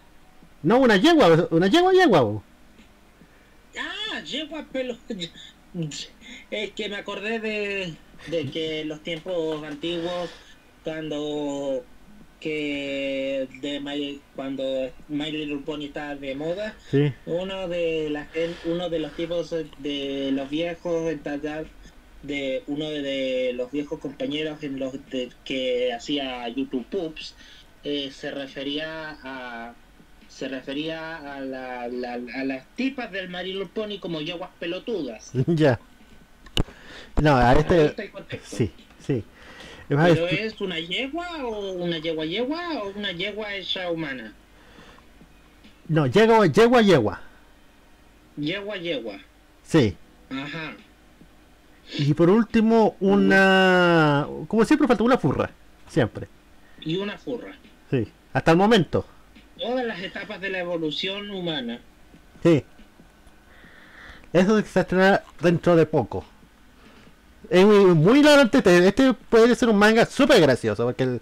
No, 0.61 0.77
una 0.79 0.97
yegua, 0.97 1.47
una 1.51 1.67
yegua 1.67 1.93
yegua. 1.93 2.21
bo. 2.21 2.43
Ah, 3.79 4.19
yegua 4.21 4.63
pelo. 4.71 4.97
Es 6.51 6.71
que 6.73 6.87
me 6.87 6.97
acordé 6.97 7.39
de, 7.39 7.95
de 8.27 8.51
que 8.51 8.81
en 8.81 8.89
los 8.89 9.01
tiempos 9.01 9.63
antiguos, 9.63 10.29
cuando 10.83 11.83
que 12.43 13.47
de 13.61 13.79
My- 13.79 14.19
cuando 14.35 14.91
My 15.07 15.31
Little 15.31 15.59
Pony 15.65 15.85
estaba 15.85 16.15
de 16.15 16.35
moda, 16.35 16.75
Sí. 16.91 17.13
uno 17.25 17.67
de 17.69 18.09
la 18.09 18.25
gen- 18.25 18.55
uno 18.65 18.89
de 18.89 18.99
los 18.99 19.13
tipos 19.13 19.49
de 19.79 20.31
los 20.33 20.49
viejos 20.49 21.09
en 21.09 21.19
de 22.21 22.63
uno 22.67 22.89
de 22.89 23.51
los 23.53 23.71
viejos 23.71 23.99
compañeros 23.99 24.61
en 24.63 24.77
los 24.79 24.93
de- 25.09 25.29
que 25.45 25.91
hacía 25.93 26.47
YouTube 26.49 26.85
Poops 26.89 27.35
eh, 27.85 28.11
se 28.11 28.31
refería 28.31 29.17
a 29.23 29.73
se 30.29 30.47
refería 30.47 31.35
a, 31.35 31.39
la- 31.41 31.87
la- 31.89 32.13
a 32.13 32.43
las 32.43 32.65
tipas 32.75 33.11
del 33.11 33.29
My 33.29 33.43
Little 33.43 33.67
Pony 33.67 33.99
como 33.99 34.19
yeguas 34.19 34.49
pelotudas. 34.59 35.31
ya. 35.47 35.79
No, 37.21 37.35
a 37.37 37.53
este. 37.53 37.93
Sí, 38.43 38.71
sí. 38.99 39.23
¿Pero 39.87 40.27
es- 40.27 40.59
una 40.61 40.79
yegua 40.79 41.27
o 41.45 41.73
una 41.73 41.97
yegua 41.97 42.25
yegua 42.25 42.83
o 42.83 42.89
una 42.97 43.11
yegua 43.11 43.53
hecha 43.53 43.89
humana? 43.91 44.33
No, 45.87 46.07
yegua, 46.07 46.47
yegua, 46.47 46.81
yegua. 46.81 47.21
Yegua 48.37 48.77
yegua. 48.77 49.19
Sí. 49.63 49.95
Ajá. 50.29 50.75
Y 51.97 52.13
por 52.13 52.29
último, 52.29 52.95
una. 52.99 54.25
Como 54.47 54.63
siempre, 54.65 54.87
falta 54.87 55.03
una 55.03 55.17
furra. 55.17 55.49
Siempre. 55.87 56.27
Y 56.81 56.95
una 56.97 57.17
furra. 57.17 57.53
Sí. 57.91 58.07
Hasta 58.31 58.51
el 58.51 58.57
momento. 58.57 59.05
Todas 59.59 59.85
las 59.85 59.99
etapas 60.01 60.39
de 60.41 60.49
la 60.49 60.59
evolución 60.59 61.29
humana. 61.29 61.79
Sí. 62.41 62.63
Eso 64.31 64.59
se 64.61 64.79
estrenará 64.79 65.23
dentro 65.41 65.75
de 65.75 65.85
poco. 65.85 66.25
Es 67.53 67.65
muy, 67.65 68.23
largo 68.23 68.49
este, 68.51 68.87
este 68.87 69.13
puede 69.13 69.53
ser 69.55 69.69
un 69.69 69.77
manga 69.77 70.05
súper 70.05 70.41
gracioso 70.41 70.85
porque 70.85 71.03
el, 71.03 71.19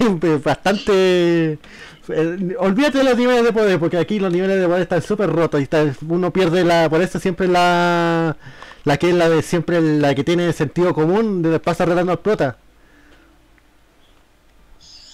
bastante 0.44 1.58
olvídate 2.58 2.98
de 2.98 3.04
los 3.04 3.16
niveles 3.16 3.44
de 3.44 3.52
poder 3.52 3.78
porque 3.78 3.98
aquí 3.98 4.18
los 4.18 4.32
niveles 4.32 4.60
de 4.60 4.66
poder 4.66 4.82
están 4.82 5.02
súper 5.02 5.30
rotos 5.30 5.60
y 5.60 5.64
está, 5.64 5.94
uno 6.08 6.32
pierde 6.32 6.64
la 6.64 6.88
por 6.90 7.02
eso 7.02 7.20
siempre 7.20 7.46
la 7.46 8.36
la 8.84 8.96
que 8.96 9.10
es 9.10 9.14
la 9.14 9.28
de 9.28 9.42
siempre 9.42 9.80
la 9.80 10.14
que 10.14 10.24
tiene 10.24 10.52
sentido 10.52 10.94
común 10.94 11.42
de 11.42 11.60
pasa 11.60 11.84
retando 11.84 12.12
al 12.12 12.20
prota 12.20 12.58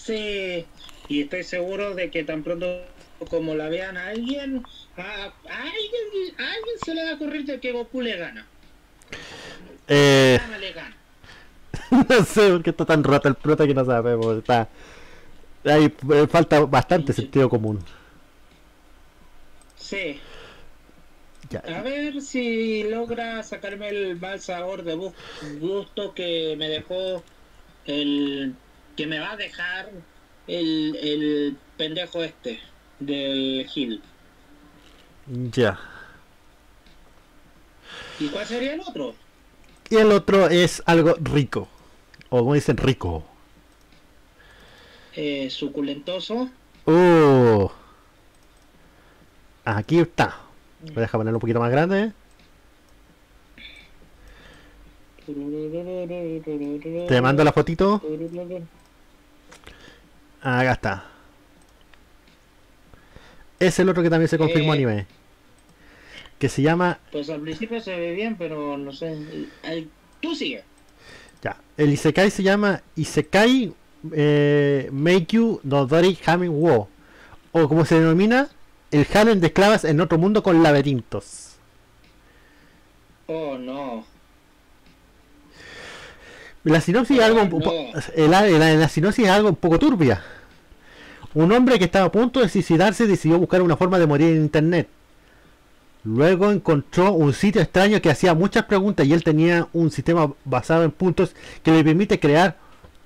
Sí. 0.04 0.66
Y 1.08 1.22
estoy 1.22 1.44
seguro 1.44 1.94
de 1.94 2.10
que 2.10 2.24
tan 2.24 2.42
pronto 2.42 2.66
como 3.30 3.54
la 3.54 3.70
vean 3.70 3.96
a 3.96 4.08
alguien, 4.08 4.62
a, 4.98 5.32
alguien, 5.48 6.34
alguien 6.36 6.76
se 6.84 6.94
le 6.94 7.04
va 7.04 7.10
a 7.10 7.14
ocurrir 7.14 7.46
de 7.46 7.58
que 7.58 7.72
Goku 7.72 8.02
le 8.02 8.16
gana. 8.16 8.46
Eh, 9.88 10.40
no 11.90 12.24
sé 12.24 12.50
por 12.50 12.62
qué 12.62 12.70
está 12.70 12.84
tan 12.84 13.04
roto 13.04 13.28
el 13.28 13.34
prota 13.34 13.66
que 13.66 13.74
no 13.74 13.84
sabemos 13.84 14.38
está 14.38 14.68
ahí 15.64 15.92
eh, 16.12 16.26
falta 16.28 16.60
bastante 16.60 17.12
sentido 17.12 17.48
común 17.48 17.80
Sí. 19.84 20.18
Ya. 21.50 21.58
A 21.60 21.82
ver 21.82 22.22
si 22.22 22.84
logra 22.84 23.42
sacarme 23.42 23.90
el 23.90 24.18
mal 24.18 24.40
sabor 24.40 24.82
de 24.82 24.94
gusto 25.60 26.14
que 26.14 26.56
me 26.56 26.68
dejó 26.70 27.22
el 27.84 28.54
que 28.96 29.06
me 29.06 29.18
va 29.18 29.32
a 29.32 29.36
dejar 29.36 29.90
el, 30.46 30.96
el 30.96 31.56
pendejo 31.76 32.22
este 32.22 32.60
del 32.98 33.68
Hill. 33.74 34.02
ya 35.26 35.78
¿Y 38.18 38.28
cuál 38.28 38.46
sería 38.46 38.74
el 38.74 38.80
otro? 38.80 39.14
Y 39.90 39.96
el 39.96 40.10
otro 40.12 40.48
es 40.48 40.82
algo 40.86 41.14
rico. 41.20 41.68
O 42.30 42.38
como 42.38 42.54
dicen, 42.54 42.76
rico. 42.76 43.24
Eh, 45.14 45.48
suculentoso. 45.50 46.48
Uh. 46.86 47.68
Aquí 49.64 50.00
está. 50.00 50.36
Voy 50.82 50.92
a 50.96 51.00
dejar 51.02 51.20
ponerlo 51.20 51.36
un 51.38 51.40
poquito 51.40 51.60
más 51.60 51.70
grande. 51.70 52.12
Te 57.08 57.20
mando 57.22 57.44
la 57.44 57.52
fotito. 57.52 58.02
Acá 60.42 60.72
está. 60.72 61.04
Es 63.58 63.78
el 63.78 63.88
otro 63.88 64.02
que 64.02 64.10
también 64.10 64.28
se 64.28 64.36
confirmó 64.36 64.72
Eh. 64.74 64.76
anime. 64.76 65.06
Que 66.38 66.48
se 66.48 66.62
llama. 66.62 66.98
Pues 67.12 67.30
al 67.30 67.40
principio 67.40 67.80
se 67.80 67.96
ve 67.96 68.12
bien, 68.12 68.36
pero 68.36 68.76
no 68.76 68.92
sé. 68.92 69.16
Tú 70.20 70.34
sigue. 70.34 70.64
Ya. 71.42 71.56
El 71.76 71.92
Isekai 71.92 72.30
se 72.30 72.42
llama 72.42 72.82
Isekai 72.96 73.72
eh, 74.12 74.88
Meikyu 74.92 75.60
no 75.62 75.86
Dori 75.86 76.18
Hamen 76.26 76.50
Wo. 76.52 76.88
O 77.52 77.68
como 77.68 77.84
se 77.84 77.98
denomina, 78.00 78.48
el 78.90 79.06
harem 79.14 79.40
de 79.40 79.46
esclavas 79.48 79.84
en 79.84 80.00
otro 80.00 80.18
mundo 80.18 80.42
con 80.42 80.62
laberintos. 80.62 81.56
Oh 83.26 83.56
no. 83.58 84.04
La 86.64 86.80
sinopsis 86.80 87.18
es 87.18 87.22
algo 87.24 87.44
no. 87.44 88.28
la, 88.28 88.42
la- 88.46 88.74
la 88.74 88.88
sinopsis 88.88 89.26
es 89.26 89.30
algo 89.30 89.50
un 89.50 89.56
poco 89.56 89.78
turbia. 89.78 90.22
Un 91.34 91.52
hombre 91.52 91.78
que 91.78 91.84
estaba 91.84 92.06
a 92.06 92.12
punto 92.12 92.40
de 92.40 92.48
suicidarse 92.48 93.06
decidió 93.06 93.38
buscar 93.38 93.60
una 93.62 93.76
forma 93.76 93.98
de 93.98 94.06
morir 94.06 94.28
en 94.30 94.36
internet. 94.42 94.88
Luego 96.04 96.50
encontró 96.50 97.12
un 97.12 97.32
sitio 97.32 97.62
extraño 97.62 98.00
que 98.02 98.10
hacía 98.10 98.34
muchas 98.34 98.64
preguntas 98.66 99.06
y 99.06 99.12
él 99.14 99.24
tenía 99.24 99.68
un 99.72 99.90
sistema 99.90 100.32
basado 100.44 100.84
en 100.84 100.90
puntos 100.90 101.34
que 101.62 101.70
le 101.72 101.82
permite 101.82 102.20
crear 102.20 102.56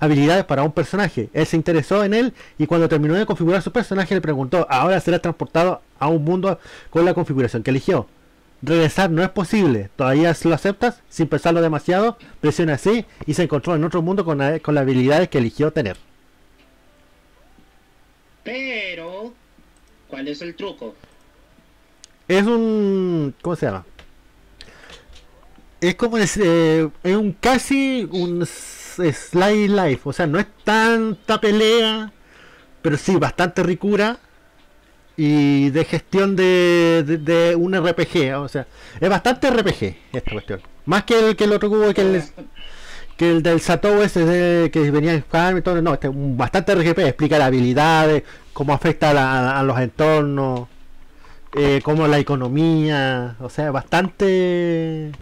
habilidades 0.01 0.45
para 0.45 0.65
un 0.65 0.73
personaje. 0.73 1.29
Él 1.33 1.47
se 1.47 1.57
interesó 1.57 2.03
en 2.05 2.13
él 2.15 2.35
y 2.59 2.67
cuando 2.67 2.89
terminó 2.89 3.15
de 3.15 3.27
configurar 3.27 3.63
su 3.63 3.71
personaje 3.73 4.15
le 4.15 4.21
preguntó, 4.21 4.67
ahora 4.69 5.01
será 5.01 5.21
transportado 5.21 5.81
a 5.99 6.09
un 6.09 6.25
mundo 6.25 6.59
con 6.91 7.05
la 7.05 7.15
configuración 7.15 7.63
que 7.63 7.71
eligió. 7.71 8.09
Regresar 8.63 9.11
no 9.11 9.23
es 9.23 9.29
posible. 9.31 9.91
¿Todavía 9.95 10.35
lo 10.43 10.55
aceptas? 10.55 11.01
Sin 11.09 11.29
pensarlo 11.29 11.63
demasiado, 11.63 12.19
presiona 12.41 12.75
así 12.75 13.05
y 13.27 13.35
se 13.35 13.45
encontró 13.45 13.77
en 13.77 13.85
otro 13.85 14.03
mundo 14.03 14.25
con, 14.25 14.39
la- 14.39 14.59
con 14.59 14.75
las 14.75 14.83
habilidades 14.83 15.29
que 15.29 15.39
eligió 15.39 15.73
tener. 15.73 15.97
Pero, 18.43 19.33
¿cuál 20.09 20.29
es 20.29 20.43
el 20.43 20.55
truco? 20.57 20.95
Es 22.29 22.45
un... 22.47 23.35
¿Cómo 23.43 23.57
se 23.57 23.67
llama? 23.67 23.85
Es 25.81 25.95
como 25.95 26.19
es, 26.19 26.37
eh, 26.37 26.89
es 27.03 27.17
un 27.17 27.33
casi 27.33 28.07
un 28.11 28.43
s- 28.43 29.13
slide 29.13 29.69
life. 29.69 30.01
O 30.05 30.13
sea, 30.13 30.27
no 30.27 30.39
es 30.39 30.47
tanta 30.65 31.41
pelea, 31.41 32.13
pero 32.83 32.97
sí 32.97 33.17
bastante 33.17 33.63
ricura. 33.63 34.19
Y 35.17 35.71
de 35.71 35.85
gestión 35.85 36.37
de, 36.37 37.03
de, 37.07 37.19
de 37.19 37.57
un 37.57 37.75
RPG. 37.75 38.37
O 38.39 38.49
sea, 38.49 38.67
es 39.01 39.09
bastante 39.09 39.51
RPG 39.51 39.97
esta 40.13 40.31
cuestión. 40.31 40.61
Más 40.87 41.05
que 41.05 41.19
el, 41.31 41.37
que 41.37 41.45
el 41.45 41.53
otro 41.53 41.69
cubo 41.69 41.93
que 41.93 42.03
el, 42.03 42.23
que 43.17 43.31
el 43.31 43.43
del 43.43 43.61
Satou 43.61 44.01
ese 44.03 44.25
de- 44.25 44.71
que 44.71 44.91
venía 44.93 45.13
en 45.15 45.25
Farm 45.25 45.59
y 45.59 45.83
no, 45.83 45.95
este 45.95 46.09
bastante 46.13 46.73
RGP, 46.75 46.99
explica 47.01 47.37
las 47.39 47.49
habilidades, 47.49 48.23
cómo 48.53 48.73
afecta 48.73 49.11
a, 49.11 49.15
la- 49.15 49.59
a 49.59 49.63
los 49.65 49.79
entornos, 49.81 50.69
eh, 51.53 51.81
cómo 51.83 52.07
la 52.09 52.19
economía, 52.19 53.37
o 53.41 53.49
sea, 53.49 53.71
bastante 53.71 55.17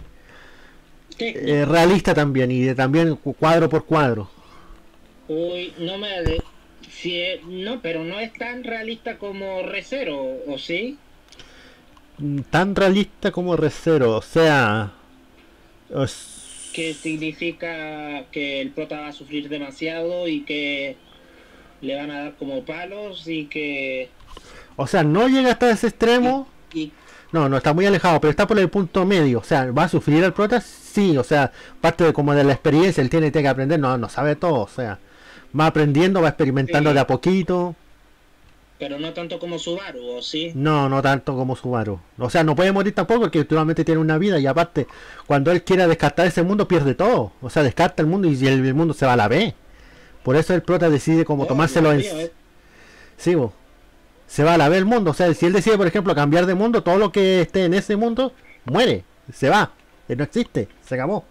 eh, 1.33 1.65
realista 1.67 2.13
también 2.13 2.51
y 2.51 2.61
de- 2.61 2.75
también 2.75 3.15
cu- 3.15 3.33
cuadro 3.35 3.69
por 3.69 3.85
cuadro. 3.85 4.29
Uy, 5.27 5.73
no 5.77 5.97
me... 5.97 6.09
de- 6.23 6.43
Si 6.89 7.19
es- 7.21 7.43
no, 7.43 7.81
pero 7.81 8.03
no 8.03 8.19
es 8.19 8.33
tan 8.33 8.63
realista 8.63 9.17
como 9.17 9.61
Recero, 9.63 10.17
¿o 10.47 10.57
sí? 10.57 10.97
Mm, 12.17 12.41
Tan 12.49 12.75
realista 12.75 13.31
como 13.31 13.55
Recero, 13.55 14.15
o 14.17 14.21
sea, 14.21 14.91
os- 15.89 16.69
Que 16.73 16.93
significa 16.93 18.25
que 18.31 18.61
el 18.61 18.71
prota 18.71 18.99
va 19.01 19.07
a 19.07 19.13
sufrir 19.13 19.49
demasiado 19.49 20.27
y 20.27 20.41
que 20.45 20.97
le 21.81 21.95
van 21.95 22.11
a 22.11 22.19
dar 22.23 22.35
como 22.35 22.65
palos 22.65 23.27
y 23.27 23.45
que... 23.47 24.09
o 24.77 24.87
sea, 24.87 25.03
no 25.03 25.27
llega 25.27 25.51
hasta 25.51 25.69
ese 25.69 25.87
extremo. 25.87 26.47
Y, 26.73 26.91
No, 27.33 27.49
no 27.49 27.57
está 27.57 27.73
muy 27.73 27.85
alejado, 27.85 28.21
pero 28.21 28.31
está 28.31 28.47
por 28.47 28.57
el 28.57 28.69
punto 28.69 29.05
medio. 29.05 29.39
O 29.39 29.43
sea, 29.43 29.69
¿va 29.71 29.83
a 29.83 29.89
sufrir 29.89 30.23
el 30.23 30.31
prota? 30.31 30.61
Sí, 30.61 31.17
o 31.17 31.23
sea, 31.25 31.51
parte 31.81 32.05
de 32.05 32.13
como 32.13 32.33
de 32.33 32.45
la 32.45 32.53
experiencia, 32.53 33.01
él 33.01 33.09
tiene, 33.09 33.31
tiene 33.31 33.43
que 33.43 33.49
aprender, 33.49 33.79
no, 33.79 33.97
no 33.97 34.07
sabe 34.09 34.35
todo, 34.37 34.61
o 34.61 34.67
sea, 34.69 34.97
va 35.59 35.65
aprendiendo, 35.67 36.21
va 36.21 36.29
experimentando 36.29 36.89
Sí. 36.91 36.93
de 36.93 36.99
a 37.01 37.07
poquito. 37.07 37.75
pero 38.79 38.99
no 38.99 39.11
tanto 39.11 39.39
como 39.39 39.57
Subaru, 39.59 40.17
¿o 40.17 40.21
sí? 40.21 40.51
No, 40.55 40.87
no 40.87 41.01
tanto 41.01 41.35
como 41.35 41.55
Subaru. 41.55 41.99
O 42.19 42.29
sea, 42.29 42.43
no 42.43 42.55
puede 42.55 42.71
morir 42.71 42.93
tampoco 42.93 43.21
porque 43.21 43.39
actualmente 43.39 43.83
tiene 43.83 43.99
una 43.99 44.17
vida 44.19 44.39
y 44.39 44.45
aparte, 44.47 44.87
cuando 45.25 45.51
él 45.51 45.63
quiera 45.63 45.87
descartar 45.87 46.27
ese 46.27 46.43
mundo, 46.43 46.67
pierde 46.67 46.93
todo. 46.95 47.31
O 47.41 47.49
sea, 47.49 47.63
descarta 47.63 48.03
el 48.03 48.07
mundo 48.07 48.27
y 48.27 48.33
el, 48.47 48.63
el 48.65 48.73
mundo 48.75 48.93
se 48.93 49.05
va 49.07 49.13
a 49.13 49.17
la 49.17 49.27
B. 49.27 49.55
Por 50.23 50.35
eso 50.35 50.53
el 50.53 50.61
prota 50.61 50.89
decide 50.91 51.25
como 51.25 51.43
Oh, 51.43 51.47
tomárselo 51.47 51.91
en... 51.91 52.01
Eh. 52.01 52.31
Sí, 53.17 53.33
bo. 53.35 53.51
Se 54.27 54.43
va 54.43 54.55
a 54.55 54.57
la 54.57 54.69
B 54.69 54.77
el 54.77 54.85
mundo. 54.85 55.11
O 55.11 55.13
sea, 55.13 55.33
si 55.33 55.45
él 55.45 55.53
decide, 55.53 55.77
por 55.77 55.87
ejemplo, 55.87 56.13
cambiar 56.15 56.45
de 56.45 56.53
mundo, 56.55 56.83
todo 56.83 56.97
lo 56.97 57.11
que 57.11 57.41
esté 57.41 57.65
en 57.65 57.73
ese 57.73 57.95
mundo 57.95 58.33
muere, 58.65 59.03
se 59.33 59.49
va, 59.49 59.71
eh, 60.09 60.15
no 60.15 60.23
existe, 60.25 60.67
se 60.85 60.95
acabó. 60.95 61.25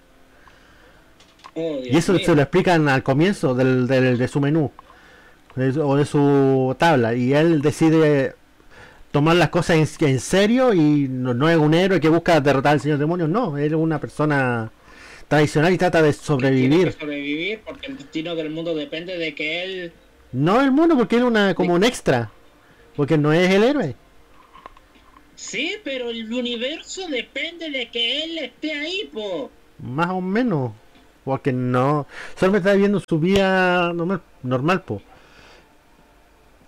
Oh, 1.54 1.80
Y 1.90 1.96
eso 1.96 2.12
mío. 2.12 2.22
se 2.24 2.34
lo 2.34 2.42
explican 2.42 2.88
al 2.88 3.02
comienzo 3.02 3.54
del, 3.54 3.86
del- 3.86 4.18
de 4.18 4.28
su 4.28 4.40
menú 4.40 4.70
de 5.54 5.80
o 5.80 5.96
de 5.96 6.04
su 6.04 6.76
tabla. 6.78 7.14
Y 7.14 7.32
él 7.34 7.62
decide 7.62 8.34
tomar 9.10 9.36
las 9.36 9.48
cosas 9.50 9.76
en, 10.00 10.08
en 10.08 10.20
serio 10.20 10.74
y 10.74 11.08
no, 11.08 11.32
no 11.34 11.48
es 11.48 11.56
un 11.56 11.72
héroe 11.74 12.00
que 12.00 12.10
busca 12.10 12.40
derrotar 12.40 12.74
al 12.74 12.80
señor 12.80 12.98
demonio, 12.98 13.26
no, 13.28 13.56
él 13.58 13.66
es 13.72 13.72
una 13.78 13.98
persona 14.00 14.70
tradicional 15.28 15.72
y 15.72 15.78
trata 15.78 16.02
de 16.02 16.12
Tiene 16.12 16.24
sobrevivir. 16.26 16.86
que 16.94 17.00
sobrevivir 17.00 17.60
porque 17.66 17.86
el 17.86 17.96
destino 17.98 18.34
del 18.36 18.50
mundo 18.50 18.74
depende 18.74 19.16
de 19.18 19.34
que 19.34 19.64
él. 19.64 19.92
No 20.32 20.60
el 20.60 20.72
mundo, 20.72 20.96
porque 20.96 21.16
él 21.16 21.22
es 21.22 21.28
una, 21.28 21.54
como 21.54 21.74
un 21.74 21.84
extra. 21.84 22.30
Porque 22.96 23.18
no 23.18 23.32
es 23.32 23.50
el 23.50 23.64
héroe. 23.64 23.94
Sí, 25.34 25.76
pero 25.84 26.10
el 26.10 26.32
universo 26.32 27.06
depende 27.08 27.70
de 27.70 27.90
que 27.90 28.24
él 28.24 28.38
esté 28.38 28.72
ahí, 28.72 29.10
po. 29.12 29.50
Más 29.80 30.08
o 30.10 30.20
menos. 30.20 30.72
Porque 31.24 31.52
no. 31.52 32.06
Solamente 32.38 32.68
está 32.68 32.72
viviendo 32.74 33.02
su 33.06 33.18
vida 33.18 33.92
normal, 33.92 34.22
normal 34.42 34.82
po. 34.82 35.02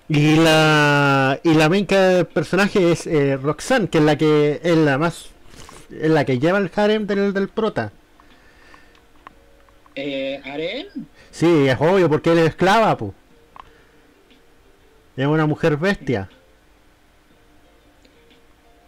Y 0.09 0.37
la. 0.37 1.39
Y 1.43 1.55
la 1.55 1.69
main 1.69 1.87
ca- 1.87 2.25
personaje 2.33 2.93
es 2.93 3.07
eh, 3.07 3.37
Roxanne, 3.37 3.89
que 3.89 3.99
es 3.99 4.05
la 4.05 4.19
que 4.19 4.61
es 4.63 4.77
la 4.77 4.99
más. 4.99 5.31
Es 5.91 6.11
la 6.11 6.25
que 6.27 6.39
lleva 6.39 6.59
el 6.59 6.71
harem 6.75 7.07
del, 7.07 7.33
del 7.33 7.49
prota. 7.49 7.93
Eh, 9.95 10.41
¿Aren? 10.45 10.87
Sí, 11.31 11.67
es 11.69 11.77
obvio, 11.81 12.09
porque 12.09 12.31
él 12.33 12.39
es 12.39 12.49
esclava, 12.51 12.97
po. 12.97 13.15
Es 15.19 15.27
una 15.27 15.47
mujer 15.47 15.77
bestia. 15.77 16.29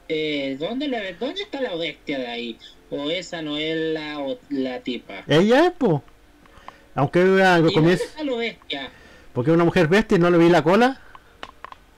Eh, 0.09 0.57
¿dónde, 0.59 0.89
le- 0.89 1.15
¿Dónde 1.15 1.43
está 1.43 1.61
la 1.61 1.75
bestia 1.75 2.19
de 2.19 2.27
ahí? 2.27 2.59
¿O 2.91 3.11
esa 3.11 3.43
no 3.43 3.57
es 3.59 3.77
la, 3.95 4.19
o- 4.21 4.39
la 4.49 4.81
tipa? 4.81 5.23
Ella 5.29 5.67
es, 5.67 5.73
po. 5.73 6.03
Aunque 6.95 7.21
era- 7.21 7.55
¿Y 7.59 7.63
dónde 7.63 7.73
comienza. 7.75 8.05
está 8.05 8.23
la 8.25 8.37
bestia? 8.37 8.91
Porque 9.33 9.51
es 9.51 9.55
una 9.55 9.65
mujer 9.65 9.89
bestia 9.89 10.17
y 10.17 10.21
no 10.21 10.31
le 10.31 10.39
vi 10.39 10.49
la 10.49 10.63
cola. 10.63 11.01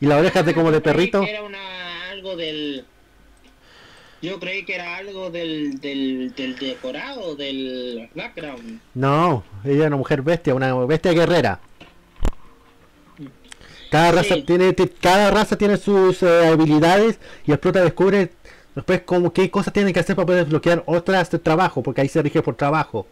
Y 0.00 0.06
las 0.06 0.18
orejas 0.18 0.44
de 0.44 0.54
como 0.54 0.70
de 0.72 0.80
perrito. 0.80 1.22
era 1.22 1.42
una, 1.42 2.10
algo 2.10 2.34
del... 2.36 2.84
Yo 4.22 4.38
creí 4.38 4.64
que 4.64 4.76
era 4.76 4.96
algo 4.96 5.30
del, 5.30 5.78
del, 5.80 6.32
del 6.36 6.56
decorado, 6.56 7.34
del 7.34 8.08
background. 8.14 8.80
No, 8.94 9.42
ella 9.64 9.82
es 9.82 9.86
una 9.88 9.96
mujer 9.96 10.22
bestia, 10.22 10.54
una 10.54 10.74
bestia 10.86 11.12
guerrera. 11.12 11.60
Cada 13.92 14.10
raza 14.10 14.36
Sí. 14.36 14.42
tiene, 14.42 14.72
ti- 14.72 14.90
cada 15.00 15.30
raza 15.30 15.56
tiene 15.58 15.76
sus 15.76 16.22
eh, 16.22 16.46
habilidades 16.48 17.18
y 17.46 17.52
el 17.52 17.58
prota 17.58 17.84
descubre 17.84 18.30
después 18.74 19.02
como 19.02 19.34
qué 19.34 19.50
cosas 19.50 19.74
tiene 19.74 19.92
que 19.92 20.00
hacer 20.00 20.16
para 20.16 20.24
poder 20.24 20.44
desbloquear 20.44 20.82
otras 20.86 21.30
de 21.30 21.38
trabajo, 21.38 21.82
porque 21.82 22.00
ahí 22.00 22.08
se 22.08 22.22
rige 22.22 22.40
por 22.40 22.54
trabajo. 22.56 23.06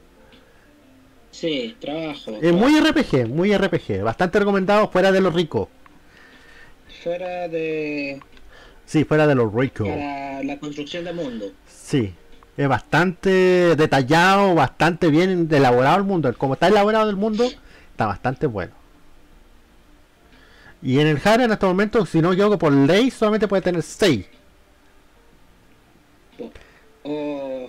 Sí, 1.32 1.76
trabajo. 1.78 2.32
Es 2.40 2.52
muy 2.54 2.80
RPG, 2.80 3.28
muy 3.28 3.54
RPG, 3.54 4.02
bastante 4.02 4.38
recomendado 4.38 4.88
fuera 4.88 5.12
de 5.12 5.20
lo 5.20 5.28
rico. 5.30 5.68
Fuera 7.04 7.46
de... 7.48 8.18
Sí, 8.86 9.04
fuera 9.04 9.26
de 9.26 9.34
lo 9.34 9.50
rico. 9.50 9.84
Para 9.84 10.42
la 10.42 10.58
construcción 10.58 11.04
del 11.04 11.14
mundo. 11.14 11.44
Sí, 11.68 12.14
es 12.56 12.68
bastante 12.68 13.76
detallado, 13.76 14.54
bastante 14.54 15.08
bien 15.08 15.46
elaborado 15.50 15.98
el 15.98 16.04
mundo. 16.04 16.34
Como 16.38 16.54
está 16.54 16.68
elaborado 16.68 17.10
el 17.10 17.16
mundo, 17.16 17.44
está 17.44 18.06
bastante 18.06 18.46
bueno. 18.46 18.79
Y 20.82 20.98
en 20.98 21.06
el 21.06 21.20
Harem 21.22 21.46
en 21.46 21.52
este 21.52 21.66
momento, 21.66 22.06
si 22.06 22.20
no 22.20 22.32
yo 22.32 22.58
por 22.58 22.72
ley, 22.72 23.10
solamente 23.10 23.46
puede 23.48 23.62
tener 23.62 23.82
6. 23.82 24.26
O... 27.02 27.68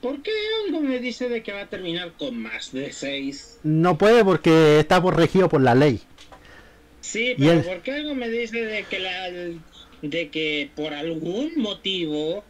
¿Por 0.00 0.22
qué 0.22 0.30
algo 0.66 0.80
me 0.80 0.98
dice 0.98 1.28
de 1.28 1.42
que 1.42 1.52
va 1.52 1.62
a 1.62 1.66
terminar 1.66 2.12
con 2.18 2.40
más 2.40 2.72
de 2.72 2.90
seis? 2.90 3.58
No 3.62 3.98
puede 3.98 4.24
porque 4.24 4.78
está 4.80 4.98
regido 4.98 5.50
por 5.50 5.60
la 5.60 5.74
ley. 5.74 6.00
Sí, 7.02 7.34
pero 7.36 7.52
el- 7.52 7.62
¿por 7.62 7.80
qué 7.82 7.92
algo 7.92 8.14
me 8.14 8.30
dice 8.30 8.64
de 8.64 8.84
que 8.84 8.98
la 8.98 9.28
de 10.00 10.28
que 10.30 10.70
por 10.74 10.94
algún 10.94 11.52
motivo 11.56 12.42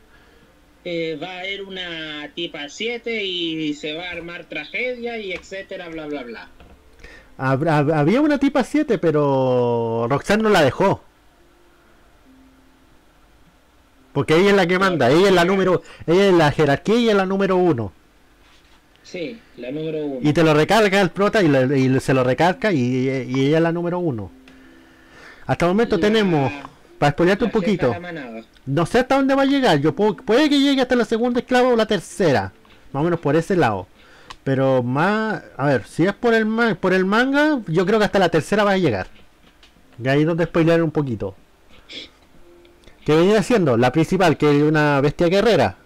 eh, 0.84 1.18
va 1.20 1.32
a 1.32 1.38
haber 1.41 1.62
una 1.62 2.30
tipa 2.36 2.68
7 2.68 3.24
y 3.24 3.74
se 3.74 3.95
va 3.95 4.05
a 4.07 4.12
armar 4.12 4.45
tragedia 4.45 5.18
y 5.18 5.32
etcétera, 5.32 5.88
bla 5.88 6.07
bla 6.07 6.22
bla? 6.22 6.49
Hab- 7.41 7.64
hab- 7.66 7.95
Había 7.95 8.20
una 8.20 8.38
tipa 8.38 8.62
7, 8.62 8.99
pero 8.99 10.07
Roxanne 10.09 10.43
no 10.43 10.51
la 10.51 10.62
dejó. 10.62 11.03
Porque 14.12 14.36
ella 14.36 14.51
es 14.51 14.57
la 14.57 14.66
que 14.66 14.78
manda, 14.78 15.09
ella 15.11 15.28
es 15.28 15.34
la 15.34 15.45
número, 15.45 15.82
ella 16.07 16.26
es 16.28 16.34
la 16.34 16.51
jerarquía 16.51 16.97
y 16.97 17.03
ella 17.05 17.11
es 17.12 17.16
la 17.16 17.26
número 17.26 17.57
uno. 17.57 17.93
Sí, 19.05 19.38
la 19.57 19.70
número 19.70 19.99
uno. 20.05 20.28
Y 20.28 20.32
te 20.32 20.43
lo 20.43 20.53
recarga 20.53 21.01
el 21.01 21.11
prota 21.11 21.43
y, 21.43 21.49
le- 21.49 21.78
y 21.78 22.01
se 22.01 22.12
lo 22.12 22.24
recarga 22.24 22.72
y, 22.72 22.78
y 23.09 23.47
ella 23.47 23.59
es 23.59 23.62
la 23.62 23.72
número 23.72 23.99
uno. 24.01 24.30
Hasta 25.47 25.66
el 25.66 25.70
momento 25.72 25.97
La- 25.97 26.01
tenemos, 26.03 26.53
para 26.99 27.12
spoilearte 27.12 27.45
un 27.45 27.49
la 27.49 27.53
poquito, 27.53 27.88
la 28.01 28.43
no 28.66 28.86
sé 28.86 28.99
hasta 28.99 29.16
dónde 29.16 29.34
va 29.34 29.43
a 29.43 29.47
llegar, 29.47 29.78
yo 29.80 29.95
puedo, 29.95 30.16
puede 30.16 30.49
que 30.51 30.61
llegue 30.61 30.82
hasta 30.82 30.97
la 30.97 31.05
segunda 31.05 31.41
esclava 31.41 31.68
o 31.68 31.76
la 31.76 31.86
tercera, 31.86 32.53
más 32.93 33.01
o 33.01 33.05
menos 33.05 33.20
por 33.20 33.36
ese 33.36 33.57
lado. 33.57 33.86
Pero 34.45 34.82
más, 34.82 35.43
a 35.57 35.66
ver, 35.66 35.84
si 35.86 36.07
es 36.07 36.14
por 36.14 36.34
el, 36.34 36.47
ma- 36.47 36.74
por 36.74 36.93
el 36.95 37.05
manga, 37.05 37.61
yo 37.66 37.84
creo 37.86 37.99
que 37.99 38.07
hasta 38.07 38.18
la 38.18 38.28
tercera 38.30 38.64
va 38.64 38.72
a 38.72 38.78
llegar. 38.78 39.07
Y 40.03 40.09
ahí 40.09 40.20
es 40.22 40.26
donde 40.26 40.45
spoilear 40.45 40.82
un 40.82 40.91
poquito. 40.91 41.34
Que 43.05 43.14
venía 43.16 43.43
siendo 43.43 43.76
la 43.76 43.93
principal, 43.93 44.36
que 44.36 44.51
es 44.57 44.62
una 44.62 45.01
bestia 45.01 45.28
guerrera. 45.28 45.76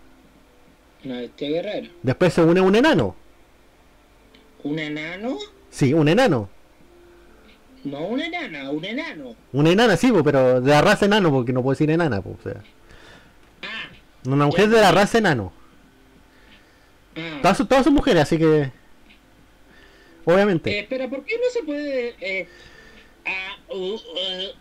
Una 1.05 1.17
bestia 1.19 1.49
guerrera. 1.49 1.89
Después 2.03 2.33
se 2.33 2.43
une 2.43 2.61
un 2.61 2.75
enano. 2.77 3.17
¿Un 4.63 4.79
enano? 4.79 5.37
Sí, 5.71 5.93
un 5.93 6.09
enano. 6.09 6.49
No 7.85 7.99
una 8.07 8.25
enana, 8.27 8.71
un 8.71 8.85
enano. 8.85 9.35
Una 9.53 9.71
enana, 9.71 9.97
sí, 9.97 10.11
pero 10.25 10.61
de 10.61 10.71
la 10.71 10.81
raza 10.81 11.05
enano, 11.07 11.31
porque 11.31 11.53
no 11.53 11.63
puedo 11.63 11.75
decir 11.75 11.91
enana, 11.91 12.21
o 12.21 12.37
sea. 12.43 12.63
Ah, 13.63 13.91
Una 14.27 14.47
mujer 14.47 14.69
de 14.71 14.81
la 14.81 14.91
raza 14.93 15.19
enano. 15.19 15.53
Ah. 17.17 17.39
Todas, 17.43 17.57
son- 17.59 17.69
todas 17.69 17.85
son 17.85 17.95
mujeres, 17.95 18.23
así 18.23 18.39
que. 18.39 18.63
Eh, 18.63 18.73
Obviamente. 20.25 20.79
espera, 20.79 21.09
¿por 21.09 21.23
qué 21.25 21.37
no 21.37 21.51
se 21.53 21.63
puede... 21.63 22.15
eh, 22.21 22.49
ah, 23.27 23.57
uh, 23.75 23.95
uh, 23.95 23.99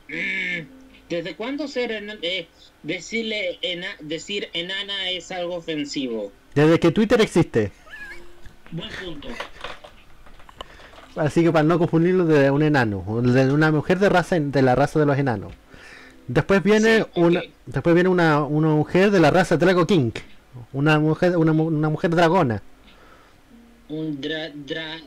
mm, 0.09 0.67
¿Desde 1.09 1.35
cuándo 1.35 1.67
ser 1.67 1.91
eh, 2.21 2.47
decirle 2.81 3.59
ena- 3.61 3.95
decir 3.99 4.49
enana 4.53 5.09
es 5.11 5.31
algo 5.31 5.55
ofensivo? 5.55 6.31
Desde 6.55 6.79
que 6.79 6.91
Twitter 6.91 7.21
existe. 7.21 7.71
Buen 8.71 8.89
punto. 9.03 9.27
Así 11.15 11.43
que 11.43 11.51
para 11.51 11.63
no 11.63 11.77
confundirlo 11.77 12.25
de 12.25 12.49
un 12.49 12.63
enano. 12.63 13.03
De 13.21 13.51
una 13.53 13.71
mujer 13.71 13.99
de 13.99 14.09
raza 14.09 14.39
de 14.39 14.61
la 14.61 14.75
raza 14.75 14.99
de 14.99 15.05
los 15.05 15.17
enanos. 15.17 15.53
Después 16.27 16.63
viene 16.63 16.99
Sí, 16.99 17.05
una. 17.15 17.41
Después 17.65 17.93
viene 17.93 18.09
una, 18.09 18.43
una 18.43 18.69
mujer 18.69 19.11
de 19.11 19.19
la 19.19 19.29
raza 19.29 19.57
Drago 19.57 19.85
King. 19.85 20.11
Una 20.71 20.99
mujer, 20.99 21.37
una, 21.37 21.51
una 21.51 21.89
mujer 21.89 22.11
dragona. 22.11 22.61
Un 23.89 24.19
dra, 24.21 24.49
dra, 24.53 24.97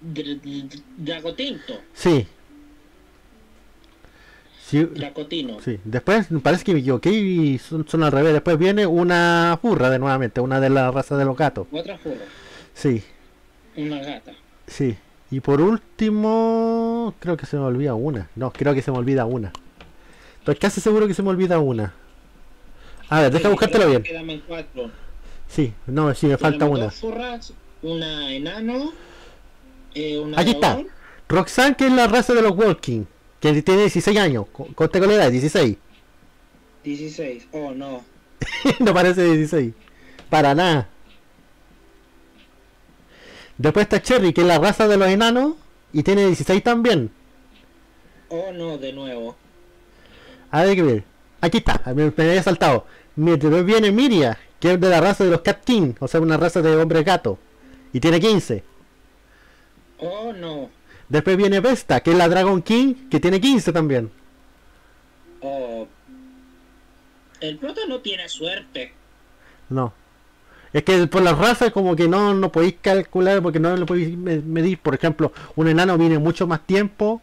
dra. 0.00 1.20
Sí. 1.94 2.26
Sí, 4.66 4.84
Dracotino. 4.84 5.60
sí. 5.62 5.80
Después 5.82 6.26
parece 6.42 6.62
que 6.64 6.74
me 6.74 6.80
equivoqué 6.80 7.10
y 7.10 7.58
son, 7.58 7.88
son 7.88 8.02
al 8.02 8.12
revés. 8.12 8.34
Después 8.34 8.58
viene 8.58 8.86
una 8.86 9.58
furra 9.62 9.88
de 9.88 9.98
nuevamente, 9.98 10.42
una 10.42 10.60
de 10.60 10.68
la 10.68 10.90
raza 10.90 11.16
de 11.16 11.24
los 11.24 11.36
gatos. 11.36 11.66
Otra 11.72 11.96
furra. 11.96 12.26
Sí. 12.74 13.02
Una 13.76 13.98
gata. 14.00 14.32
Sí. 14.66 14.96
Y 15.30 15.40
por 15.40 15.60
último, 15.62 17.14
creo 17.18 17.36
que 17.36 17.46
se 17.46 17.56
me 17.56 17.62
olvida 17.62 17.94
una. 17.94 18.28
No, 18.36 18.50
creo 18.52 18.74
que 18.74 18.82
se 18.82 18.90
me 18.90 18.98
olvida 18.98 19.24
una. 19.24 19.52
Estoy 20.40 20.56
casi 20.56 20.80
seguro 20.82 21.06
que 21.06 21.14
se 21.14 21.22
me 21.22 21.30
olvida 21.30 21.58
una. 21.58 21.94
A 23.10 23.20
ver, 23.22 23.32
deja 23.32 23.48
buscártelo 23.48 23.88
bien. 23.88 24.42
cuatro. 24.46 24.90
Sí, 25.48 25.72
no, 25.86 26.14
sí, 26.14 26.26
me 26.26 26.36
falta 26.36 26.66
una. 26.66 26.84
Dos 26.84 26.94
furras, 26.96 27.52
una 27.82 28.32
enano, 28.32 28.92
eh, 29.94 30.18
una 30.18 30.40
Aquí 30.40 30.50
está. 30.50 30.82
Roxanne, 31.28 31.74
que 31.76 31.86
es 31.86 31.92
la 31.92 32.06
raza 32.06 32.34
de 32.34 32.42
los 32.42 32.52
Walking, 32.56 33.04
que 33.40 33.62
tiene 33.62 33.82
16 33.82 34.16
años. 34.18 34.46
Co- 34.52 34.68
Conste 34.74 34.98
con 34.98 35.08
la 35.08 35.14
edad, 35.14 35.30
16. 35.30 35.76
16. 36.84 37.48
Oh, 37.52 37.72
no. 37.72 38.02
no 38.80 38.94
parece 38.94 39.24
16. 39.24 39.72
Para 40.30 40.54
nada. 40.54 40.88
Después 43.56 43.84
está 43.84 44.00
Cherry, 44.00 44.32
que 44.32 44.42
es 44.42 44.46
la 44.46 44.58
raza 44.58 44.86
de 44.86 44.96
los 44.96 45.08
enanos, 45.08 45.54
y 45.92 46.02
tiene 46.02 46.26
16 46.26 46.62
también. 46.62 47.10
Oh, 48.28 48.52
no, 48.52 48.78
de 48.78 48.92
nuevo. 48.92 49.36
A 50.50 50.62
ver 50.64 50.76
que 50.76 50.82
ver. 50.82 51.04
Aquí 51.40 51.58
está, 51.58 51.80
me, 51.94 52.12
me 52.16 52.24
había 52.28 52.42
saltado. 52.42 52.86
Mientras 53.16 53.64
viene 53.64 53.90
Miria, 53.92 54.38
que 54.60 54.72
es 54.72 54.80
de 54.80 54.88
la 54.88 55.00
raza 55.00 55.24
de 55.24 55.30
los 55.30 55.40
Cat 55.42 55.62
King, 55.64 55.94
o 56.00 56.08
sea, 56.08 56.20
una 56.20 56.36
raza 56.36 56.62
de 56.62 56.76
hombre 56.76 57.02
gato. 57.02 57.38
Y 57.92 58.00
tiene 58.00 58.20
15. 58.20 58.62
Oh, 59.98 60.32
no. 60.32 60.70
Después 61.08 61.36
viene 61.36 61.60
Vesta, 61.60 62.00
que 62.00 62.10
es 62.10 62.16
la 62.16 62.28
Dragon 62.28 62.60
King, 62.62 63.08
que 63.10 63.18
tiene 63.20 63.40
15 63.40 63.72
también. 63.72 64.10
Oh. 65.40 65.86
El 67.40 67.56
prota 67.58 67.80
no 67.88 68.00
tiene 68.00 68.28
suerte. 68.28 68.92
No. 69.68 69.92
Es 70.72 70.82
que 70.82 71.06
por 71.06 71.22
las 71.22 71.38
razas 71.38 71.72
como 71.72 71.96
que 71.96 72.08
no, 72.08 72.34
no 72.34 72.52
podéis 72.52 72.74
calcular 72.82 73.40
porque 73.42 73.58
no 73.60 73.74
lo 73.76 73.86
podéis 73.86 74.16
me- 74.16 74.40
medir. 74.40 74.78
Por 74.78 74.94
ejemplo, 74.94 75.32
un 75.56 75.68
enano 75.68 75.96
viene 75.96 76.18
mucho 76.18 76.46
más 76.46 76.66
tiempo. 76.66 77.22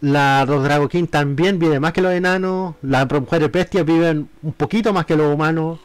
La, 0.00 0.44
los 0.46 0.62
Dragon 0.62 0.88
King 0.88 1.06
también 1.06 1.58
viven 1.58 1.80
más 1.80 1.92
que 1.92 2.02
los 2.02 2.12
enanos. 2.12 2.74
Las 2.82 3.10
mujeres 3.10 3.50
bestias 3.50 3.84
viven 3.84 4.28
un 4.42 4.52
poquito 4.52 4.92
más 4.92 5.06
que 5.06 5.16
los 5.16 5.32
humanos. 5.34 5.78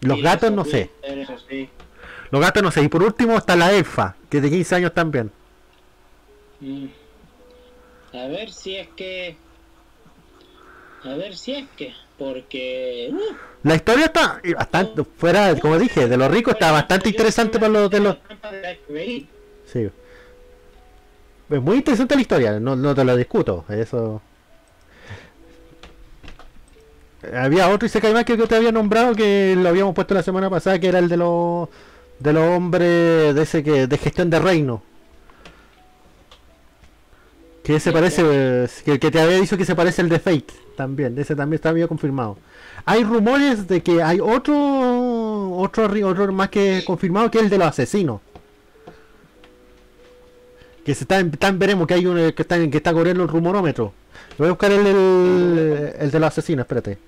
Los 0.00 0.16
Sí, 0.18 0.22
gatos 0.22 0.52
no 0.52 0.64
sí, 0.64 0.70
sé. 0.70 0.90
Sí. 1.48 1.70
Los 2.30 2.40
gatos 2.40 2.62
no 2.62 2.70
sé. 2.70 2.82
Y 2.82 2.88
por 2.88 3.02
último 3.02 3.36
está 3.36 3.56
la 3.56 3.72
elfa, 3.72 4.16
que 4.28 4.38
es 4.38 4.42
de 4.42 4.50
15 4.50 4.74
años 4.76 4.94
también. 4.94 5.30
Mm. 6.60 6.86
A 8.14 8.26
ver 8.28 8.50
si 8.52 8.76
es 8.76 8.88
que. 8.96 9.36
A 11.04 11.14
ver 11.14 11.36
si 11.36 11.52
es 11.54 11.64
que. 11.76 11.92
Porque. 12.18 13.10
uh, 13.12 13.34
La 13.62 13.74
historia 13.76 14.06
está 14.06 14.40
bastante, 14.56 15.04
fuera, 15.04 15.58
como 15.58 15.78
dije, 15.78 16.08
de 16.08 16.16
los 16.16 16.30
ricos 16.30 16.54
está 16.54 16.70
bastante 16.70 17.08
interesante 17.08 17.58
para 17.58 17.72
los 17.72 17.90
de 17.90 18.00
los... 18.00 18.16
Sí. 19.64 19.90
Es 21.52 21.60
muy 21.60 21.76
interesante 21.76 22.14
la 22.14 22.22
historia, 22.22 22.58
no, 22.58 22.74
no 22.76 22.94
te 22.94 23.04
lo 23.04 23.14
discuto, 23.14 23.64
eso... 23.68 24.22
Había 27.34 27.68
otro 27.68 27.86
Isekai 27.86 28.12
más 28.12 28.24
que 28.24 28.36
yo 28.36 28.48
te 28.48 28.56
había 28.56 28.72
nombrado 28.72 29.14
que 29.14 29.54
lo 29.56 29.68
habíamos 29.68 29.94
puesto 29.94 30.14
la 30.14 30.22
semana 30.22 30.50
pasada, 30.50 30.80
que 30.80 30.88
era 30.88 30.98
el 30.98 31.08
de 31.08 31.16
los 31.18 31.68
de 32.18 32.32
los 32.32 32.42
hombres 32.56 33.34
de 33.34 33.42
ese 33.42 33.62
que 33.62 33.86
de 33.86 33.98
gestión 33.98 34.28
de 34.30 34.40
reino. 34.40 34.82
Que 37.62 37.78
se 37.78 37.92
parece, 37.92 38.66
que, 38.84 38.98
que 38.98 39.10
te 39.12 39.20
había 39.20 39.36
dicho 39.40 39.56
que 39.56 39.64
se 39.64 39.76
parece 39.76 40.02
el 40.02 40.08
de 40.08 40.18
Fate 40.18 40.52
también, 40.76 41.16
ese 41.16 41.36
también 41.36 41.56
está 41.56 41.70
bien 41.70 41.86
confirmado. 41.86 42.38
Hay 42.84 43.04
rumores 43.04 43.68
de 43.68 43.82
que 43.82 44.02
hay 44.02 44.18
otro 44.18 45.52
otro 45.58 45.84
otro 46.08 46.32
más 46.32 46.48
que 46.48 46.82
confirmado 46.84 47.30
que 47.30 47.38
es 47.38 47.44
el 47.44 47.50
de 47.50 47.58
los 47.58 47.68
asesinos. 47.68 48.20
Que 50.84 50.94
se 50.94 51.04
está 51.04 51.20
en, 51.20 51.28
está 51.32 51.48
en 51.48 51.58
veremos 51.58 51.86
que 51.86 51.94
hay 51.94 52.06
uno 52.06 52.34
que 52.34 52.42
está 52.42 52.58
que 52.68 52.76
está 52.76 52.92
corriendo 52.92 53.22
el 53.22 53.28
rumorómetro. 53.28 53.92
Voy 54.38 54.48
a 54.48 54.50
buscar 54.50 54.72
el, 54.72 54.86
el, 54.86 55.94
el 55.98 56.10
de 56.10 56.18
los 56.20 56.28
asesinos, 56.28 56.64
espérate. 56.64 56.98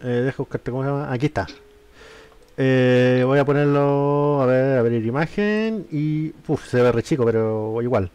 Eh, 0.00 0.06
deja 0.06 0.36
buscarte 0.38 0.70
cómo 0.70 0.82
se 0.82 0.88
llama. 0.90 1.12
Aquí 1.12 1.26
está. 1.26 1.46
Eh, 2.56 3.22
voy 3.26 3.38
a 3.38 3.44
ponerlo. 3.44 4.40
A 4.42 4.46
ver, 4.46 4.78
abrir 4.78 5.04
imagen. 5.04 5.86
Y. 5.90 6.32
Uf, 6.46 6.66
se 6.68 6.82
ve 6.82 6.92
re 6.92 7.02
chico, 7.02 7.24
pero 7.24 7.80
igual. 7.82 8.10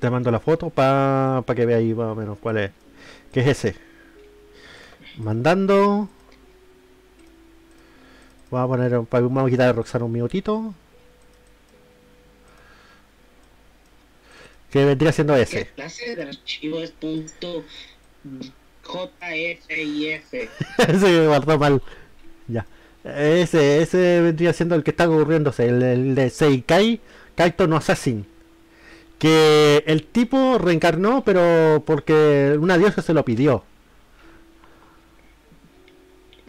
Te 0.00 0.10
mando 0.10 0.30
la 0.30 0.40
foto 0.40 0.70
para 0.70 1.42
que 1.54 1.66
veáis 1.66 1.94
más 1.96 2.12
o 2.12 2.14
menos 2.14 2.38
cuál 2.38 2.58
es. 2.58 2.70
¿Qué 3.32 3.40
es 3.40 3.48
ese? 3.48 3.87
Mandando. 5.18 6.08
Vamos 8.50 8.64
a 8.64 8.68
poner. 8.68 8.90
Vamos 9.10 9.46
a 9.46 9.50
quitar 9.50 9.68
a 9.68 9.72
Roxana 9.72 10.04
un 10.04 10.12
minutito. 10.12 10.74
Que 14.70 14.84
vendría 14.84 15.12
siendo 15.12 15.34
¿Qué 15.34 15.42
ese. 15.42 15.66
clase 15.74 16.14
de 16.16 16.22
archivo 16.22 16.80
es 16.80 16.90
punto 16.92 17.64
JFIF? 18.82 20.50
Ese 20.78 21.26
guardó 21.26 21.58
mal. 21.58 21.82
Ya. 22.48 22.66
Ese, 23.04 23.82
ese 23.82 24.20
vendría 24.22 24.52
siendo 24.52 24.74
el 24.74 24.82
que 24.84 24.90
está 24.90 25.08
ocurriéndose, 25.08 25.66
el, 25.68 25.82
el 25.82 26.14
de 26.14 26.30
Seikai 26.30 27.00
Kaito 27.36 27.66
no 27.68 27.76
Assassin. 27.76 28.26
Que 29.18 29.82
el 29.86 30.04
tipo 30.06 30.58
reencarnó, 30.58 31.24
pero 31.24 31.82
porque 31.86 32.56
una 32.60 32.78
diosa 32.78 33.02
se 33.02 33.14
lo 33.14 33.24
pidió. 33.24 33.64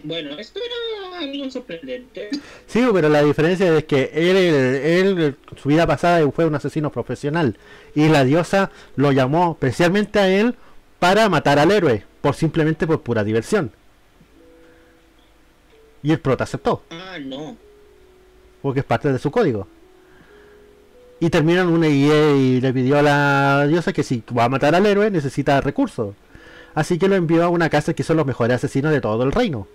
Bueno, 0.04 0.38
esto 0.38 0.60
era 0.60 1.20
algo 1.20 1.50
sorprendente. 1.52 2.30
Sí, 2.68 2.86
pero 2.94 3.10
la 3.10 3.24
diferencia 3.24 3.76
es 3.78 3.84
que 3.86 4.12
él, 4.14 4.38
él, 4.38 5.36
su 5.62 5.70
vida 5.70 5.86
pasada 5.88 6.30
fue 6.32 6.46
un 6.46 6.56
asesino 6.56 6.92
profesional. 6.92 7.58
Y 7.96 8.08
la 8.10 8.24
diosa 8.24 8.72
lo 8.96 9.12
llamó 9.12 9.52
especialmente 9.54 10.20
a 10.20 10.28
él 10.30 10.56
para 11.00 11.30
matar 11.30 11.60
al 11.60 11.72
héroe. 11.72 12.06
Por 12.22 12.36
simplemente 12.36 12.86
por 12.88 13.02
pura 13.02 13.24
diversión. 13.24 13.72
Y 16.04 16.12
el 16.12 16.20
prota 16.20 16.44
aceptó. 16.46 16.84
Ah, 16.92 17.18
no. 17.20 17.58
porque 18.62 18.82
es 18.82 18.86
parte 18.86 19.12
de 19.12 19.20
su 19.20 19.32
código. 19.32 19.68
Y 21.20 21.30
terminan 21.30 21.68
una 21.68 21.88
y, 21.90 22.10
y 22.10 22.62
le 22.62 22.72
pidió 22.74 22.98
a 22.98 23.02
la 23.02 23.66
diosa 23.68 23.92
que 23.92 24.04
si 24.04 24.24
va 24.38 24.46
a 24.46 24.50
matar 24.50 24.76
al 24.76 24.86
héroe 24.86 25.12
necesita 25.12 25.60
recursos. 25.60 26.16
Así 26.76 26.98
que 26.98 27.10
lo 27.10 27.16
envió 27.16 27.44
a 27.44 27.50
una 27.50 27.70
casa 27.70 27.94
que 27.94 28.04
son 28.04 28.18
los 28.18 28.26
mejores 28.26 28.56
asesinos 28.56 28.92
de 28.92 29.02
todo 29.02 29.24
el 29.24 29.32
reino. 29.34 29.68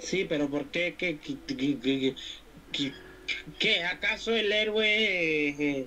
Sí, 0.00 0.26
pero 0.28 0.48
¿por 0.48 0.66
qué? 0.66 0.94
¿Qué, 0.96 1.18
qué, 1.18 2.14
qué, 3.58 3.84
acaso 3.84 4.32
el 4.32 4.50
héroe 4.50 4.86
eh, 4.86 5.86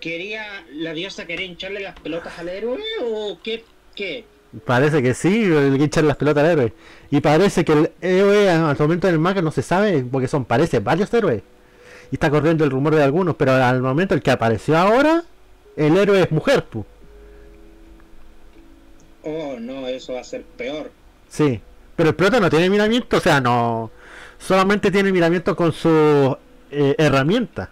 quería, 0.00 0.64
la 0.72 0.92
diosa 0.92 1.26
quería 1.26 1.46
hincharle 1.46 1.80
las 1.80 1.98
pelotas 1.98 2.38
al 2.38 2.48
héroe 2.48 2.80
o 3.02 3.38
qué? 3.42 3.64
¿Qué? 3.94 4.24
Parece 4.66 5.02
que 5.02 5.14
sí, 5.14 5.50
echan 5.80 6.06
las 6.06 6.16
pelotas 6.16 6.44
al 6.44 6.50
héroe. 6.50 6.72
Y 7.10 7.20
parece 7.20 7.64
que 7.64 7.72
el 7.72 7.90
héroe 8.00 8.50
al 8.50 8.76
momento 8.78 9.06
del 9.06 9.18
manga 9.18 9.40
no 9.40 9.50
se 9.50 9.62
sabe, 9.62 10.04
porque 10.04 10.28
son, 10.28 10.44
parece, 10.44 10.80
varios 10.80 11.12
héroes. 11.14 11.42
Y 12.10 12.16
está 12.16 12.30
corriendo 12.30 12.64
el 12.64 12.70
rumor 12.70 12.94
de 12.94 13.02
algunos, 13.02 13.36
pero 13.36 13.52
al 13.52 13.80
momento 13.80 14.14
el 14.14 14.22
que 14.22 14.30
apareció 14.30 14.76
ahora, 14.76 15.24
el 15.76 15.96
héroe 15.96 16.20
es 16.20 16.30
mujer, 16.30 16.64
pu. 16.64 16.84
Oh, 19.24 19.56
no, 19.58 19.86
eso 19.88 20.12
va 20.14 20.20
a 20.20 20.24
ser 20.24 20.42
peor. 20.42 20.90
Sí, 21.30 21.60
pero 21.96 22.10
el 22.10 22.14
prota 22.14 22.40
no 22.40 22.48
tiene 22.50 22.70
miramiento, 22.70 23.16
o 23.16 23.20
sea, 23.20 23.40
no. 23.40 23.90
Solamente 24.38 24.90
tiene 24.90 25.12
miramiento 25.12 25.54
con 25.54 25.72
sus 25.72 26.36
eh, 26.70 26.94
herramientas. 26.98 27.68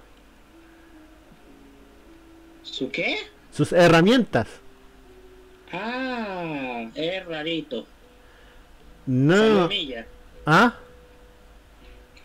¿Su 2.62 2.90
qué? 2.90 3.16
Sus 3.52 3.72
herramientas. 3.72 4.46
Ah, 5.72 6.84
es 6.94 7.26
rarito. 7.26 7.86
No. 9.06 9.36
Salomilla, 9.36 10.06
¿Ah? 10.46 10.74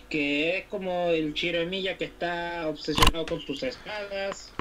que 0.09 0.59
es 0.59 0.65
como 0.67 1.09
el 1.09 1.33
Chiromilla 1.33 1.97
que 1.97 2.05
está 2.05 2.67
obsesionado 2.67 3.25
con 3.25 3.41
sus 3.41 3.63
espadas 3.63 4.51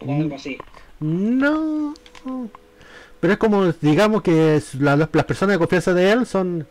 o 0.00 0.04
Mm. 0.06 0.20
algo 0.22 0.36
así. 0.36 0.58
No. 1.00 1.94
Pero 3.26 3.32
es 3.32 3.38
como, 3.38 3.72
digamos 3.80 4.22
que 4.22 4.62
la- 4.78 4.96
las 4.96 5.08
personas 5.24 5.54
de 5.54 5.58
confianza 5.58 5.92
de 5.92 6.12
él 6.12 6.26
son 6.26 6.64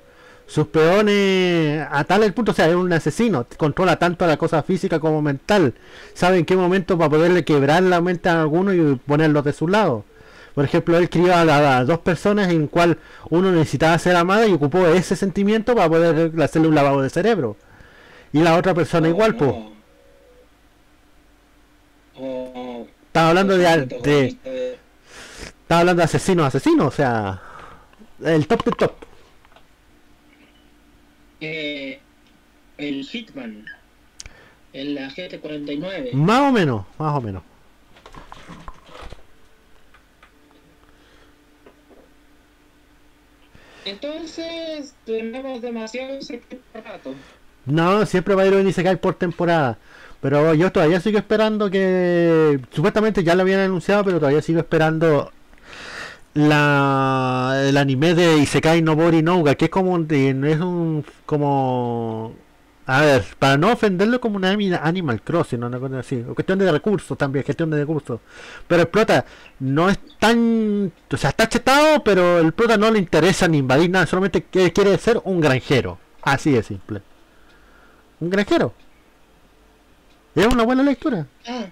sus 0.47 0.67
peones 0.67 1.85
a 1.91 2.03
tal 2.05 2.23
el 2.23 2.33
punto, 2.33 2.51
o 2.51 2.55
sea, 2.55 2.69
es 2.69 2.75
un 2.75 2.93
asesino, 2.93 3.45
controla 3.57 3.97
tanto 3.99 4.25
la 4.25 4.37
cosa 4.37 4.63
física 4.63 4.99
como 5.01 5.21
mental, 5.21 5.73
sabe 6.13 6.37
en 6.37 6.45
qué 6.45 6.55
momento 6.55 6.97
para 6.97 7.09
poderle 7.09 7.43
quebrar 7.43 7.83
la 7.83 7.99
mente 7.99 8.29
a 8.29 8.41
alguno 8.41 8.73
y 8.73 8.95
ponerlos 9.05 9.43
de 9.43 9.51
su 9.53 9.67
lado. 9.67 10.05
Por 10.53 10.63
ejemplo, 10.63 10.97
él 10.97 11.09
crió 11.09 11.33
a, 11.35 11.41
a 11.41 11.83
dos 11.83 11.99
personas 11.99 12.49
en 12.49 12.67
cual 12.67 12.99
uno 13.29 13.51
necesitaba 13.51 13.99
ser 13.99 14.15
amada 14.15 14.47
y 14.47 14.53
ocupó 14.53 14.87
ese 14.87 15.17
sentimiento 15.17 15.75
para 15.75 15.89
poder 15.89 16.41
hacerle 16.41 16.69
un 16.69 16.75
lavado 16.75 17.01
de 17.01 17.09
cerebro. 17.09 17.57
Y 18.31 18.39
la 18.41 18.55
otra 18.57 18.73
persona 18.73 19.09
igual, 19.09 19.35
pues. 19.35 19.53
Oh, 22.17 22.87
Estaba 23.07 23.29
hablando 23.29 23.57
de, 23.57 23.63
de- 24.03 24.37
estaba 25.65 25.81
hablando 25.81 26.01
de 26.01 26.05
asesinos, 26.05 26.45
asesinos, 26.45 26.87
o 26.87 26.91
sea, 26.95 27.41
el 28.23 28.45
top 28.45 28.65
del 28.65 28.75
top. 28.75 28.91
Eh, 31.41 31.99
el 32.77 33.03
Hitman, 33.03 33.65
el 34.73 34.95
agente 34.99 35.39
49. 35.39 36.11
Más 36.13 36.41
o 36.41 36.51
menos, 36.51 36.85
más 36.99 37.17
o 37.17 37.21
menos. 37.21 37.41
Entonces, 43.85 44.93
tenemos 45.03 45.63
demasiado 45.63 46.19
rato. 46.75 47.15
No, 47.65 48.05
siempre 48.05 48.35
va 48.35 48.43
a 48.43 48.45
ir 48.45 48.53
un 48.53 48.67
Isekai 48.67 49.01
por 49.01 49.15
temporada. 49.15 49.79
Pero 50.21 50.53
yo 50.53 50.71
todavía 50.71 50.99
sigo 50.99 51.17
esperando 51.17 51.71
que. 51.71 52.59
Supuestamente 52.69 53.23
ya 53.23 53.33
lo 53.33 53.41
habían 53.41 53.61
anunciado, 53.61 54.03
pero 54.03 54.19
todavía 54.19 54.43
sigo 54.43 54.59
esperando 54.59 55.31
la 56.35 57.63
el 57.67 57.77
anime 57.77 58.13
de 58.13 58.37
Isekai 58.37 58.81
Nobori 58.81 59.23
Nouga, 59.23 59.55
que 59.55 59.65
es 59.65 59.71
como 59.71 59.97
es 59.97 60.59
un 60.59 61.03
como 61.25 62.35
a 62.87 63.01
ver, 63.01 63.25
para 63.39 63.57
no 63.57 63.71
ofenderlo 63.71 64.21
como 64.21 64.35
una 64.37 64.51
Animal 64.51 65.21
Crossing, 65.23 65.59
no 65.59 65.67
una 65.67 65.79
cosa 65.79 65.99
así, 65.99 66.23
o 66.29 66.35
cuestión 66.35 66.59
de 66.59 66.71
recursos 66.71 67.17
también, 67.17 67.43
gestión 67.43 67.71
de 67.71 67.77
recursos. 67.77 68.19
Pero 68.67 68.83
el 68.83 68.87
prota 68.87 69.25
no 69.59 69.89
es 69.89 69.97
tan, 70.19 70.91
o 71.11 71.17
sea, 71.17 71.31
está 71.31 71.49
chetado, 71.49 72.03
pero 72.03 72.39
el 72.39 72.53
prota 72.53 72.77
no 72.77 72.91
le 72.91 72.99
interesa 72.99 73.47
ni 73.47 73.57
invadir 73.57 73.89
nada, 73.89 74.05
solamente 74.05 74.43
quiere 74.43 74.97
ser 74.99 75.19
un 75.23 75.41
granjero, 75.41 75.97
así 76.21 76.51
de 76.51 76.61
simple. 76.61 77.01
Un 78.19 78.29
granjero. 78.29 78.73
Es 80.35 80.45
una 80.45 80.63
buena 80.63 80.83
lectura. 80.83 81.25
Ah. 81.47 81.65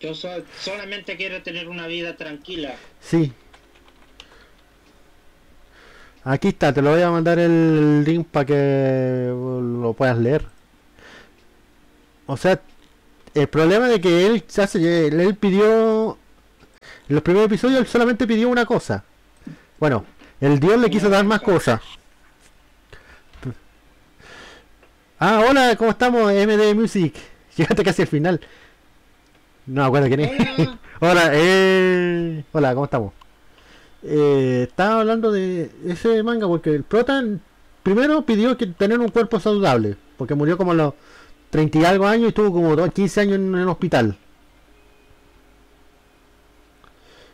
Yo 0.00 0.14
so- 0.14 0.42
solamente 0.60 1.16
quiero 1.16 1.42
tener 1.42 1.68
una 1.68 1.86
vida 1.86 2.16
tranquila. 2.16 2.74
Sí. 3.00 3.32
Aquí 6.24 6.48
está, 6.48 6.72
te 6.72 6.82
lo 6.82 6.90
voy 6.90 7.02
a 7.02 7.10
mandar 7.10 7.38
el 7.38 8.04
link 8.04 8.26
para 8.30 8.44
que 8.46 9.28
lo 9.32 9.94
puedas 9.96 10.18
leer. 10.18 10.44
O 12.26 12.36
sea, 12.36 12.60
el 13.34 13.48
problema 13.48 13.88
de 13.88 14.00
que 14.00 14.26
él 14.26 14.44
hace, 14.58 15.06
él 15.08 15.36
pidió 15.36 16.18
en 17.08 17.14
los 17.14 17.22
primeros 17.22 17.46
episodios 17.46 17.80
él 17.80 17.86
solamente 17.86 18.26
pidió 18.26 18.48
una 18.48 18.66
cosa. 18.66 19.04
Bueno, 19.78 20.04
el 20.40 20.60
dios 20.60 20.78
le 20.78 20.90
quiso 20.90 21.08
dar 21.08 21.24
más 21.24 21.40
cosas. 21.40 21.80
Ah, 25.18 25.42
hola, 25.48 25.74
¿cómo 25.76 25.90
estamos? 25.90 26.30
MD 26.32 26.74
Music. 26.74 27.14
Llegaste 27.56 27.82
casi 27.84 28.02
al 28.02 28.08
final. 28.08 28.40
No 29.68 29.82
me 29.82 29.86
acuerdo 29.86 30.08
quién 30.08 30.20
es. 30.20 30.30
Hola. 30.58 30.78
hola, 31.00 31.30
eh... 31.34 32.44
Hola, 32.52 32.72
¿cómo 32.74 32.84
estamos? 32.84 33.12
Eh, 34.02 34.66
estaba 34.68 35.00
hablando 35.00 35.30
de 35.32 35.70
ese 35.86 36.22
manga 36.22 36.46
porque 36.46 36.70
el 36.74 36.84
prota 36.84 37.22
primero 37.82 38.22
pidió 38.22 38.56
que 38.56 38.66
tener 38.68 38.98
un 39.00 39.08
cuerpo 39.08 39.40
saludable, 39.40 39.96
porque 40.16 40.34
murió 40.34 40.56
como 40.56 40.72
a 40.72 40.74
los 40.74 40.94
30 41.50 41.78
y 41.78 41.84
algo 41.84 42.06
años 42.06 42.24
y 42.26 42.28
estuvo 42.28 42.52
como 42.52 42.76
dos- 42.76 42.92
15 42.92 43.20
años 43.20 43.34
en 43.36 43.54
el 43.54 43.68
hospital. 43.68 44.16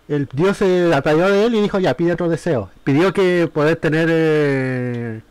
El 0.08 0.28
dios 0.32 0.58
se 0.58 0.92
atrayó 0.92 1.28
de 1.30 1.46
él 1.46 1.54
y 1.54 1.62
dijo 1.62 1.78
ya, 1.78 1.94
pide 1.96 2.12
otro 2.12 2.28
deseo. 2.28 2.70
Pidió 2.84 3.12
que 3.14 3.48
poder 3.52 3.76
tener... 3.76 4.08
eh, 4.10 5.22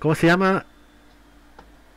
¿Cómo 0.00 0.14
se 0.16 0.26
llama? 0.26 0.66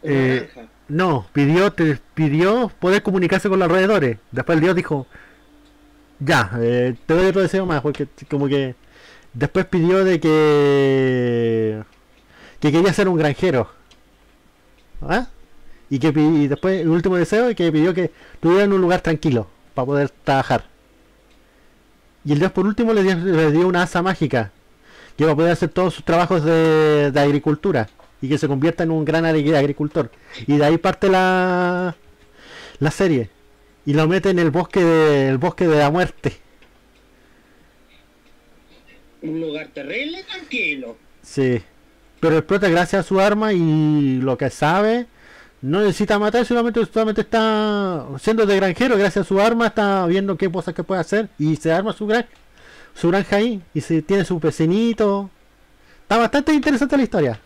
Eh. 0.04 0.48
No, 0.88 1.26
pidió, 1.34 1.74
te, 1.74 2.00
pidió 2.14 2.72
poder 2.80 3.02
comunicarse 3.02 3.50
con 3.50 3.60
los 3.60 3.68
alrededores. 3.68 4.18
Después 4.32 4.58
el 4.58 4.64
dios 4.64 4.76
dijo, 4.76 5.08
ya, 6.20 6.52
eh, 6.60 6.96
te 7.06 7.14
doy 7.14 7.28
otro 7.28 7.42
deseo 7.42 7.66
más, 7.66 7.82
porque 7.82 8.08
como 8.30 8.48
que 8.48 8.76
después 9.34 9.66
pidió 9.66 10.04
de 10.04 10.20
que 10.20 11.84
que 12.60 12.72
quería 12.72 12.94
ser 12.94 13.08
un 13.08 13.18
granjero. 13.18 13.70
¿Ah? 15.02 15.28
Y 15.90 16.00
que 16.00 16.08
y 16.10 16.48
después 16.48 16.82
el 16.82 16.90
último 16.90 17.16
deseo 17.16 17.50
es 17.50 17.56
que 17.56 17.72
pidió 17.72 17.94
que 17.94 18.12
tuvieran 18.40 18.74
un 18.74 18.82
lugar 18.82 19.02
tranquilo 19.02 19.48
para 19.74 19.86
poder 19.86 20.10
trabajar. 20.10 20.66
Y 22.24 22.34
el 22.34 22.40
dios 22.40 22.52
por 22.52 22.66
último 22.66 22.94
le 22.94 23.04
dio, 23.04 23.16
le 23.16 23.52
dio 23.52 23.68
una 23.68 23.84
asa 23.84 24.02
mágica 24.02 24.52
que 25.18 25.26
va 25.26 25.34
a 25.34 25.36
poder 25.36 25.52
hacer 25.52 25.70
todos 25.70 25.94
sus 25.94 26.04
trabajos 26.04 26.44
de, 26.44 27.12
de 27.12 27.20
agricultura 27.20 27.88
y 28.26 28.30
que 28.30 28.38
se 28.38 28.48
convierta 28.48 28.84
en 28.84 28.92
un 28.92 29.06
gran 29.06 29.24
agri- 29.26 29.56
agricultor. 29.56 30.12
Y 30.48 30.58
de 30.58 30.66
ahí 30.66 30.78
parte 30.78 31.10
la 31.10 31.96
la 32.80 32.92
serie 32.92 33.30
y 33.86 33.94
lo 33.94 34.08
mete 34.08 34.30
en 34.32 34.40
el 34.40 34.52
bosque 34.52 34.84
de, 34.84 35.30
el 35.30 35.38
bosque 35.38 35.68
de 35.68 35.78
la 35.78 35.90
muerte. 35.92 36.38
Un 39.22 39.42
lugar 39.42 39.68
terrible, 39.74 40.24
tranquilo. 40.24 40.98
Sí. 41.22 41.62
Pero 42.20 42.38
el 42.38 42.44
prota 42.44 42.70
gracias 42.70 43.06
a 43.06 43.08
su 43.08 43.20
arma 43.20 43.54
y 43.54 44.20
lo 44.22 44.38
que 44.38 44.50
sabe 44.50 45.08
no 45.62 45.80
necesita 45.82 46.20
matar, 46.20 46.46
solamente, 46.46 46.86
solamente 46.86 47.22
está 47.22 48.06
siendo 48.20 48.46
de 48.46 48.56
granjero, 48.56 48.98
gracias 48.98 49.26
a 49.26 49.28
su 49.28 49.40
arma 49.40 49.68
está 49.68 50.06
viendo 50.06 50.38
qué 50.38 50.52
cosas 50.52 50.74
que 50.76 50.84
puede 50.84 51.02
hacer 51.02 51.30
y 51.40 51.56
se 51.56 51.72
arma 51.72 51.94
su 51.94 52.06
granja, 52.06 52.30
su 52.94 53.10
granja 53.10 53.38
ahí 53.38 53.62
y 53.74 53.82
se 53.82 54.02
tiene 54.02 54.26
su 54.26 54.40
pecinito. 54.40 55.30
Está 56.04 56.18
bastante 56.18 56.54
interesante 56.54 56.98
la 56.98 57.04
historia. 57.04 57.40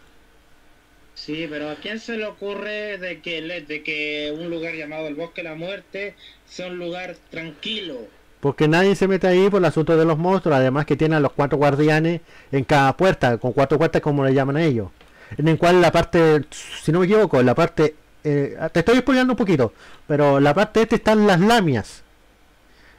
Sí, 1.25 1.47
pero 1.49 1.69
¿a 1.69 1.75
quién 1.75 1.99
se 1.99 2.15
le 2.15 2.25
ocurre 2.25 2.97
de 2.97 3.19
que, 3.19 3.41
de 3.41 3.83
que 3.83 4.33
un 4.35 4.49
lugar 4.49 4.73
llamado 4.75 5.05
el 5.07 5.15
Bosque 5.15 5.43
de 5.43 5.49
la 5.49 5.55
Muerte 5.55 6.15
sea 6.45 6.67
un 6.67 6.79
lugar 6.79 7.17
tranquilo? 7.29 7.97
Porque 8.39 8.69
nadie 8.69 8.95
se 8.95 9.05
mete 9.07 9.27
ahí 9.27 9.49
por 9.49 9.59
el 9.59 9.65
asunto 9.65 9.97
de 9.97 10.05
los 10.05 10.17
monstruos, 10.17 10.57
además 10.57 10.85
que 10.85 10.95
tiene 10.95 11.17
a 11.17 11.19
los 11.19 11.33
cuatro 11.33 11.57
guardianes 11.57 12.21
en 12.53 12.63
cada 12.63 12.95
puerta, 12.95 13.37
con 13.37 13.51
cuatro 13.51 13.77
puertas 13.77 14.01
como 14.01 14.23
le 14.23 14.33
llaman 14.33 14.55
a 14.55 14.63
ellos. 14.63 14.91
En 15.37 15.49
el 15.49 15.57
cual 15.57 15.81
la 15.81 15.91
parte, 15.91 16.45
si 16.51 16.93
no 16.93 17.01
me 17.01 17.05
equivoco, 17.05 17.43
la 17.43 17.53
parte, 17.53 17.95
eh, 18.23 18.57
te 18.71 18.79
estoy 18.79 18.99
spoileando 18.99 19.33
un 19.33 19.37
poquito, 19.37 19.73
pero 20.07 20.39
la 20.39 20.53
parte 20.53 20.81
este 20.83 20.95
están 20.95 21.27
las 21.27 21.41
lamias. 21.41 22.01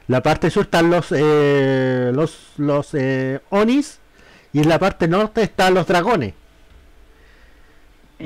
La 0.07 0.21
parte 0.21 0.51
sur 0.51 0.65
están 0.65 0.91
los, 0.91 1.07
eh, 1.09 2.11
los, 2.13 2.51
los 2.57 2.93
eh, 2.93 3.39
onis 3.49 3.99
y 4.53 4.59
en 4.59 4.69
la 4.69 4.77
parte 4.77 5.07
norte 5.07 5.41
están 5.41 5.73
los 5.73 5.87
dragones. 5.87 6.35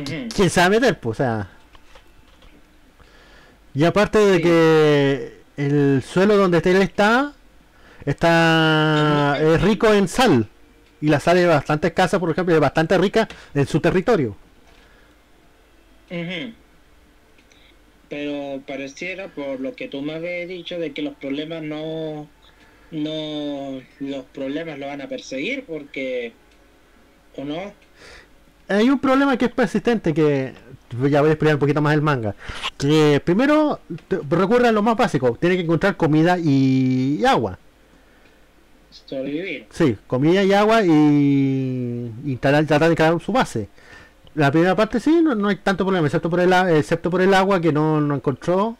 ¿Quién 0.03 0.49
a 0.57 0.69
meter? 0.69 0.99
Pues, 0.99 1.19
o 1.19 1.23
sea. 1.23 1.49
Y 3.73 3.83
aparte 3.83 4.19
de 4.19 4.41
Sí. 4.41 4.41
que 4.41 5.41
el 5.57 6.03
suelo 6.03 6.37
donde 6.37 6.57
él 6.63 6.81
está 6.81 7.33
está 8.05 9.37
es 9.39 9.61
rico 9.61 9.93
en 9.93 10.07
sal. 10.07 10.47
Y 11.01 11.09
la 11.09 11.19
sal 11.19 11.37
es 11.37 11.47
bastante 11.47 11.87
escasa, 11.87 12.19
por 12.19 12.31
ejemplo, 12.31 12.55
es 12.55 12.61
bastante 12.61 12.97
rica 12.97 13.27
en 13.53 13.67
su 13.67 13.79
territorio. 13.79 14.37
Ujú. 16.09 16.53
Pero 18.09 18.61
pareciera, 18.65 19.27
por 19.29 19.59
lo 19.59 19.75
que 19.75 19.87
tú 19.87 20.01
me 20.01 20.13
habías 20.13 20.47
dicho, 20.47 20.79
de 20.79 20.93
que 20.93 21.01
los 21.01 21.15
problemas 21.15 21.63
no... 21.63 22.27
No... 22.91 23.81
Los 23.99 24.25
problemas 24.25 24.79
lo 24.79 24.87
van 24.87 25.01
a 25.01 25.07
perseguir 25.09 25.65
porque... 25.65 26.33
¿O 27.35 27.43
no? 27.43 27.73
Hay 28.67 28.89
un 28.89 28.99
problema 28.99 29.37
que 29.37 29.45
es 29.45 29.51
persistente, 29.51 30.13
que 30.13 30.53
ya 31.09 31.21
voy 31.21 31.29
a 31.29 31.33
explicar 31.33 31.55
un 31.55 31.59
poquito 31.59 31.81
más 31.81 31.93
el 31.93 32.01
manga. 32.01 32.35
Que 32.77 33.21
primero 33.23 33.79
recurre 34.29 34.67
a 34.67 34.71
lo 34.71 34.81
más 34.81 34.97
básico, 34.97 35.37
tiene 35.39 35.55
que 35.55 35.63
encontrar 35.63 35.97
comida 35.97 36.37
y, 36.37 37.17
y 37.19 37.25
agua. 37.25 37.57
Sobrevivir. 38.89 39.67
Sí, 39.69 39.97
comida 40.07 40.43
y 40.43 40.53
agua 40.53 40.83
y 40.83 42.11
instalar, 42.25 42.65
tratar 42.65 42.89
de 42.89 42.95
crear 42.95 43.19
su 43.21 43.31
base. 43.31 43.69
La 44.35 44.51
primera 44.51 44.75
parte 44.75 44.99
sí, 44.99 45.21
no, 45.21 45.35
no 45.35 45.49
hay 45.49 45.57
tanto 45.57 45.85
problema, 45.85 46.07
excepto 46.07 46.29
por 46.29 46.39
el, 46.39 46.51
excepto 46.53 47.09
por 47.09 47.21
el 47.21 47.33
agua 47.33 47.61
que 47.61 47.71
no, 47.71 48.01
no 48.01 48.15
encontró. 48.15 48.77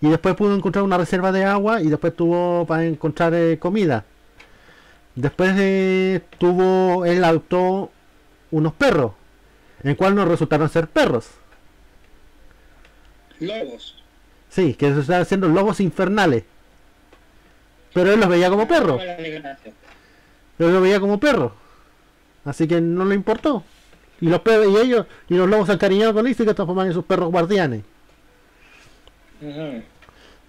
Y 0.00 0.08
después 0.08 0.34
pudo 0.34 0.56
encontrar 0.56 0.82
una 0.82 0.96
reserva 0.98 1.30
de 1.30 1.44
agua 1.44 1.82
y 1.82 1.88
después 1.88 2.16
tuvo 2.16 2.66
para 2.66 2.84
encontrar 2.84 3.34
eh, 3.34 3.58
comida. 3.58 4.04
Después 5.14 5.52
eh, 5.58 6.22
tuvo, 6.38 7.04
él 7.04 7.22
adoptó 7.22 7.90
unos 8.50 8.72
perros, 8.72 9.12
en 9.82 9.94
cual 9.94 10.14
no 10.14 10.24
resultaron 10.24 10.68
ser 10.68 10.88
perros. 10.88 11.28
Lobos. 13.38 14.02
Sí, 14.48 14.74
que 14.74 14.92
se 14.92 15.00
estaban 15.00 15.22
haciendo 15.22 15.48
lobos 15.48 15.80
infernales. 15.80 16.44
Pero 17.94 18.12
él 18.12 18.20
los 18.20 18.28
veía 18.28 18.50
como 18.50 18.68
perros. 18.68 18.98
Mala 18.98 19.16
desgracia. 19.16 19.72
Yo 20.58 20.70
lo 20.70 20.80
veía 20.80 21.00
como 21.00 21.18
perro. 21.18 21.54
Así 22.44 22.68
que 22.68 22.80
no 22.80 23.04
le 23.04 23.14
importó. 23.14 23.64
Y 24.20 24.28
los 24.28 24.40
perros 24.40 24.66
y 24.68 24.76
ellos 24.76 25.06
y 25.28 25.34
los 25.34 25.48
lobos 25.48 25.66
se 25.66 25.72
encariñaron 25.72 26.14
con 26.14 26.26
él 26.26 26.32
y 26.32 26.34
se 26.34 26.44
transformaron 26.44 26.88
en 26.88 26.94
sus 26.94 27.04
perros 27.04 27.30
guardianes. 27.30 27.82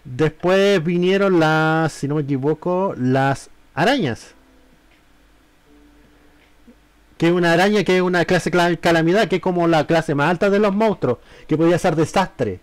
Después 0.03 0.83
vinieron 0.83 1.39
las, 1.39 1.93
si 1.93 2.07
no 2.07 2.15
me 2.15 2.23
equivoco, 2.23 2.93
las 2.97 3.49
arañas. 3.73 4.35
Que 7.21 7.27
es 7.27 7.33
una 7.33 7.53
araña 7.53 7.83
que 7.83 7.97
es 7.97 8.01
una 8.01 8.25
clase 8.25 8.49
cla- 8.51 8.79
calamidad, 8.79 9.27
que 9.27 9.35
es 9.35 9.41
como 9.43 9.67
la 9.67 9.85
clase 9.85 10.15
más 10.15 10.27
alta 10.31 10.49
de 10.49 10.57
los 10.57 10.73
monstruos, 10.73 11.19
que 11.47 11.55
podía 11.55 11.77
ser 11.77 11.95
desastre. 11.95 12.59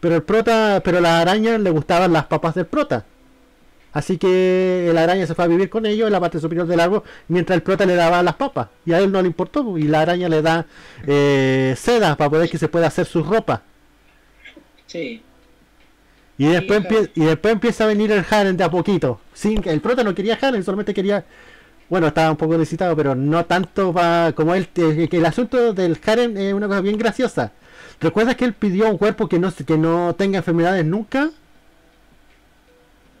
Pero 0.00 0.16
el 0.16 0.24
prota, 0.24 0.80
pero 0.84 0.98
a 0.98 1.00
las 1.00 1.20
arañas 1.22 1.60
le 1.60 1.70
gustaban 1.70 2.12
las 2.12 2.24
papas 2.26 2.56
del 2.56 2.66
prota. 2.66 3.04
Así 3.92 4.18
que 4.18 4.90
la 4.92 5.04
araña 5.04 5.28
se 5.28 5.34
fue 5.36 5.44
a 5.44 5.46
vivir 5.46 5.70
con 5.70 5.86
ellos 5.86 6.08
en 6.08 6.12
la 6.12 6.18
parte 6.18 6.40
superior 6.40 6.66
del 6.66 6.80
árbol, 6.80 7.04
mientras 7.28 7.54
el 7.54 7.62
prota 7.62 7.86
le 7.86 7.94
daba 7.94 8.20
las 8.24 8.34
papas. 8.34 8.66
Y 8.84 8.92
a 8.94 8.98
él 8.98 9.12
no 9.12 9.22
le 9.22 9.28
importó, 9.28 9.78
y 9.78 9.84
la 9.84 10.00
araña 10.00 10.28
le 10.28 10.42
da 10.42 10.66
eh, 11.06 11.74
seda 11.78 12.16
para 12.16 12.30
poder 12.30 12.50
que 12.50 12.58
se 12.58 12.66
pueda 12.66 12.88
hacer 12.88 13.06
su 13.06 13.22
ropa. 13.22 13.62
Sí. 14.86 15.22
Y 16.36 16.46
después, 16.46 16.80
Hija. 16.80 16.88
empie- 16.88 17.10
y 17.14 17.24
después 17.26 17.52
empieza 17.54 17.84
a 17.84 17.86
venir 17.86 18.10
el 18.10 18.24
Harem 18.28 18.56
de 18.56 18.64
a 18.64 18.70
poquito. 18.70 19.20
Sin, 19.34 19.62
el 19.68 19.80
prota 19.80 20.02
no 20.02 20.16
quería 20.16 20.36
Harem, 20.42 20.64
solamente 20.64 20.92
quería. 20.94 21.24
Bueno, 21.90 22.06
estaba 22.08 22.30
un 22.30 22.36
poco 22.38 22.56
necesitado, 22.56 22.96
pero 22.96 23.14
no 23.14 23.44
tanto 23.46 23.92
para 23.92 24.32
como 24.34 24.54
él. 24.54 24.68
eh, 24.76 25.08
que 25.10 25.18
el 25.18 25.26
asunto 25.26 25.74
del 25.74 25.98
Harem 26.06 26.36
es 26.38 26.54
una 26.54 26.68
cosa 26.68 26.80
bien 26.80 26.98
graciosa. 26.98 27.52
¿Recuerdas 28.00 28.36
que 28.36 28.44
él 28.46 28.54
pidió 28.54 28.88
un 28.90 28.98
cuerpo 28.98 29.28
que 29.28 29.38
no, 29.38 29.52
que 29.54 29.76
no 29.78 30.14
tenga 30.16 30.38
enfermedades 30.38 30.84
nunca? 30.86 31.32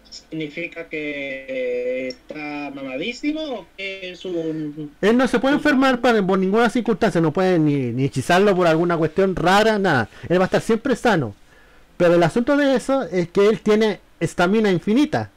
¿Significa 0.08 0.88
que 0.88 2.08
está 2.08 2.70
mamadísimo 2.74 3.40
o 3.42 3.66
que 3.76 4.10
es 4.10 4.24
un... 4.24 4.96
Él 5.00 5.16
no 5.16 5.28
se 5.28 5.38
puede 5.38 5.54
enfermar 5.54 6.00
para, 6.00 6.24
por 6.26 6.38
ninguna 6.38 6.68
circunstancia, 6.70 7.20
no 7.20 7.32
puede 7.32 7.58
ni, 7.58 7.92
ni 7.92 8.04
hechizarlo 8.04 8.54
por 8.56 8.66
alguna 8.66 8.96
cuestión 8.96 9.36
rara, 9.36 9.78
nada. 9.78 10.08
Él 10.28 10.38
va 10.40 10.44
a 10.44 10.46
estar 10.46 10.60
siempre 10.62 10.96
sano. 10.96 11.34
Pero 11.96 12.14
el 12.14 12.22
asunto 12.22 12.56
de 12.56 12.76
eso 12.76 13.02
es 13.04 13.28
que 13.30 13.48
él 13.48 13.60
tiene 13.60 14.00
estamina 14.20 14.70
infinita. 14.72 15.30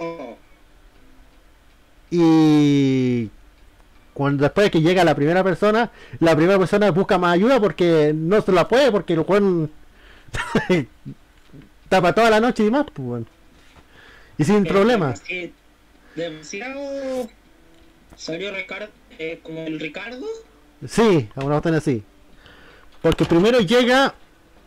Oh, 0.00 0.39
Y 2.10 3.30
cuando 4.14 4.42
después 4.44 4.66
de 4.66 4.70
que 4.70 4.80
llega 4.82 5.04
la 5.04 5.14
primera 5.14 5.44
persona, 5.44 5.90
la 6.18 6.34
primera 6.36 6.58
persona 6.58 6.90
busca 6.90 7.18
más 7.18 7.34
ayuda 7.34 7.60
porque 7.60 8.12
no 8.14 8.40
se 8.42 8.52
la 8.52 8.66
puede, 8.68 8.90
porque 8.90 9.12
el 9.14 9.20
tapa 11.88 12.12
toda 12.14 12.30
la 12.30 12.40
noche 12.40 12.64
y 12.64 12.70
más, 12.70 12.84
pues, 12.92 13.06
bueno. 13.06 13.26
Y 14.38 14.44
sin 14.44 14.66
eh, 14.66 14.68
problemas. 14.68 15.22
demasi- 15.24 15.52
Demasiado... 16.16 17.28
Salió 18.16 18.52
Ricardo, 18.54 18.88
eh, 19.18 19.40
como 19.42 19.60
el 19.62 19.80
Ricardo. 19.80 20.26
Sí, 20.86 21.28
a 21.36 21.44
una 21.44 21.56
así. 21.74 22.02
Porque 23.00 23.24
primero 23.24 23.60
llega 23.60 24.14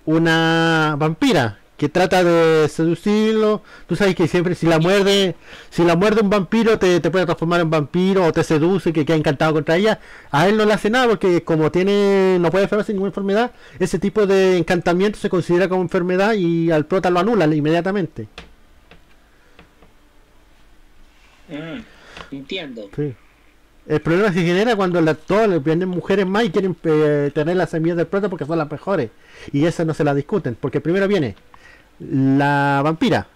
una 0.06 0.96
vampira 0.98 1.60
que 1.78 1.90
trata 1.90 2.24
de 2.24 2.68
seducirlo. 2.70 3.62
Tú 3.88 3.96
sabes 3.96 4.16
que 4.16 4.28
siempre 4.28 4.56
si 4.56 4.66
la 4.66 4.80
muerde, 4.80 5.36
si 5.70 5.84
la 5.84 5.96
muerde 5.96 6.22
un 6.22 6.30
vampiro 6.30 6.78
te, 6.80 7.00
te 7.00 7.12
puede 7.12 7.26
transformar 7.26 7.62
en 7.62 7.70
vampiro 7.70 8.26
o 8.26 8.32
te 8.32 8.44
seduce, 8.44 8.94
que 8.94 9.06
queda 9.06 9.18
encantado 9.18 9.54
contra 9.54 9.76
ella. 9.76 10.00
A 10.32 10.48
él 10.48 10.58
no 10.58 10.66
le 10.66 10.74
hace 10.74 10.90
nada 10.90 11.08
porque 11.08 11.44
como 11.44 11.72
tiene, 11.72 12.38
no 12.40 12.52
puede 12.52 12.66
enfermarse 12.66 12.94
ninguna 12.94 13.10
enfermedad, 13.10 13.52
ese 13.80 14.00
tipo 14.00 14.26
de 14.28 14.58
encantamiento 14.58 15.20
se 15.20 15.30
considera 15.30 15.68
como 15.68 15.82
enfermedad 15.82 16.34
y 16.34 16.72
al 16.72 16.86
prota 16.86 17.10
lo 17.10 17.20
anula 17.20 17.46
inmediatamente. 17.46 18.28
Ah, 21.52 21.82
entiendo. 22.32 22.90
Sí. 22.96 23.14
El 23.86 24.00
problema 24.00 24.32
se 24.32 24.42
genera 24.42 24.78
cuando 24.78 25.02
la, 25.02 25.14
todas 25.14 25.62
vienen 25.62 25.90
mujeres 25.90 26.26
más 26.26 26.46
y 26.46 26.52
quieren 26.52 26.76
eh, 26.84 27.32
tener 27.34 27.58
las 27.58 27.72
semillas 27.72 27.98
del 27.98 28.08
prota 28.08 28.30
porque 28.30 28.46
son 28.46 28.58
las 28.58 28.72
mejores. 28.72 29.10
Y 29.52 29.66
esas 29.66 29.86
no 29.86 29.94
se 29.94 30.06
las 30.06 30.16
discuten. 30.16 30.56
Porque 30.60 30.80
primero 30.80 31.08
viene 31.08 31.36
la 32.00 32.82
vampira. 32.84 33.28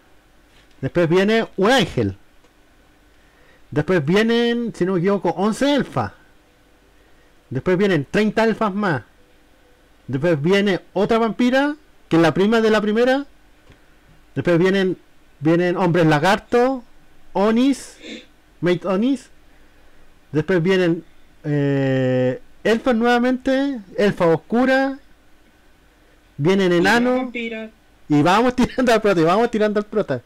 Después 0.82 1.10
viene 1.10 1.48
un 1.58 1.72
ángel. 1.72 2.18
Después 3.72 4.04
vienen, 4.06 4.74
si 4.76 4.86
no 4.86 4.94
me 4.94 5.00
equivoco, 5.00 5.30
11 5.30 5.76
elfas. 5.76 6.14
Después 7.50 7.78
vienen 7.78 8.08
30 8.10 8.44
elfas 8.44 8.74
más. 8.74 9.04
Después 10.08 10.42
viene 10.42 10.82
otra 10.94 11.18
vampira, 11.18 11.76
que 12.08 12.16
es 12.16 12.22
la 12.22 12.34
prima 12.34 12.62
de 12.62 12.70
la 12.70 12.82
primera. 12.82 13.26
Después 14.36 14.58
vienen 14.58 14.98
vienen 15.40 15.78
hombres 15.78 16.06
lagarto, 16.06 16.84
onis, 17.34 17.98
mate 18.62 18.88
onis. 18.88 19.30
Después 20.32 20.62
vienen 20.62 21.04
eh, 21.44 22.42
elfas 22.64 22.96
nuevamente, 22.96 23.80
elfa 23.98 24.28
oscura. 24.28 25.00
Vienen 26.38 26.72
enanos. 26.72 27.18
Vampira. 27.18 27.72
Y 28.10 28.22
vamos 28.22 28.56
tirando 28.56 28.94
al 28.94 29.02
prota, 29.02 29.20
y 29.22 29.24
vamos 29.24 29.52
tirando 29.52 29.80
al 29.80 29.86
prota. 29.86 30.22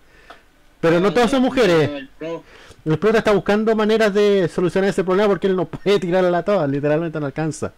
Pero 0.80 0.99
no 0.99 1.14
todas 1.14 1.30
son 1.32 1.41
mujeres. 1.44 1.90
el 1.90 2.10
pro- 2.18 2.44
El 2.86 2.98
prota 2.98 3.20
está 3.20 3.32
buscando 3.32 3.76
maneras 3.76 4.14
de 4.14 4.48
solucionar 4.48 4.90
ese 4.90 5.03
problema 5.03 5.28
porque 5.30 5.48
él 5.48 5.56
no 5.56 5.66
puede 5.66 5.99
tirarla 5.99 6.40
a 6.40 6.44
todas, 6.44 6.70
literalmente 6.70 7.20
no 7.20 7.26
alcanza. 7.28 7.74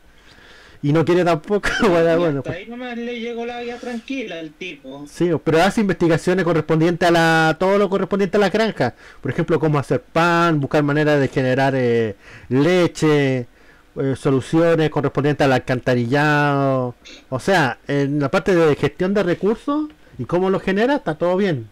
Y 0.82 0.92
no 0.92 1.06
quiere 1.06 1.24
tampoco. 1.24 1.70
bueno, 1.80 2.18
bueno, 2.20 2.38
hasta 2.40 2.42
pues, 2.52 2.58
ahí 2.58 2.66
nomás 2.68 2.98
le 2.98 3.18
llegó 3.20 3.46
la 3.46 3.62
vida 3.62 3.78
tranquila 3.78 4.40
al 4.40 4.50
tipo. 4.52 5.06
sí, 5.08 5.30
pero 5.44 5.62
hace 5.64 5.80
investigaciones 5.82 6.44
correspondientes 6.44 7.08
a 7.08 7.12
la 7.12 7.56
todo 7.58 7.78
lo 7.78 7.90
correspondiente 7.90 8.36
a 8.36 8.40
la 8.42 8.50
granja. 8.50 8.94
Por 9.22 9.32
ejemplo, 9.32 9.60
cómo 9.62 9.80
hacer 9.80 10.02
pan, 10.02 10.60
buscar 10.60 10.84
maneras 10.84 11.20
de 11.22 11.28
generar 11.30 11.74
eh, 11.76 12.16
leche, 12.50 13.48
eh, 13.96 14.16
soluciones 14.16 14.90
correspondientes 14.90 15.46
al 15.46 15.54
alcantarillado. 15.54 16.96
O 17.30 17.40
sea, 17.40 17.80
en 17.88 18.20
la 18.20 18.30
parte 18.32 18.56
de 18.56 18.76
gestión 18.76 19.14
de 19.14 19.24
recursos 19.24 19.90
y 20.18 20.26
cómo 20.26 20.50
lo 20.50 20.60
genera, 20.60 20.96
está 20.96 21.16
todo 21.16 21.38
bien. 21.38 21.70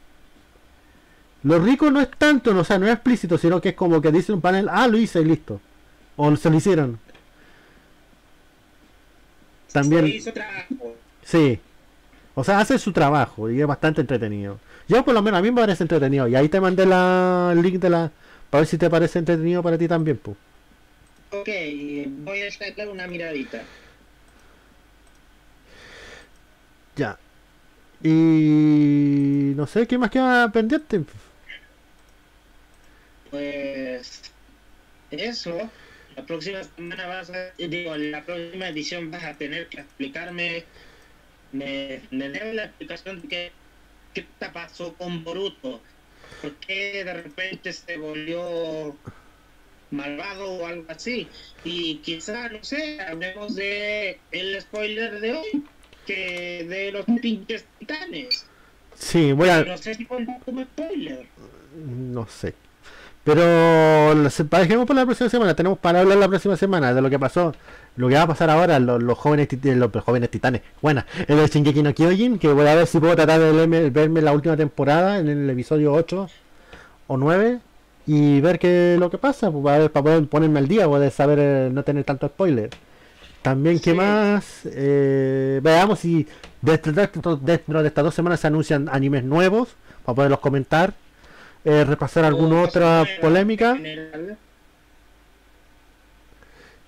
Lo 1.43 1.59
rico 1.59 1.89
no 1.89 2.01
es 2.01 2.09
tanto, 2.11 2.53
no, 2.53 2.61
o 2.61 2.63
sea, 2.63 2.77
no 2.77 2.85
es 2.87 2.93
explícito, 2.93 3.37
sino 3.37 3.59
que 3.61 3.69
es 3.69 3.75
como 3.75 4.01
que 4.01 4.11
dice 4.11 4.31
un 4.31 4.41
panel, 4.41 4.67
ah, 4.71 4.87
lo 4.87 4.97
hice 4.97 5.21
y 5.21 5.25
listo. 5.25 5.59
O 6.15 6.35
se 6.35 6.49
lo 6.49 6.57
hicieron. 6.57 6.99
También, 9.71 10.05
Se 10.05 10.09
hizo 10.15 10.33
trabajo. 10.33 10.95
sí. 11.23 11.59
O 12.35 12.43
sea, 12.43 12.59
hace 12.59 12.79
su 12.79 12.93
trabajo 12.93 13.49
y 13.49 13.59
es 13.61 13.67
bastante 13.67 14.01
entretenido. 14.01 14.59
Yo 14.87 15.03
por 15.03 15.13
lo 15.13 15.21
menos 15.21 15.39
a 15.39 15.41
mí 15.41 15.51
me 15.51 15.61
parece 15.61 15.83
entretenido. 15.83 16.27
Y 16.27 16.35
ahí 16.35 16.49
te 16.49 16.61
mandé 16.61 16.85
la, 16.85 17.51
el 17.53 17.61
link 17.61 17.75
de 17.79 17.89
la... 17.89 18.11
Para 18.49 18.61
ver 18.61 18.67
si 18.67 18.77
te 18.77 18.89
parece 18.89 19.19
entretenido 19.19 19.61
para 19.63 19.77
ti 19.77 19.87
también, 19.87 20.17
pues. 20.17 20.37
Ok, 21.31 21.47
voy 22.25 22.41
a 22.41 22.47
echarle 22.47 22.87
una 22.87 23.07
miradita. 23.07 23.63
Ya. 26.95 27.17
Y... 28.03 29.53
No 29.55 29.65
sé, 29.65 29.87
¿qué 29.87 29.97
más 29.97 30.11
queda 30.11 30.51
pendiente? 30.51 31.03
Pues 33.29 34.23
eso, 35.11 35.69
la 36.17 36.25
próxima 36.25 36.63
semana 36.63 37.07
vas 37.07 37.29
a, 37.29 37.51
digo, 37.57 37.95
en 37.95 38.11
la 38.11 38.23
próxima 38.23 38.67
edición 38.67 39.09
vas 39.09 39.23
a 39.23 39.35
tener 39.35 39.67
que 39.67 39.79
explicarme, 39.81 40.65
me, 41.53 42.01
me 42.11 42.29
debe 42.29 42.53
la 42.53 42.65
explicación 42.65 43.21
de 43.21 43.27
qué, 43.29 43.51
qué 44.13 44.25
te 44.37 44.49
pasó 44.49 44.93
con 44.95 45.23
Boruto, 45.23 45.81
por 46.41 46.55
qué 46.55 47.05
de 47.05 47.13
repente 47.13 47.71
se 47.71 47.97
volvió 47.97 48.97
malvado 49.91 50.51
o 50.53 50.65
algo 50.65 50.85
así, 50.89 51.27
y 51.63 51.95
quizá, 51.97 52.49
no 52.49 52.63
sé, 52.63 52.99
hablemos 53.01 53.55
de 53.55 54.19
el 54.31 54.59
spoiler 54.61 55.19
de 55.19 55.33
hoy, 55.33 55.63
que 56.05 56.65
de 56.67 56.91
los 56.91 57.05
pinches 57.21 57.65
titanes, 57.79 58.45
Sí, 59.01 59.31
voy 59.31 59.49
a... 59.49 59.63
no 59.63 59.77
sé 59.77 59.95
si 59.95 60.05
como 60.05 60.63
spoiler. 60.63 61.25
No 61.75 62.27
sé. 62.27 62.53
Pero 63.23 64.15
dejemos 64.15 64.85
por 64.85 64.95
la 64.95 65.05
próxima 65.05 65.29
semana. 65.29 65.55
Tenemos 65.55 65.77
para 65.79 65.99
hablar 65.99 66.17
la 66.17 66.27
próxima 66.27 66.55
semana 66.55 66.93
de 66.93 67.01
lo 67.01 67.09
que 67.09 67.19
pasó. 67.19 67.53
Lo 67.95 68.07
que 68.07 68.15
va 68.15 68.23
a 68.23 68.27
pasar 68.27 68.49
ahora, 68.49 68.79
los, 68.79 69.01
los 69.01 69.17
jóvenes 69.17 69.47
los, 69.63 69.91
jóvenes 70.03 70.29
titanes. 70.29 70.61
Bueno, 70.81 71.03
el 71.27 71.37
de 71.37 71.47
Shingeki 71.47 71.83
no 71.83 71.93
Kyojin, 71.93 72.39
que 72.39 72.47
voy 72.47 72.67
a 72.67 72.75
ver 72.75 72.87
si 72.87 72.99
puedo 72.99 73.15
tratar 73.15 73.39
de 73.39 73.51
verme, 73.51 73.89
verme 73.89 74.21
la 74.21 74.33
última 74.33 74.57
temporada 74.57 75.19
en 75.19 75.27
el 75.27 75.49
episodio 75.49 75.93
8 75.93 76.27
o 77.07 77.17
9 77.17 77.59
y 78.07 78.41
ver 78.41 78.59
qué 78.59 78.95
lo 78.99 79.09
que 79.09 79.17
pasa, 79.17 79.51
pues, 79.51 79.63
para, 79.63 79.77
ver- 79.79 79.91
para 79.91 80.03
poder 80.03 80.27
ponerme 80.27 80.59
al 80.59 80.67
día, 80.67 80.85
poder 80.87 81.11
saber 81.11 81.39
eh, 81.39 81.69
no 81.71 81.83
tener 81.83 82.03
tanto 82.03 82.27
spoiler. 82.27 82.69
También, 83.41 83.79
¿qué 83.79 83.91
Sí. 83.91 83.97
más? 83.97 84.61
Eh, 84.65 85.59
veamos 85.63 85.99
si 85.99 86.27
dentro, 86.61 86.91
dentro- 87.37 87.81
de 87.81 87.87
estas 87.87 88.03
dos 88.03 88.13
semanas 88.15 88.39
se 88.39 88.47
anuncian 88.47 88.89
animes 88.91 89.23
nuevos 89.23 89.69
para 90.05 90.15
poderlos 90.15 90.39
comentar. 90.39 90.93
Eh, 91.63 91.83
repasar 91.85 92.25
alguna 92.25 92.55
O 92.61 92.63
otra 92.65 93.05
polémica 93.21 93.77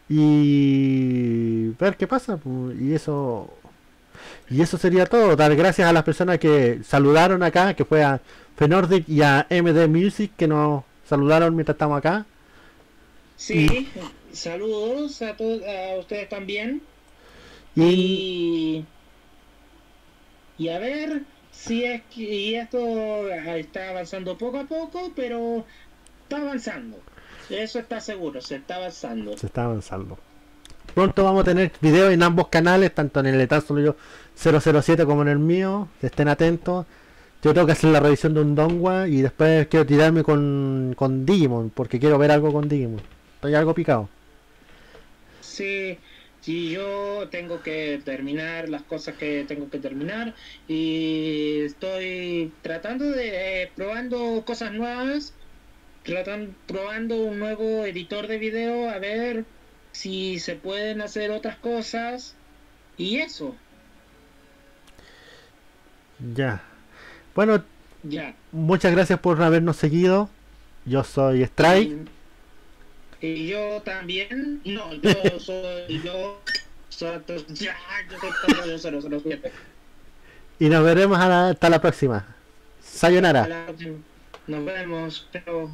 y 0.10 1.70
ver 1.80 1.96
qué 1.98 2.08
pasa. 2.08 2.38
pues, 2.38 2.80
Y 2.80 2.94
eso 2.94 3.50
y 4.50 4.62
eso 4.62 4.78
sería 4.78 5.06
todo. 5.06 5.36
Dar 5.36 5.56
gracias 5.56 5.88
a 5.90 5.94
las 5.94 6.04
personas 6.04 6.38
que 6.40 6.80
saludaron 6.84 7.44
acá, 7.44 7.74
que 7.74 7.86
fue 7.86 8.04
a 8.04 8.22
Fenordic 8.58 9.08
y 9.10 9.22
a 9.22 9.48
MD 9.50 9.88
Music 9.88 10.32
que 10.38 10.48
nos 10.48 10.84
saludaron 11.06 11.56
mientras 11.56 11.76
estamos 11.76 11.98
acá. 11.98 12.26
Sí, 13.36 13.90
saludos 14.32 15.22
a 15.22 15.36
todos, 15.36 15.62
a 15.64 15.98
ustedes 16.00 16.30
también. 16.30 16.82
Y 17.76 17.84
Y, 17.84 18.86
y 20.58 20.70
a 20.70 20.80
ver 20.80 21.24
si 21.52 21.84
es 21.86 22.04
que 22.14 22.22
y 22.22 22.56
esto 22.56 22.80
está 23.30 23.90
avanzando 23.90 24.38
poco 24.38 24.60
a 24.60 24.66
poco, 24.66 25.12
pero 25.16 25.66
está 26.24 26.38
avanzando. 26.38 26.98
Eso 27.50 27.80
está 27.80 28.00
seguro, 28.00 28.42
se 28.42 28.56
está 28.56 28.78
avanzando. 28.78 29.38
se 29.38 29.48
está 29.48 29.66
avanzando. 29.66 30.18
Pronto 30.94 31.24
vamos 31.24 31.42
a 31.42 31.46
tener 31.46 31.72
videos 31.82 32.14
en 32.14 32.24
ambos 32.24 32.50
canales, 32.50 32.94
tanto 32.94 33.20
en 33.20 33.28
el 33.28 33.42
Etazo 33.42 33.80
yo 33.80 33.96
007 34.36 35.06
como 35.06 35.24
en 35.24 35.28
el 35.30 35.40
mío. 35.40 35.90
Estén 36.02 36.28
atentos. 36.28 36.86
Yo 37.44 37.54
tengo 37.54 37.66
que 37.66 37.74
hacer 37.74 37.90
la 37.90 38.00
revisión 38.00 38.34
de 38.34 38.42
un 38.42 38.56
Dongwa 38.56 39.08
y 39.08 39.22
después 39.22 39.68
quiero 39.68 39.86
tirarme 39.86 40.24
con, 40.24 40.94
con 40.96 41.26
Digimon, 41.26 41.70
porque 41.72 42.00
quiero 42.00 42.18
ver 42.18 42.32
algo 42.32 42.54
con 42.54 42.70
Digimon. 42.70 43.02
Estoy 43.36 43.54
algo 43.56 43.74
picado. 43.74 44.10
Sí, 45.42 46.00
sí, 46.42 46.72
yo 46.72 47.28
tengo 47.30 47.62
que 47.62 48.02
terminar 48.06 48.70
las 48.70 48.84
cosas 48.84 49.16
que 49.16 49.44
tengo 49.46 49.70
que 49.70 49.80
terminar 49.80 50.34
y 50.68 51.60
estoy 51.66 52.54
tratando 52.62 53.12
de 53.12 53.70
probando 53.76 54.44
cosas 54.46 54.72
nuevas, 54.72 55.34
tratan, 56.04 56.56
probando 56.66 57.18
un 57.18 57.40
nuevo 57.40 57.86
editor 57.86 58.28
de 58.28 58.38
video 58.38 58.90
a 58.90 59.00
ver 59.00 59.46
si 59.92 60.40
se 60.40 60.56
pueden 60.56 61.02
hacer 61.02 61.32
otras 61.32 61.58
cosas 61.58 62.36
y 62.98 63.18
eso, 63.18 63.56
Ya. 66.36 66.73
Bueno, 67.36 67.64
ya. 68.04 68.36
muchas 68.52 68.92
gracias 68.94 69.20
por 69.20 69.42
habernos 69.42 69.78
seguido. 69.78 70.30
Yo 70.86 71.04
soy 71.04 71.42
Strike. 71.44 72.08
Y 73.22 73.48
yo 73.48 73.82
también, 73.84 74.62
no, 74.66 74.94
yo 74.96 75.40
soy 75.40 76.02
yo, 76.04 76.42
soy, 76.90 77.22
ya, 77.50 77.76
yo 78.12 78.20
soy 78.20 78.30
todo, 78.48 78.66
yo 78.66 78.78
soy, 78.78 79.02
soy, 79.02 79.42
Y 80.60 80.66
nos 80.70 80.84
veremos 80.84 81.18
la- 81.18 81.50
hasta 81.50 81.70
la 81.70 81.80
próxima. 81.82 82.26
Sayonara. 82.82 83.68
Nos 84.46 84.66
vemos, 84.66 85.28
pero 85.32 85.72